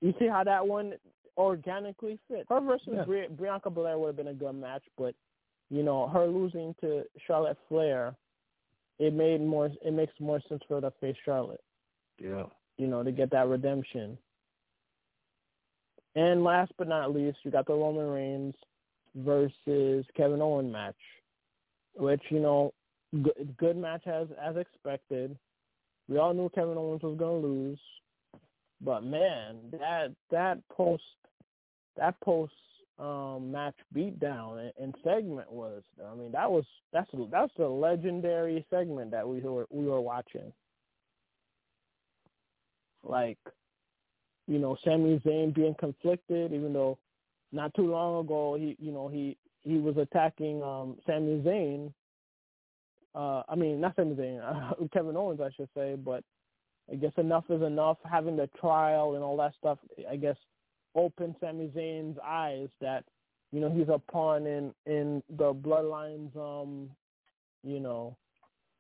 you 0.01 0.13
see 0.17 0.27
how 0.27 0.43
that 0.43 0.65
one 0.65 0.93
organically 1.37 2.17
fit. 2.27 2.47
Her 2.49 2.59
versus 2.61 2.87
Yeah. 2.91 3.03
Bri- 3.03 3.27
Bianca 3.27 3.69
Belair 3.69 3.99
would 3.99 4.07
have 4.07 4.15
been 4.15 4.27
a 4.29 4.33
good 4.33 4.53
match, 4.53 4.83
but 4.97 5.13
you 5.69 5.83
know 5.83 6.07
her 6.07 6.25
losing 6.25 6.73
to 6.81 7.03
Charlotte 7.27 7.57
Flair, 7.69 8.15
it 8.97 9.13
made 9.13 9.41
more. 9.41 9.69
It 9.85 9.93
makes 9.93 10.13
more 10.19 10.41
sense 10.49 10.63
for 10.67 10.75
her 10.75 10.81
to 10.81 10.91
face 10.99 11.17
Charlotte 11.23 11.61
Yeah. 12.17 12.43
you 12.77 12.87
know, 12.87 13.03
to 13.03 13.11
get 13.11 13.31
that 13.31 13.47
redemption. 13.47 14.17
And 16.15 16.43
last 16.43 16.71
but 16.77 16.87
not 16.87 17.13
least, 17.13 17.37
you 17.43 17.51
got 17.51 17.65
the 17.65 17.73
Roman 17.73 18.07
Reigns 18.07 18.55
versus 19.15 20.05
Kevin 20.15 20.41
Owens 20.41 20.71
match, 20.71 20.95
which 21.95 22.21
you 22.29 22.39
know, 22.39 22.73
good, 23.23 23.55
good 23.57 23.77
match 23.77 24.05
as 24.07 24.27
as 24.41 24.55
expected. 24.57 25.37
We 26.07 26.17
all 26.17 26.33
knew 26.33 26.49
Kevin 26.49 26.77
Owens 26.77 27.01
was 27.01 27.17
gonna 27.17 27.37
lose, 27.37 27.79
but 28.81 29.03
man, 29.03 29.57
that 29.71 30.11
that 30.31 30.59
post 30.69 31.03
that 31.97 32.19
post 32.21 32.53
um 32.99 33.51
match 33.51 33.75
beatdown 33.95 34.59
and, 34.59 34.71
and 34.79 34.95
segment 35.03 35.51
was 35.51 35.81
I 36.05 36.13
mean 36.13 36.31
that 36.33 36.49
was 36.49 36.63
that's 36.91 37.09
that's 37.31 37.51
a 37.57 37.63
legendary 37.63 38.63
segment 38.69 39.09
that 39.11 39.27
we 39.27 39.39
were 39.39 39.65
we 39.71 39.85
were 39.85 40.01
watching 40.01 40.53
like, 43.03 43.37
you 44.47 44.59
know, 44.59 44.77
Sami 44.83 45.19
Zayn 45.25 45.53
being 45.53 45.75
conflicted, 45.79 46.53
even 46.53 46.73
though 46.73 46.97
not 47.51 47.73
too 47.75 47.89
long 47.89 48.25
ago 48.25 48.55
he, 48.55 48.75
you 48.79 48.91
know, 48.91 49.07
he 49.07 49.37
he 49.63 49.77
was 49.77 49.97
attacking 49.97 50.61
um 50.63 50.97
Sami 51.05 51.41
Zayn. 51.41 51.93
Uh, 53.15 53.43
I 53.47 53.55
mean, 53.55 53.79
not 53.79 53.95
Sami 53.95 54.15
Zayn, 54.15 54.41
uh, 54.41 54.73
Kevin 54.93 55.15
Owens, 55.15 55.39
I 55.39 55.51
should 55.55 55.69
say. 55.75 55.95
But 55.95 56.23
I 56.91 56.95
guess 56.95 57.11
enough 57.17 57.45
is 57.49 57.61
enough. 57.61 57.97
Having 58.09 58.37
the 58.37 58.49
trial 58.59 59.15
and 59.15 59.23
all 59.23 59.37
that 59.37 59.53
stuff, 59.57 59.77
I 60.09 60.15
guess, 60.15 60.37
opened 60.95 61.35
Sami 61.39 61.67
Zayn's 61.75 62.17
eyes 62.25 62.69
that, 62.81 63.03
you 63.51 63.59
know, 63.59 63.69
he's 63.69 63.89
a 63.89 63.99
pawn 64.11 64.47
in 64.47 64.73
in 64.85 65.23
the 65.37 65.53
Bloodlines, 65.53 66.35
um, 66.35 66.89
you 67.63 67.79
know, 67.79 68.17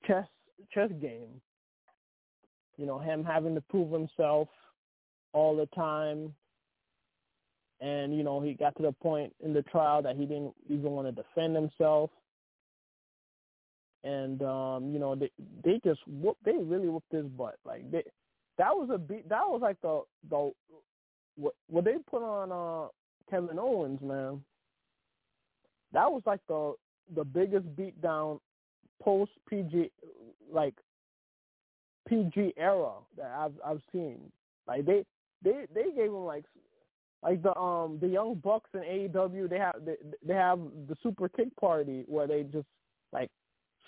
chess 0.05 0.25
chess 0.73 0.89
game 0.99 1.41
you 2.77 2.85
know, 2.85 2.99
him 2.99 3.23
having 3.23 3.55
to 3.55 3.61
prove 3.61 3.91
himself 3.91 4.47
all 5.33 5.55
the 5.55 5.67
time. 5.75 6.33
And, 7.81 8.15
you 8.15 8.23
know, 8.23 8.39
he 8.39 8.53
got 8.53 8.75
to 8.77 8.83
the 8.83 8.91
point 8.91 9.33
in 9.43 9.53
the 9.53 9.63
trial 9.63 10.01
that 10.03 10.15
he 10.15 10.25
didn't 10.25 10.53
even 10.69 10.91
want 10.91 11.07
to 11.07 11.23
defend 11.23 11.55
himself. 11.55 12.09
And 14.03 14.41
um, 14.41 14.91
you 14.91 14.99
know, 14.99 15.15
they 15.15 15.31
they 15.63 15.79
just 15.83 16.01
they 16.43 16.57
really 16.57 16.89
whooped 16.89 17.11
his 17.11 17.25
butt. 17.25 17.55
Like 17.65 17.89
they 17.89 18.03
that 18.57 18.75
was 18.75 18.89
a 18.93 18.97
beat 18.97 19.29
that 19.29 19.47
was 19.47 19.61
like 19.61 19.79
the 19.81 20.01
the 20.29 20.51
what 21.37 21.53
what 21.67 21.85
they 21.85 21.95
put 22.09 22.21
on 22.21 22.51
uh 22.51 22.89
Kevin 23.29 23.57
Owens, 23.57 24.01
man. 24.01 24.43
That 25.93 26.11
was 26.11 26.21
like 26.25 26.41
the 26.49 26.73
the 27.15 27.23
biggest 27.23 27.73
beat 27.77 28.01
down 28.01 28.39
post 29.01 29.31
PG 29.49 29.89
like 30.51 30.75
PG 32.07 32.53
era 32.57 32.91
that 33.17 33.31
I've 33.37 33.53
I've 33.65 33.81
seen. 33.91 34.19
Like 34.67 34.85
they 34.85 35.03
they 35.43 35.65
they 35.73 35.91
gave 35.95 36.09
him 36.09 36.25
like 36.25 36.45
like 37.21 37.41
the 37.41 37.55
um 37.57 37.97
the 38.01 38.07
young 38.07 38.35
bucks 38.35 38.69
in 38.73 38.81
AEW 38.81 39.49
they 39.49 39.57
have 39.57 39.75
they, 39.85 39.95
they 40.25 40.33
have 40.33 40.59
the 40.87 40.95
super 41.01 41.29
kick 41.29 41.55
party 41.59 42.03
where 42.07 42.27
they 42.27 42.43
just 42.43 42.67
like 43.11 43.29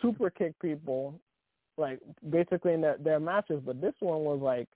super 0.01 0.30
kick 0.30 0.53
people 0.61 1.20
like 1.78 1.99
basically 2.30 2.74
in 2.74 2.82
their, 2.82 2.97
their 2.97 3.20
matches. 3.20 3.61
But 3.66 3.82
this 3.82 3.93
one 3.99 4.22
was 4.22 4.39
like 4.41 4.68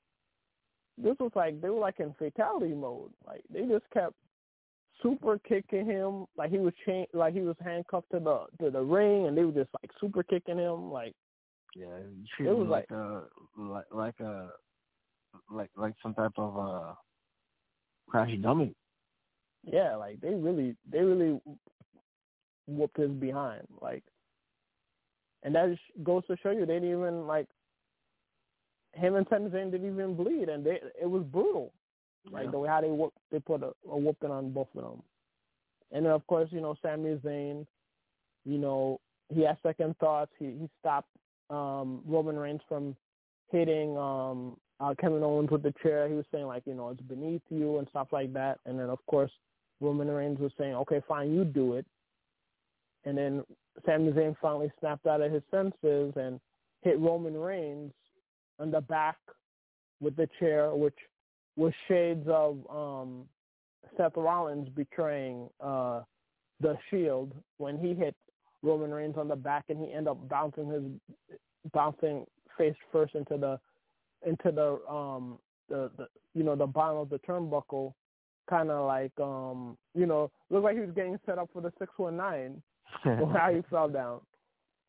this 0.97 1.15
was 1.19 1.31
like 1.35 1.61
they 1.61 1.69
were 1.69 1.79
like 1.79 1.99
in 1.99 2.13
fatality 2.19 2.73
mode. 2.73 3.11
Like 3.25 3.43
they 3.51 3.61
just 3.61 3.89
kept 3.93 4.15
super 5.01 5.39
kicking 5.47 5.85
him. 5.85 6.25
Like 6.37 6.51
he 6.51 6.57
was 6.57 6.73
chain 6.85 7.05
like 7.13 7.33
he 7.33 7.41
was 7.41 7.55
handcuffed 7.63 8.11
to 8.11 8.19
the 8.19 8.63
to 8.63 8.71
the 8.71 8.81
ring 8.81 9.27
and 9.27 9.37
they 9.37 9.43
were 9.43 9.51
just 9.51 9.69
like 9.81 9.91
super 9.99 10.23
kicking 10.23 10.57
him. 10.57 10.91
Like 10.91 11.13
Yeah, 11.75 11.97
you 11.97 12.25
treat 12.35 12.47
It 12.49 12.55
was 12.55 12.67
him 12.67 12.69
like, 12.69 12.89
a 12.91 13.23
like 13.57 13.85
like 13.91 14.19
a 14.19 14.49
like 15.51 15.69
like 15.75 15.93
some 16.01 16.13
type 16.13 16.31
of 16.37 16.57
uh 16.57 16.93
crash 18.09 18.31
dummy. 18.41 18.73
yeah, 19.63 19.95
like 19.95 20.19
they 20.21 20.33
really 20.33 20.75
they 20.91 20.99
really 21.01 21.39
whooped 22.67 22.97
his 22.97 23.11
behind, 23.11 23.67
like, 23.81 24.03
and 25.43 25.55
that 25.55 25.69
just 25.69 26.03
goes 26.03 26.25
to 26.27 26.37
show 26.37 26.51
you 26.51 26.65
they 26.65 26.75
didn't 26.75 26.91
even 26.91 27.27
like 27.27 27.47
him 28.93 29.15
and 29.15 29.25
Sami 29.29 29.49
Zayn 29.49 29.71
didn't 29.71 29.91
even 29.91 30.15
bleed, 30.15 30.49
and 30.49 30.65
they 30.65 30.79
it 31.01 31.09
was 31.09 31.23
brutal, 31.23 31.71
like 32.31 32.45
Yeah. 32.45 32.51
the 32.51 32.59
way 32.59 32.69
how 32.69 32.81
they 32.81 32.89
whoop 32.89 33.13
they 33.31 33.39
put 33.39 33.61
a, 33.63 33.71
a 33.89 33.97
whooping 33.97 34.31
on 34.31 34.51
both 34.51 34.67
of 34.75 34.83
them, 34.83 35.03
and 35.91 36.05
then 36.05 36.11
of 36.13 36.25
course 36.27 36.49
you 36.51 36.61
know 36.61 36.75
Sami 36.81 37.15
Zayn, 37.17 37.65
you 38.45 38.57
know 38.57 38.99
he 39.29 39.41
had 39.41 39.57
second 39.61 39.95
thoughts, 39.99 40.31
he 40.39 40.45
he 40.45 40.69
stopped 40.79 41.09
um 41.49 42.01
Roman 42.05 42.37
Reigns 42.37 42.61
from 42.67 42.95
hitting 43.51 43.97
um 43.97 44.57
uh, 44.79 44.93
Kevin 44.99 45.23
Owens 45.23 45.49
with 45.51 45.63
the 45.63 45.73
chair. 45.83 46.07
He 46.07 46.13
was 46.13 46.25
saying 46.31 46.45
like, 46.45 46.63
you 46.65 46.73
know, 46.73 46.89
it's 46.89 47.01
beneath 47.01 47.41
you 47.49 47.79
and 47.79 47.87
stuff 47.89 48.07
like 48.11 48.31
that. 48.33 48.59
And 48.65 48.79
then 48.79 48.89
of 48.89 48.99
course 49.07 49.31
Roman 49.81 50.07
Reigns 50.09 50.39
was 50.39 50.51
saying, 50.57 50.75
okay, 50.75 51.01
fine, 51.07 51.33
you 51.33 51.43
do 51.43 51.73
it. 51.73 51.85
And 53.05 53.17
then 53.17 53.43
Sami 53.85 54.11
Zayn 54.11 54.35
finally 54.41 54.71
snapped 54.79 55.07
out 55.07 55.21
of 55.21 55.31
his 55.31 55.43
senses 55.51 56.13
and 56.15 56.39
hit 56.81 56.99
Roman 56.99 57.35
Reigns 57.37 57.91
on 58.59 58.71
the 58.71 58.81
back 58.81 59.17
with 60.01 60.15
the 60.15 60.29
chair, 60.39 60.73
which 60.75 60.95
was 61.55 61.73
shades 61.87 62.27
of 62.27 62.57
um 62.69 63.25
Seth 63.97 64.15
Rollins 64.15 64.69
betraying 64.69 65.49
uh 65.61 66.01
the 66.61 66.77
Shield 66.89 67.33
when 67.57 67.77
he 67.77 67.93
hit 67.93 68.15
Roman 68.61 68.91
Reigns 68.91 69.15
on 69.17 69.27
the 69.27 69.35
back 69.35 69.65
and 69.69 69.79
he 69.79 69.91
ended 69.91 70.09
up 70.09 70.27
bouncing 70.29 70.69
his 70.69 70.83
bouncing 71.73 72.25
face 72.57 72.75
first 72.91 73.15
into 73.15 73.37
the 73.37 73.59
into 74.25 74.51
the 74.51 74.91
um 74.91 75.39
the, 75.69 75.89
the 75.97 76.07
you 76.33 76.43
know 76.43 76.55
the 76.55 76.67
bottom 76.67 76.97
of 76.97 77.09
the 77.09 77.19
turnbuckle, 77.19 77.93
kind 78.49 78.69
of 78.69 78.85
like 78.85 79.11
um 79.19 79.77
you 79.95 80.05
know 80.05 80.31
looked 80.49 80.65
like 80.65 80.75
he 80.75 80.81
was 80.81 80.91
getting 80.95 81.19
set 81.25 81.37
up 81.37 81.49
for 81.53 81.61
the 81.61 81.71
six 81.79 81.91
one 81.97 82.17
nine 82.17 82.61
how 83.03 83.51
he 83.53 83.61
fell 83.69 83.87
down, 83.87 84.19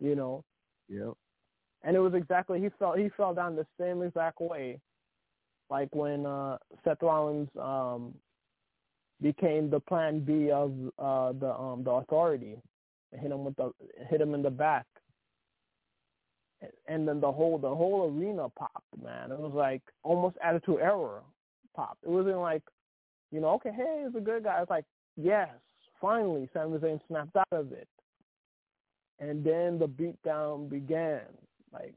you 0.01 0.15
know, 0.15 0.43
Yep. 0.89 1.13
and 1.85 1.97
it 1.97 2.01
was 2.01 2.15
exactly 2.15 2.61
he 2.61 2.69
fell 2.79 2.95
he 2.95 3.09
fell 3.17 3.35
down 3.35 3.55
the 3.57 3.67
same 3.79 4.03
exact 4.03 4.41
way, 4.41 4.81
like 5.71 5.95
when 5.95 6.27
uh 6.27 6.59
Seth 6.85 7.03
Rollins 7.03 7.49
um 7.61 8.15
became 9.23 9.69
the 9.71 9.81
Plan 9.81 10.21
B 10.21 10.51
of 10.51 10.73
uh 10.99 11.33
the 11.39 11.55
um 11.55 11.85
the 11.85 11.91
Authority, 11.91 12.57
hit 13.13 13.31
him 13.31 13.45
with 13.45 13.57
the 13.57 13.73
hit 14.09 14.21
him 14.21 14.35
in 14.35 14.43
the 14.43 14.51
back 14.51 14.87
and 16.89 17.07
then 17.07 17.21
the 17.21 17.31
whole 17.31 17.59
the 17.59 17.75
whole 17.75 18.11
arena 18.11 18.49
popped, 18.51 19.03
man. 19.03 19.33
It 19.33 19.39
was 19.39 19.53
like 19.55 19.83
almost 20.03 20.37
attitude 20.43 20.81
era 20.81 21.21
popped. 21.75 22.05
It 22.05 22.11
wasn't 22.11 22.39
like, 22.39 22.63
you 23.31 23.41
know, 23.41 23.51
okay, 23.51 23.71
hey, 23.75 24.05
he's 24.05 24.17
a 24.17 24.21
good 24.21 24.45
guy. 24.45 24.61
It's 24.61 24.71
like, 24.71 24.85
yes, 25.17 25.49
finally, 26.01 26.49
Sami 26.53 26.79
Zayn 26.79 27.01
snapped 27.09 27.37
out 27.37 27.47
of 27.53 27.73
it. 27.73 27.89
and 29.19 29.45
then 29.45 29.79
the 29.79 29.87
beatdown 29.89 30.69
began. 30.69 31.23
Like 31.73 31.95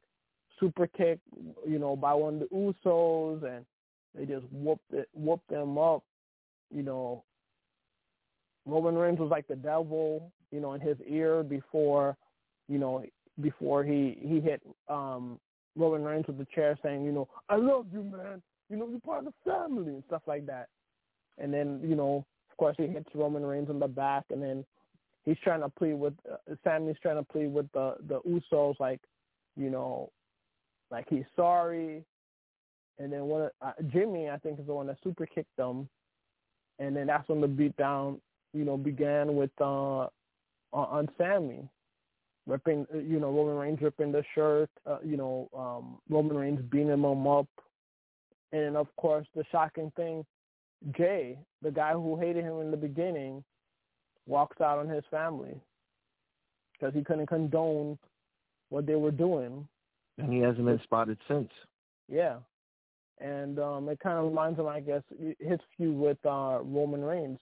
super 0.60 0.88
kick, 0.88 1.20
you 1.68 1.80
know, 1.80 1.96
by 1.96 2.14
one 2.14 2.36
of 2.36 2.40
the 2.42 2.56
Usos, 2.56 3.44
and 3.44 3.66
they 4.16 4.26
just 4.26 4.46
whooped 4.52 4.94
it, 4.94 5.10
whooped 5.14 5.50
them 5.50 5.78
up. 5.78 6.04
You 6.74 6.84
know, 6.84 7.24
Roman 8.66 8.96
Reigns 8.96 9.20
was 9.20 9.32
like 9.32 9.48
the 9.48 9.56
devil, 9.56 10.32
you 10.54 10.60
know, 10.60 10.74
in 10.74 10.82
his 10.82 10.98
ear 11.08 11.42
before, 11.44 12.16
you 12.70 12.78
know, 12.78 13.04
before 13.42 13.84
he 13.84 14.18
he 14.22 14.40
hit 14.40 14.62
um 14.88 15.40
Roman 15.76 16.04
Reigns 16.04 16.28
with 16.28 16.38
the 16.38 16.48
chair, 16.54 16.78
saying, 16.84 17.04
you 17.04 17.12
know, 17.12 17.28
I 17.50 17.56
love 17.56 17.88
you, 17.92 18.04
man. 18.04 18.42
You 18.70 18.78
know, 18.78 18.88
you're 18.88 19.00
part 19.00 19.26
of 19.26 19.34
the 19.34 19.52
family 19.52 19.94
and 19.94 20.04
stuff 20.08 20.22
like 20.28 20.46
that. 20.46 20.68
And 21.40 21.52
then, 21.52 21.80
you 21.84 21.96
know, 21.96 22.24
of 22.52 22.58
course, 22.58 22.76
he 22.78 22.86
hits 22.86 23.10
Roman 23.16 23.44
Reigns 23.44 23.72
in 23.72 23.80
the 23.80 23.88
back, 23.88 24.26
and 24.30 24.42
then 24.42 24.64
he's 25.26 25.38
trying 25.44 25.62
to 25.62 25.70
plead 25.70 25.96
with 25.96 26.14
uh, 26.32 26.54
Sami's 26.64 26.98
trying 27.02 27.18
to 27.18 27.24
plead 27.24 27.52
with 27.52 27.72
the 27.74 27.96
the 28.08 28.22
Usos, 28.22 28.80
like, 28.80 29.02
you 29.58 29.72
know, 29.72 30.12
like 30.92 31.08
he's 31.10 31.26
sorry. 31.36 32.04
And 33.00 33.12
then 33.12 33.24
one 33.24 33.50
uh, 33.64 33.72
Jimmy, 33.92 34.30
I 34.30 34.38
think, 34.38 34.60
is 34.60 34.68
the 34.68 34.74
one 34.74 34.86
that 34.88 34.98
super 35.04 35.26
kicked 35.26 35.58
them, 35.58 35.90
and 36.78 36.96
then 36.96 37.08
that's 37.08 37.28
when 37.28 37.42
the 37.42 37.48
beatdown, 37.48 38.20
you 38.54 38.64
know, 38.64 38.78
began 38.78 39.36
with 39.36 39.50
uh 39.60 40.08
on 40.74 41.08
Sami, 41.18 41.70
ripping, 42.48 42.86
uh, 42.94 42.98
you 42.98 43.20
know, 43.20 43.32
Roman 43.32 43.56
Reigns 43.56 43.82
ripping 43.82 44.12
the 44.12 44.24
shirt, 44.36 44.70
uh, 44.86 44.98
you 45.04 45.18
know, 45.18 45.50
um 45.58 46.00
Roman 46.10 46.36
Reigns 46.36 46.62
beating 46.70 46.90
him 46.90 47.28
up, 47.28 47.48
and 48.52 48.76
of 48.76 48.88
course 48.98 49.28
the 49.36 49.44
shocking 49.52 49.92
thing, 49.96 50.26
Jey, 50.98 51.38
the 51.62 51.72
guy 51.72 51.94
who 51.94 52.20
hated 52.20 52.44
him 52.44 52.60
in 52.60 52.72
the 52.72 52.78
beginning, 52.78 53.44
walks 54.28 54.60
out 54.62 54.80
on 54.80 54.90
his 54.90 55.04
family 55.12 55.56
because 56.74 56.94
he 56.94 57.04
couldn't 57.04 57.28
condone 57.28 57.98
what 58.70 58.86
they 58.86 58.96
were 58.96 59.12
doing. 59.12 59.68
And 60.18 60.34
he 60.34 60.40
hasn't 60.40 60.66
been 60.66 60.82
spotted 60.84 61.18
since. 61.28 61.50
Yeah. 62.10 62.38
And 63.20 63.60
um 63.60 63.88
it 63.90 64.00
kind 64.00 64.18
of 64.18 64.26
reminds 64.26 64.60
him, 64.60 64.68
I 64.68 64.80
guess, 64.80 65.04
his 65.40 65.60
feud 65.78 65.96
with 65.96 66.18
uh 66.26 66.60
Roman 66.64 67.04
Reigns, 67.04 67.40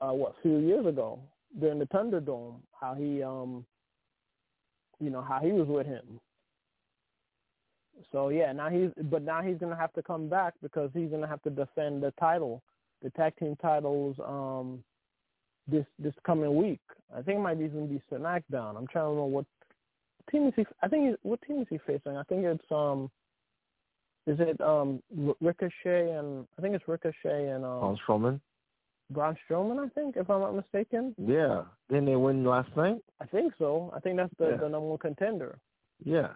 uh 0.00 0.12
what, 0.12 0.34
a 0.38 0.42
few 0.42 0.58
years 0.58 0.86
ago 0.86 1.20
during 1.58 1.78
the 1.78 1.86
Thunderdome, 1.86 2.56
how 2.78 2.94
he 2.94 3.22
um 3.22 3.64
you 5.00 5.10
know, 5.10 5.22
how 5.22 5.40
he 5.40 5.52
was 5.52 5.68
with 5.68 5.86
him. 5.86 6.20
So 8.12 8.28
yeah, 8.28 8.52
now 8.52 8.68
he's 8.68 8.90
but 9.04 9.22
now 9.22 9.42
he's 9.42 9.58
gonna 9.58 9.76
have 9.76 9.92
to 9.94 10.02
come 10.02 10.28
back 10.28 10.54
because 10.62 10.90
he's 10.94 11.10
gonna 11.10 11.26
have 11.26 11.42
to 11.42 11.50
defend 11.50 12.02
the 12.02 12.12
title, 12.18 12.62
the 13.02 13.10
tag 13.10 13.34
team 13.36 13.56
titles, 13.60 14.16
um, 14.24 14.82
this 15.66 15.84
this 15.98 16.14
coming 16.24 16.56
week. 16.56 16.80
I 17.12 17.22
think 17.22 17.38
it 17.38 17.42
might 17.42 17.60
even 17.60 17.88
be 17.88 18.00
SmackDown. 18.12 18.76
I'm 18.76 18.86
trying 18.86 19.06
to 19.06 19.10
remember 19.10 19.26
what 19.26 19.46
team 20.30 20.46
is 20.46 20.54
he. 20.56 20.64
I 20.82 20.88
think 20.88 21.08
he, 21.08 21.28
what 21.28 21.40
team 21.42 21.60
is 21.60 21.66
he 21.70 21.78
facing? 21.86 22.16
I 22.16 22.22
think 22.24 22.44
it's 22.44 22.64
um, 22.70 23.10
is 24.26 24.38
it 24.40 24.60
um 24.60 25.02
Ricochet 25.40 26.12
and 26.12 26.46
I 26.56 26.62
think 26.62 26.74
it's 26.74 26.86
Ricochet 26.86 27.48
and 27.48 27.64
um. 27.64 27.80
Braun 27.80 27.98
Strowman. 28.06 28.40
Braun 29.10 29.36
Strowman, 29.48 29.78
I 29.84 29.88
think, 29.90 30.16
if 30.16 30.28
I'm 30.28 30.40
not 30.40 30.54
mistaken. 30.54 31.14
Yeah. 31.18 31.62
Didn't 31.88 32.06
they 32.06 32.16
win 32.16 32.44
last 32.44 32.74
night? 32.76 32.98
I 33.20 33.26
think 33.26 33.54
so. 33.58 33.90
I 33.94 34.00
think 34.00 34.16
that's 34.16 34.34
the 34.38 34.50
Yeah. 34.50 34.56
the 34.58 34.68
number 34.68 34.88
one 34.88 34.98
contender. 34.98 35.58
Yeah. 36.04 36.34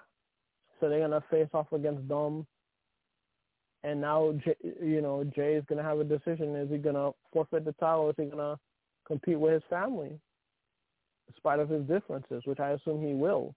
So 0.80 0.88
they're 0.88 1.00
gonna 1.00 1.20
face 1.30 1.48
off 1.52 1.72
against 1.72 2.08
them. 2.08 2.46
And 3.84 4.00
now, 4.00 4.32
Jey, 4.44 4.56
you 4.80 5.00
know, 5.02 5.24
Jey 5.24 5.54
is 5.54 5.64
gonna 5.66 5.82
have 5.82 5.98
a 5.98 6.04
decision: 6.04 6.56
is 6.56 6.70
he 6.70 6.78
gonna 6.78 7.12
forfeit 7.32 7.64
the 7.64 7.72
title? 7.74 8.02
Or 8.04 8.10
is 8.10 8.16
he 8.16 8.24
gonna 8.26 8.58
compete 9.04 9.38
with 9.38 9.52
his 9.52 9.62
family, 9.68 10.18
in 11.28 11.34
spite 11.36 11.58
of 11.60 11.68
his 11.68 11.86
differences, 11.86 12.46
which 12.46 12.60
I 12.60 12.70
assume 12.70 13.04
he 13.06 13.12
will? 13.14 13.54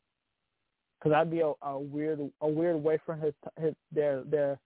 Because 1.00 1.12
that'd 1.12 1.32
be 1.32 1.42
a, 1.42 1.54
a 1.62 1.80
weird, 1.80 2.20
a 2.42 2.48
weird 2.48 2.82
way 2.84 2.98
for 3.06 3.16
his, 3.16 3.34
his 3.60 3.76
their 3.92 4.24
their 4.24 4.60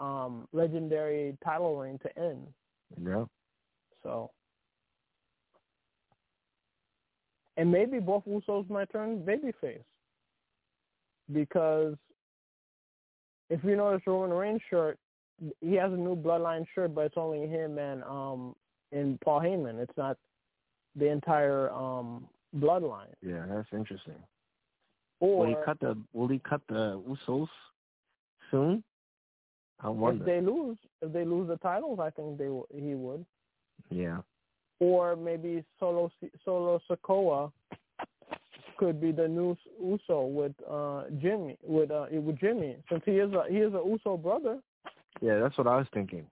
um, 0.00 0.48
legendary 0.52 1.36
title 1.44 1.76
reign 1.78 1.98
to 2.00 2.18
end. 2.18 2.46
Yeah. 3.02 3.24
So, 4.02 4.30
and 7.56 7.70
maybe 7.70 7.98
both 7.98 8.24
Usos 8.24 8.68
might 8.70 8.90
turn 8.90 9.18
babyface 9.18 9.84
because 11.32 11.94
if 13.50 13.62
you 13.64 13.76
notice 13.76 14.02
Roman 14.06 14.30
Reigns 14.30 14.60
shirt, 14.70 14.98
he 15.60 15.74
has 15.74 15.92
a 15.92 15.96
new 15.96 16.16
Bloodline 16.16 16.64
shirt, 16.74 16.94
but 16.94 17.02
it's 17.02 17.16
only 17.16 17.46
him 17.46 17.78
and 17.78 18.02
um 18.04 18.54
and 18.92 19.20
Paul 19.20 19.40
Heyman. 19.40 19.80
It's 19.80 19.96
not 19.96 20.16
the 20.96 21.08
entire 21.08 21.70
um 21.70 22.28
Bloodline. 22.56 23.12
Yeah, 23.22 23.44
that's 23.48 23.68
interesting. 23.72 24.14
Or 25.20 25.40
will 25.40 25.46
he 25.46 25.54
cut 25.64 25.80
the 25.80 25.96
Will 26.12 26.28
he 26.28 26.38
cut 26.38 26.62
the 26.68 27.02
Usos 27.08 27.48
soon? 28.50 28.82
I 29.82 29.88
wonder. 29.88 30.22
if 30.22 30.26
they 30.26 30.40
lose, 30.46 30.76
if 31.00 31.12
they 31.12 31.24
lose 31.24 31.48
the 31.48 31.56
titles, 31.56 32.00
I 32.00 32.10
think 32.10 32.38
they 32.38 32.48
he 32.74 32.94
would. 32.94 33.24
Yeah. 33.88 34.18
Or 34.78 35.16
maybe 35.16 35.64
Solo 35.78 36.10
Solo 36.44 36.80
Sikoa 36.90 37.52
could 38.76 39.00
be 39.00 39.12
the 39.12 39.28
new 39.28 39.56
Uso 39.82 40.24
with 40.24 40.52
uh 40.68 41.02
Jimmy 41.20 41.56
with 41.62 41.90
uh 41.90 42.06
with 42.12 42.38
Jimmy 42.38 42.76
since 42.88 43.02
he 43.04 43.12
is 43.12 43.32
a 43.32 43.44
he 43.50 43.58
is 43.58 43.74
a 43.74 43.82
Uso 43.86 44.16
brother 44.16 44.58
Yeah, 45.20 45.38
that's 45.38 45.58
what 45.58 45.66
I 45.66 45.76
was 45.76 45.86
thinking. 45.92 46.26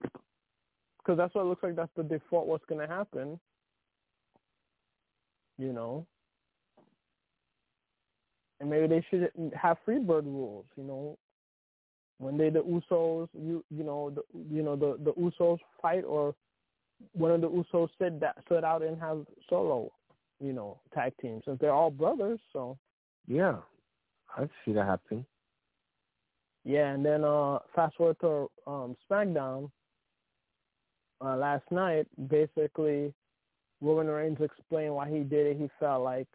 because 0.97 1.17
that's 1.17 1.33
what 1.35 1.41
it 1.41 1.45
looks 1.45 1.63
like 1.63 1.75
that's 1.75 1.91
the 1.95 2.03
default 2.03 2.47
what's 2.47 2.65
going 2.65 2.81
to 2.87 2.93
happen. 2.93 3.39
You 5.57 5.73
know. 5.73 6.05
And 8.59 8.69
maybe 8.69 8.87
they 8.87 9.05
should 9.09 9.31
have 9.55 9.77
freebird 9.87 10.25
rules, 10.25 10.65
you 10.75 10.83
know. 10.83 11.17
When 12.17 12.37
they 12.37 12.49
the 12.49 12.59
Usos, 12.59 13.29
you 13.33 13.63
you 13.69 13.83
know 13.83 14.09
the 14.09 14.23
you 14.53 14.61
know 14.63 14.75
the 14.75 14.97
the 15.03 15.13
Usos 15.13 15.59
fight 15.81 16.03
or 16.03 16.35
one 17.13 17.31
of 17.31 17.41
the 17.41 17.49
Usos 17.49 17.89
sit 17.99 18.19
that 18.19 18.37
sit 18.49 18.63
out 18.63 18.81
and 18.83 18.99
have 18.99 19.25
solo, 19.49 19.91
you 20.39 20.53
know, 20.53 20.79
tag 20.93 21.13
teams 21.21 21.43
since 21.45 21.59
they're 21.59 21.73
all 21.73 21.91
brothers. 21.91 22.39
So 22.53 22.77
Yeah, 23.27 23.57
I 24.35 24.47
see 24.65 24.73
that 24.73 24.85
happening. 24.85 25.25
yeah, 26.65 26.91
and 26.93 27.05
then 27.05 27.23
uh 27.23 27.59
fast 27.75 27.95
forward 27.95 28.17
to 28.21 28.49
um 28.67 28.95
SmackDown 29.09 29.71
uh 31.21 31.35
last 31.35 31.63
night, 31.71 32.07
basically 32.29 33.13
Roman 33.81 34.07
Reigns 34.07 34.37
explained 34.41 34.93
why 34.95 35.09
he 35.09 35.19
did 35.19 35.47
it. 35.47 35.57
He 35.57 35.69
felt 35.79 36.03
like 36.03 36.27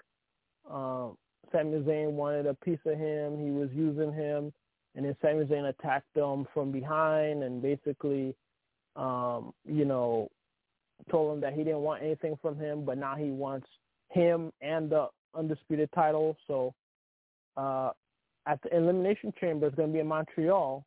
um 0.70 1.16
Sami 1.52 1.78
Zayn 1.80 2.10
wanted 2.12 2.46
a 2.46 2.54
piece 2.54 2.80
of 2.86 2.98
him. 2.98 3.38
He 3.38 3.50
was 3.50 3.68
using 3.72 4.12
him, 4.12 4.52
and 4.94 5.04
then 5.04 5.16
Sami 5.20 5.44
Zayn 5.44 5.68
attacked 5.68 6.16
him 6.16 6.46
from 6.54 6.72
behind 6.72 7.42
and 7.42 7.60
basically, 7.62 8.34
um, 8.96 9.52
you 9.64 9.84
know, 9.84 10.28
told 11.10 11.34
him 11.34 11.40
that 11.40 11.52
he 11.52 11.64
didn't 11.64 11.80
want 11.80 12.02
anything 12.02 12.38
from 12.40 12.58
him, 12.58 12.84
but 12.84 12.98
now 12.98 13.16
he 13.16 13.30
wants 13.30 13.66
him 14.10 14.52
and 14.60 14.90
the 14.90 15.08
undisputed 15.34 15.90
title. 15.94 16.36
So, 16.46 16.74
uh, 17.56 17.90
at 18.46 18.62
the 18.62 18.76
Elimination 18.76 19.32
Chamber, 19.40 19.66
it's 19.66 19.76
going 19.76 19.88
to 19.88 19.92
be 19.92 20.00
in 20.00 20.06
Montreal. 20.06 20.84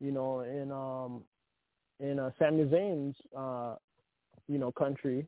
You 0.00 0.12
know, 0.12 0.40
in 0.40 0.72
um, 0.72 1.22
in 2.00 2.18
uh, 2.18 2.30
Sami 2.38 2.64
Zayn's 2.64 3.14
uh, 3.36 3.74
you 4.50 4.58
know, 4.58 4.72
country. 4.72 5.26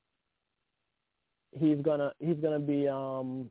He's 1.52 1.78
gonna 1.82 2.12
he's 2.18 2.38
gonna 2.42 2.58
be 2.58 2.88
um 2.88 3.50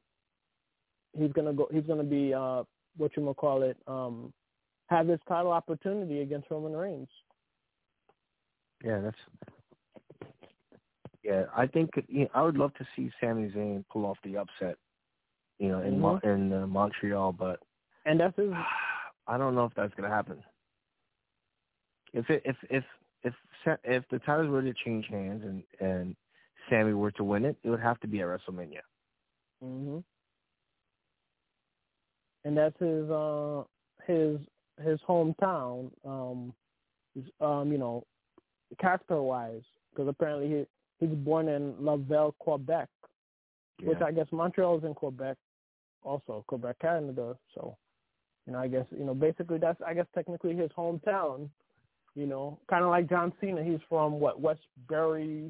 he's 1.17 1.31
gonna 1.31 1.53
go 1.53 1.69
he's 1.71 1.85
gonna 1.85 2.03
be 2.03 2.33
uh 2.33 2.63
what 2.97 3.15
you 3.15 3.33
call 3.37 3.63
it 3.63 3.77
um 3.87 4.33
have 4.87 5.07
his 5.07 5.19
title 5.27 5.51
opportunity 5.51 6.21
against 6.21 6.51
Roman 6.51 6.73
Reigns. 6.73 7.07
Yeah, 8.83 8.99
that's. 8.99 9.17
Yeah, 11.23 11.45
I 11.55 11.67
think 11.67 11.91
you 12.07 12.21
know, 12.21 12.29
I 12.33 12.41
would 12.41 12.57
love 12.57 12.73
to 12.75 12.87
see 12.95 13.11
Sami 13.21 13.49
Zayn 13.51 13.85
pull 13.91 14.05
off 14.05 14.17
the 14.23 14.37
upset, 14.37 14.77
you 15.59 15.69
know, 15.69 15.81
in 15.81 15.99
Mo- 15.99 16.19
in 16.23 16.51
uh, 16.51 16.65
Montreal, 16.67 17.31
but 17.33 17.59
And 18.05 18.19
that's 18.19 18.37
his 18.37 18.51
I 19.27 19.37
don't 19.37 19.55
know 19.55 19.65
if 19.65 19.73
that's 19.75 19.93
gonna 19.95 20.09
happen. 20.09 20.43
If 22.13 22.29
it, 22.29 22.41
if 22.45 22.55
if 22.69 22.83
if 23.23 23.33
if 23.83 24.03
the 24.09 24.19
titles 24.19 24.49
were 24.49 24.63
to 24.63 24.73
change 24.85 25.05
hands 25.09 25.43
and 25.43 25.63
and 25.79 26.15
Sami 26.69 26.93
were 26.93 27.11
to 27.11 27.23
win 27.23 27.45
it, 27.45 27.57
it 27.63 27.69
would 27.69 27.79
have 27.79 27.99
to 28.01 28.07
be 28.07 28.21
at 28.21 28.27
WrestleMania. 28.27 28.81
mhm. 29.63 30.03
And 32.43 32.57
that's 32.57 32.79
his 32.79 33.09
uh 33.09 33.63
his 34.07 34.39
his 34.83 34.99
hometown 35.07 35.91
um 36.03 36.53
um 37.39 37.71
you 37.71 37.77
know 37.77 38.03
character 38.79 39.21
wise 39.21 39.61
because 39.91 40.07
apparently 40.07 40.47
he 41.01 41.07
he's 41.07 41.15
born 41.15 41.49
in 41.49 41.75
Laval, 41.79 42.33
Quebec, 42.39 42.87
which 43.83 44.01
I 44.01 44.11
guess 44.11 44.27
Montreal 44.31 44.77
is 44.77 44.83
in 44.85 44.93
Quebec, 44.93 45.35
also 46.03 46.45
Quebec, 46.47 46.77
Canada. 46.79 47.35
So, 47.53 47.75
you 48.47 48.53
know, 48.53 48.59
I 48.59 48.67
guess 48.67 48.85
you 48.97 49.03
know 49.03 49.13
basically 49.13 49.57
that's 49.57 49.81
I 49.85 49.93
guess 49.93 50.07
technically 50.15 50.55
his 50.55 50.71
hometown. 50.77 51.49
You 52.13 52.27
know, 52.27 52.59
kind 52.69 52.83
of 52.83 52.89
like 52.89 53.09
John 53.09 53.31
Cena, 53.39 53.63
he's 53.63 53.79
from 53.87 54.19
what 54.19 54.41
Westbury, 54.41 55.49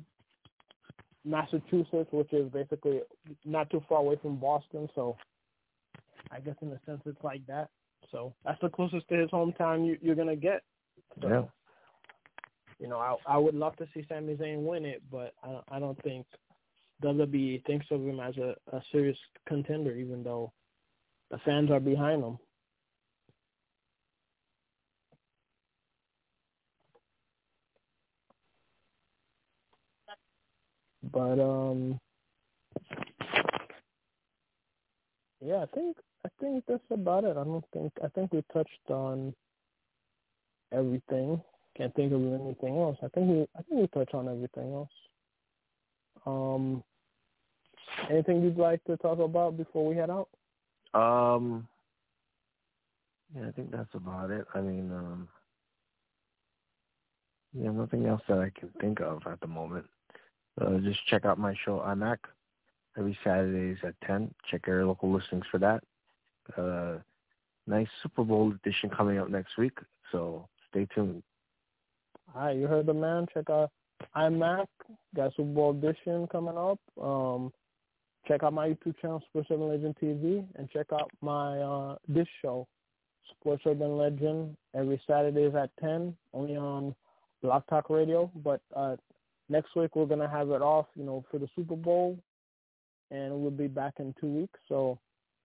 Massachusetts, 1.25 2.09
which 2.11 2.31
is 2.31 2.51
basically 2.51 3.01
not 3.45 3.69
too 3.71 3.83
far 3.89 3.99
away 3.99 4.17
from 4.21 4.37
Boston. 4.37 4.87
So 4.93 5.17
I 6.31 6.39
guess 6.39 6.55
in 6.61 6.69
a 6.69 6.79
sense 6.85 7.01
it's 7.05 7.23
like 7.23 7.45
that. 7.47 7.69
So 8.11 8.33
that's 8.45 8.61
the 8.61 8.69
closest 8.69 9.07
to 9.09 9.15
his 9.15 9.29
hometown 9.31 9.87
you, 9.87 9.97
you're 10.01 10.15
gonna 10.15 10.35
get. 10.35 10.61
So, 11.21 11.27
Yeah. 11.27 11.43
You 12.81 12.87
know, 12.89 12.97
I 12.97 13.15
I 13.27 13.37
would 13.37 13.53
love 13.55 13.77
to 13.77 13.87
see 13.93 14.05
Sami 14.09 14.35
Zayn 14.35 14.63
win 14.63 14.85
it, 14.85 15.03
but 15.11 15.35
I 15.43 15.59
I 15.77 15.79
don't 15.79 16.01
think 16.03 16.25
WWE 17.03 17.63
thinks 17.65 17.85
of 17.91 18.01
him 18.01 18.19
as 18.19 18.35
a, 18.37 18.55
a 18.75 18.81
serious 18.91 19.17
contender, 19.47 19.95
even 19.95 20.23
though 20.23 20.51
the 21.29 21.37
fans 21.45 21.69
are 21.71 21.79
behind 21.79 22.23
him. 22.23 22.39
But 31.03 31.39
um, 31.39 31.99
yeah, 35.39 35.63
I 35.63 35.67
think 35.75 35.97
I 36.25 36.29
think 36.41 36.63
that's 36.67 36.81
about 36.91 37.25
it. 37.25 37.37
I 37.37 37.43
don't 37.43 37.65
think 37.73 37.93
I 38.03 38.07
think 38.09 38.33
we 38.33 38.43
touched 38.51 38.89
on 38.89 39.35
everything. 40.73 41.41
Can't 41.77 41.93
think 41.95 42.11
of 42.11 42.21
anything 42.21 42.77
else. 42.77 42.97
I 43.01 43.07
think 43.09 43.29
we 43.29 43.41
I 43.57 43.61
think 43.63 43.81
we 43.81 43.87
touched 43.87 44.13
on 44.13 44.27
everything 44.27 44.73
else. 44.73 44.89
Um, 46.25 46.83
anything 48.09 48.41
you'd 48.41 48.57
like 48.57 48.83
to 48.85 48.97
talk 48.97 49.19
about 49.19 49.57
before 49.57 49.87
we 49.87 49.95
head 49.95 50.09
out? 50.09 50.29
Um, 50.93 51.67
yeah, 53.35 53.47
I 53.47 53.51
think 53.51 53.71
that's 53.71 53.93
about 53.93 54.31
it. 54.31 54.45
I 54.53 54.61
mean, 54.61 54.91
um, 54.91 55.27
yeah, 57.53 57.71
nothing 57.71 58.05
else 58.05 58.21
that 58.27 58.39
I 58.39 58.51
can 58.57 58.69
think 58.79 58.99
of 58.99 59.21
at 59.25 59.39
the 59.39 59.47
moment. 59.47 59.85
Uh, 60.59 60.77
just 60.79 61.05
check 61.07 61.25
out 61.25 61.39
my 61.39 61.55
show 61.65 61.79
IMAC 61.79 62.17
every 62.97 63.17
Saturdays 63.23 63.77
at 63.83 63.95
10. 64.05 64.33
Check 64.49 64.67
your 64.67 64.85
local 64.85 65.11
listings 65.11 65.45
for 65.49 65.57
that. 65.59 65.83
Uh, 66.57 66.99
nice 67.67 67.87
Super 68.03 68.23
Bowl 68.23 68.51
edition 68.51 68.89
coming 68.89 69.17
up 69.17 69.29
next 69.29 69.57
week, 69.57 69.77
so 70.11 70.47
stay 70.69 70.87
tuned. 70.93 71.23
All 72.33 72.45
right, 72.45 72.55
you 72.55 72.65
heard 72.67 72.85
the 72.85 72.93
man. 72.93 73.25
Check 73.33 73.49
out 73.49 73.71
iMac. 74.15 74.65
Got 75.15 75.35
Super 75.35 75.49
Bowl 75.49 75.71
edition 75.71 76.27
coming 76.31 76.57
up. 76.57 76.79
Um, 77.01 77.51
check 78.25 78.43
out 78.43 78.53
my 78.53 78.69
YouTube 78.69 78.95
channel, 79.01 79.21
Sports 79.29 79.49
Urban 79.51 79.67
Legend 79.67 79.95
TV, 80.01 80.45
and 80.55 80.69
check 80.69 80.87
out 80.93 81.11
my 81.21 81.59
uh, 81.59 81.95
this 82.07 82.27
show, 82.41 82.67
Sports 83.31 83.63
Urban 83.65 83.97
Legend, 83.97 84.55
every 84.73 85.01
Saturdays 85.05 85.55
at 85.55 85.71
10, 85.81 86.15
only 86.33 86.55
on 86.55 86.95
BlogTalk 87.43 87.89
Radio. 87.89 88.31
But 88.43 88.61
uh, 88.73 88.95
next 89.49 89.75
week 89.75 89.95
we're 89.97 90.05
gonna 90.05 90.29
have 90.29 90.51
it 90.51 90.61
off, 90.61 90.85
you 90.95 91.03
know, 91.03 91.25
for 91.29 91.37
the 91.37 91.49
Super 91.53 91.75
Bowl, 91.75 92.17
and 93.09 93.41
we'll 93.41 93.51
be 93.51 93.67
back 93.67 93.95
in 93.99 94.15
two 94.21 94.27
weeks. 94.27 94.59
So, 94.69 94.97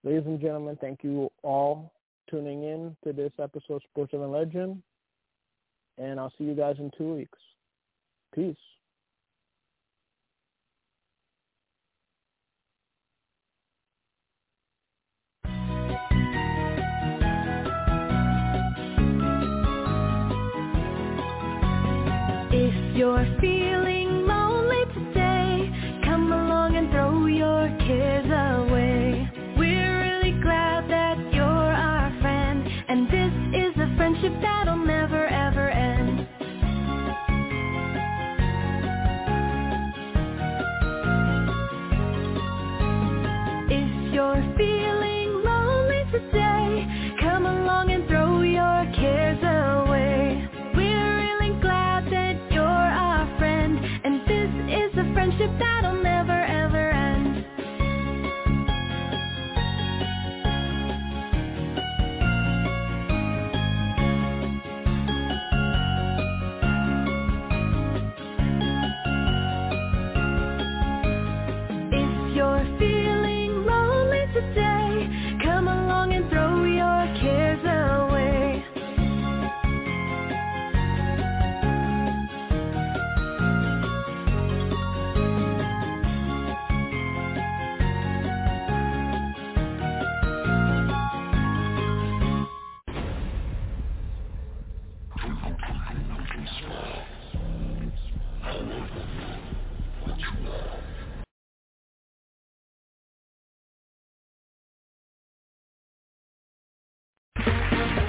ladies 0.05 0.27
and 0.27 0.41
gentlemen, 0.41 0.79
thank 0.81 1.03
you 1.03 1.33
all 1.43 1.93
tuning 2.31 2.63
in 2.63 2.97
to 3.03 3.13
this 3.13 3.33
episode 3.43 3.75
of 3.77 3.83
Sports 3.91 4.13
Urban 4.15 4.31
Legend, 4.31 4.83
and 5.99 6.21
I'll 6.21 6.33
see 6.39 6.45
you 6.45 6.55
guys 6.55 6.77
in 6.79 6.91
two 6.97 7.15
weeks. 7.15 7.39
Peace. 8.35 8.57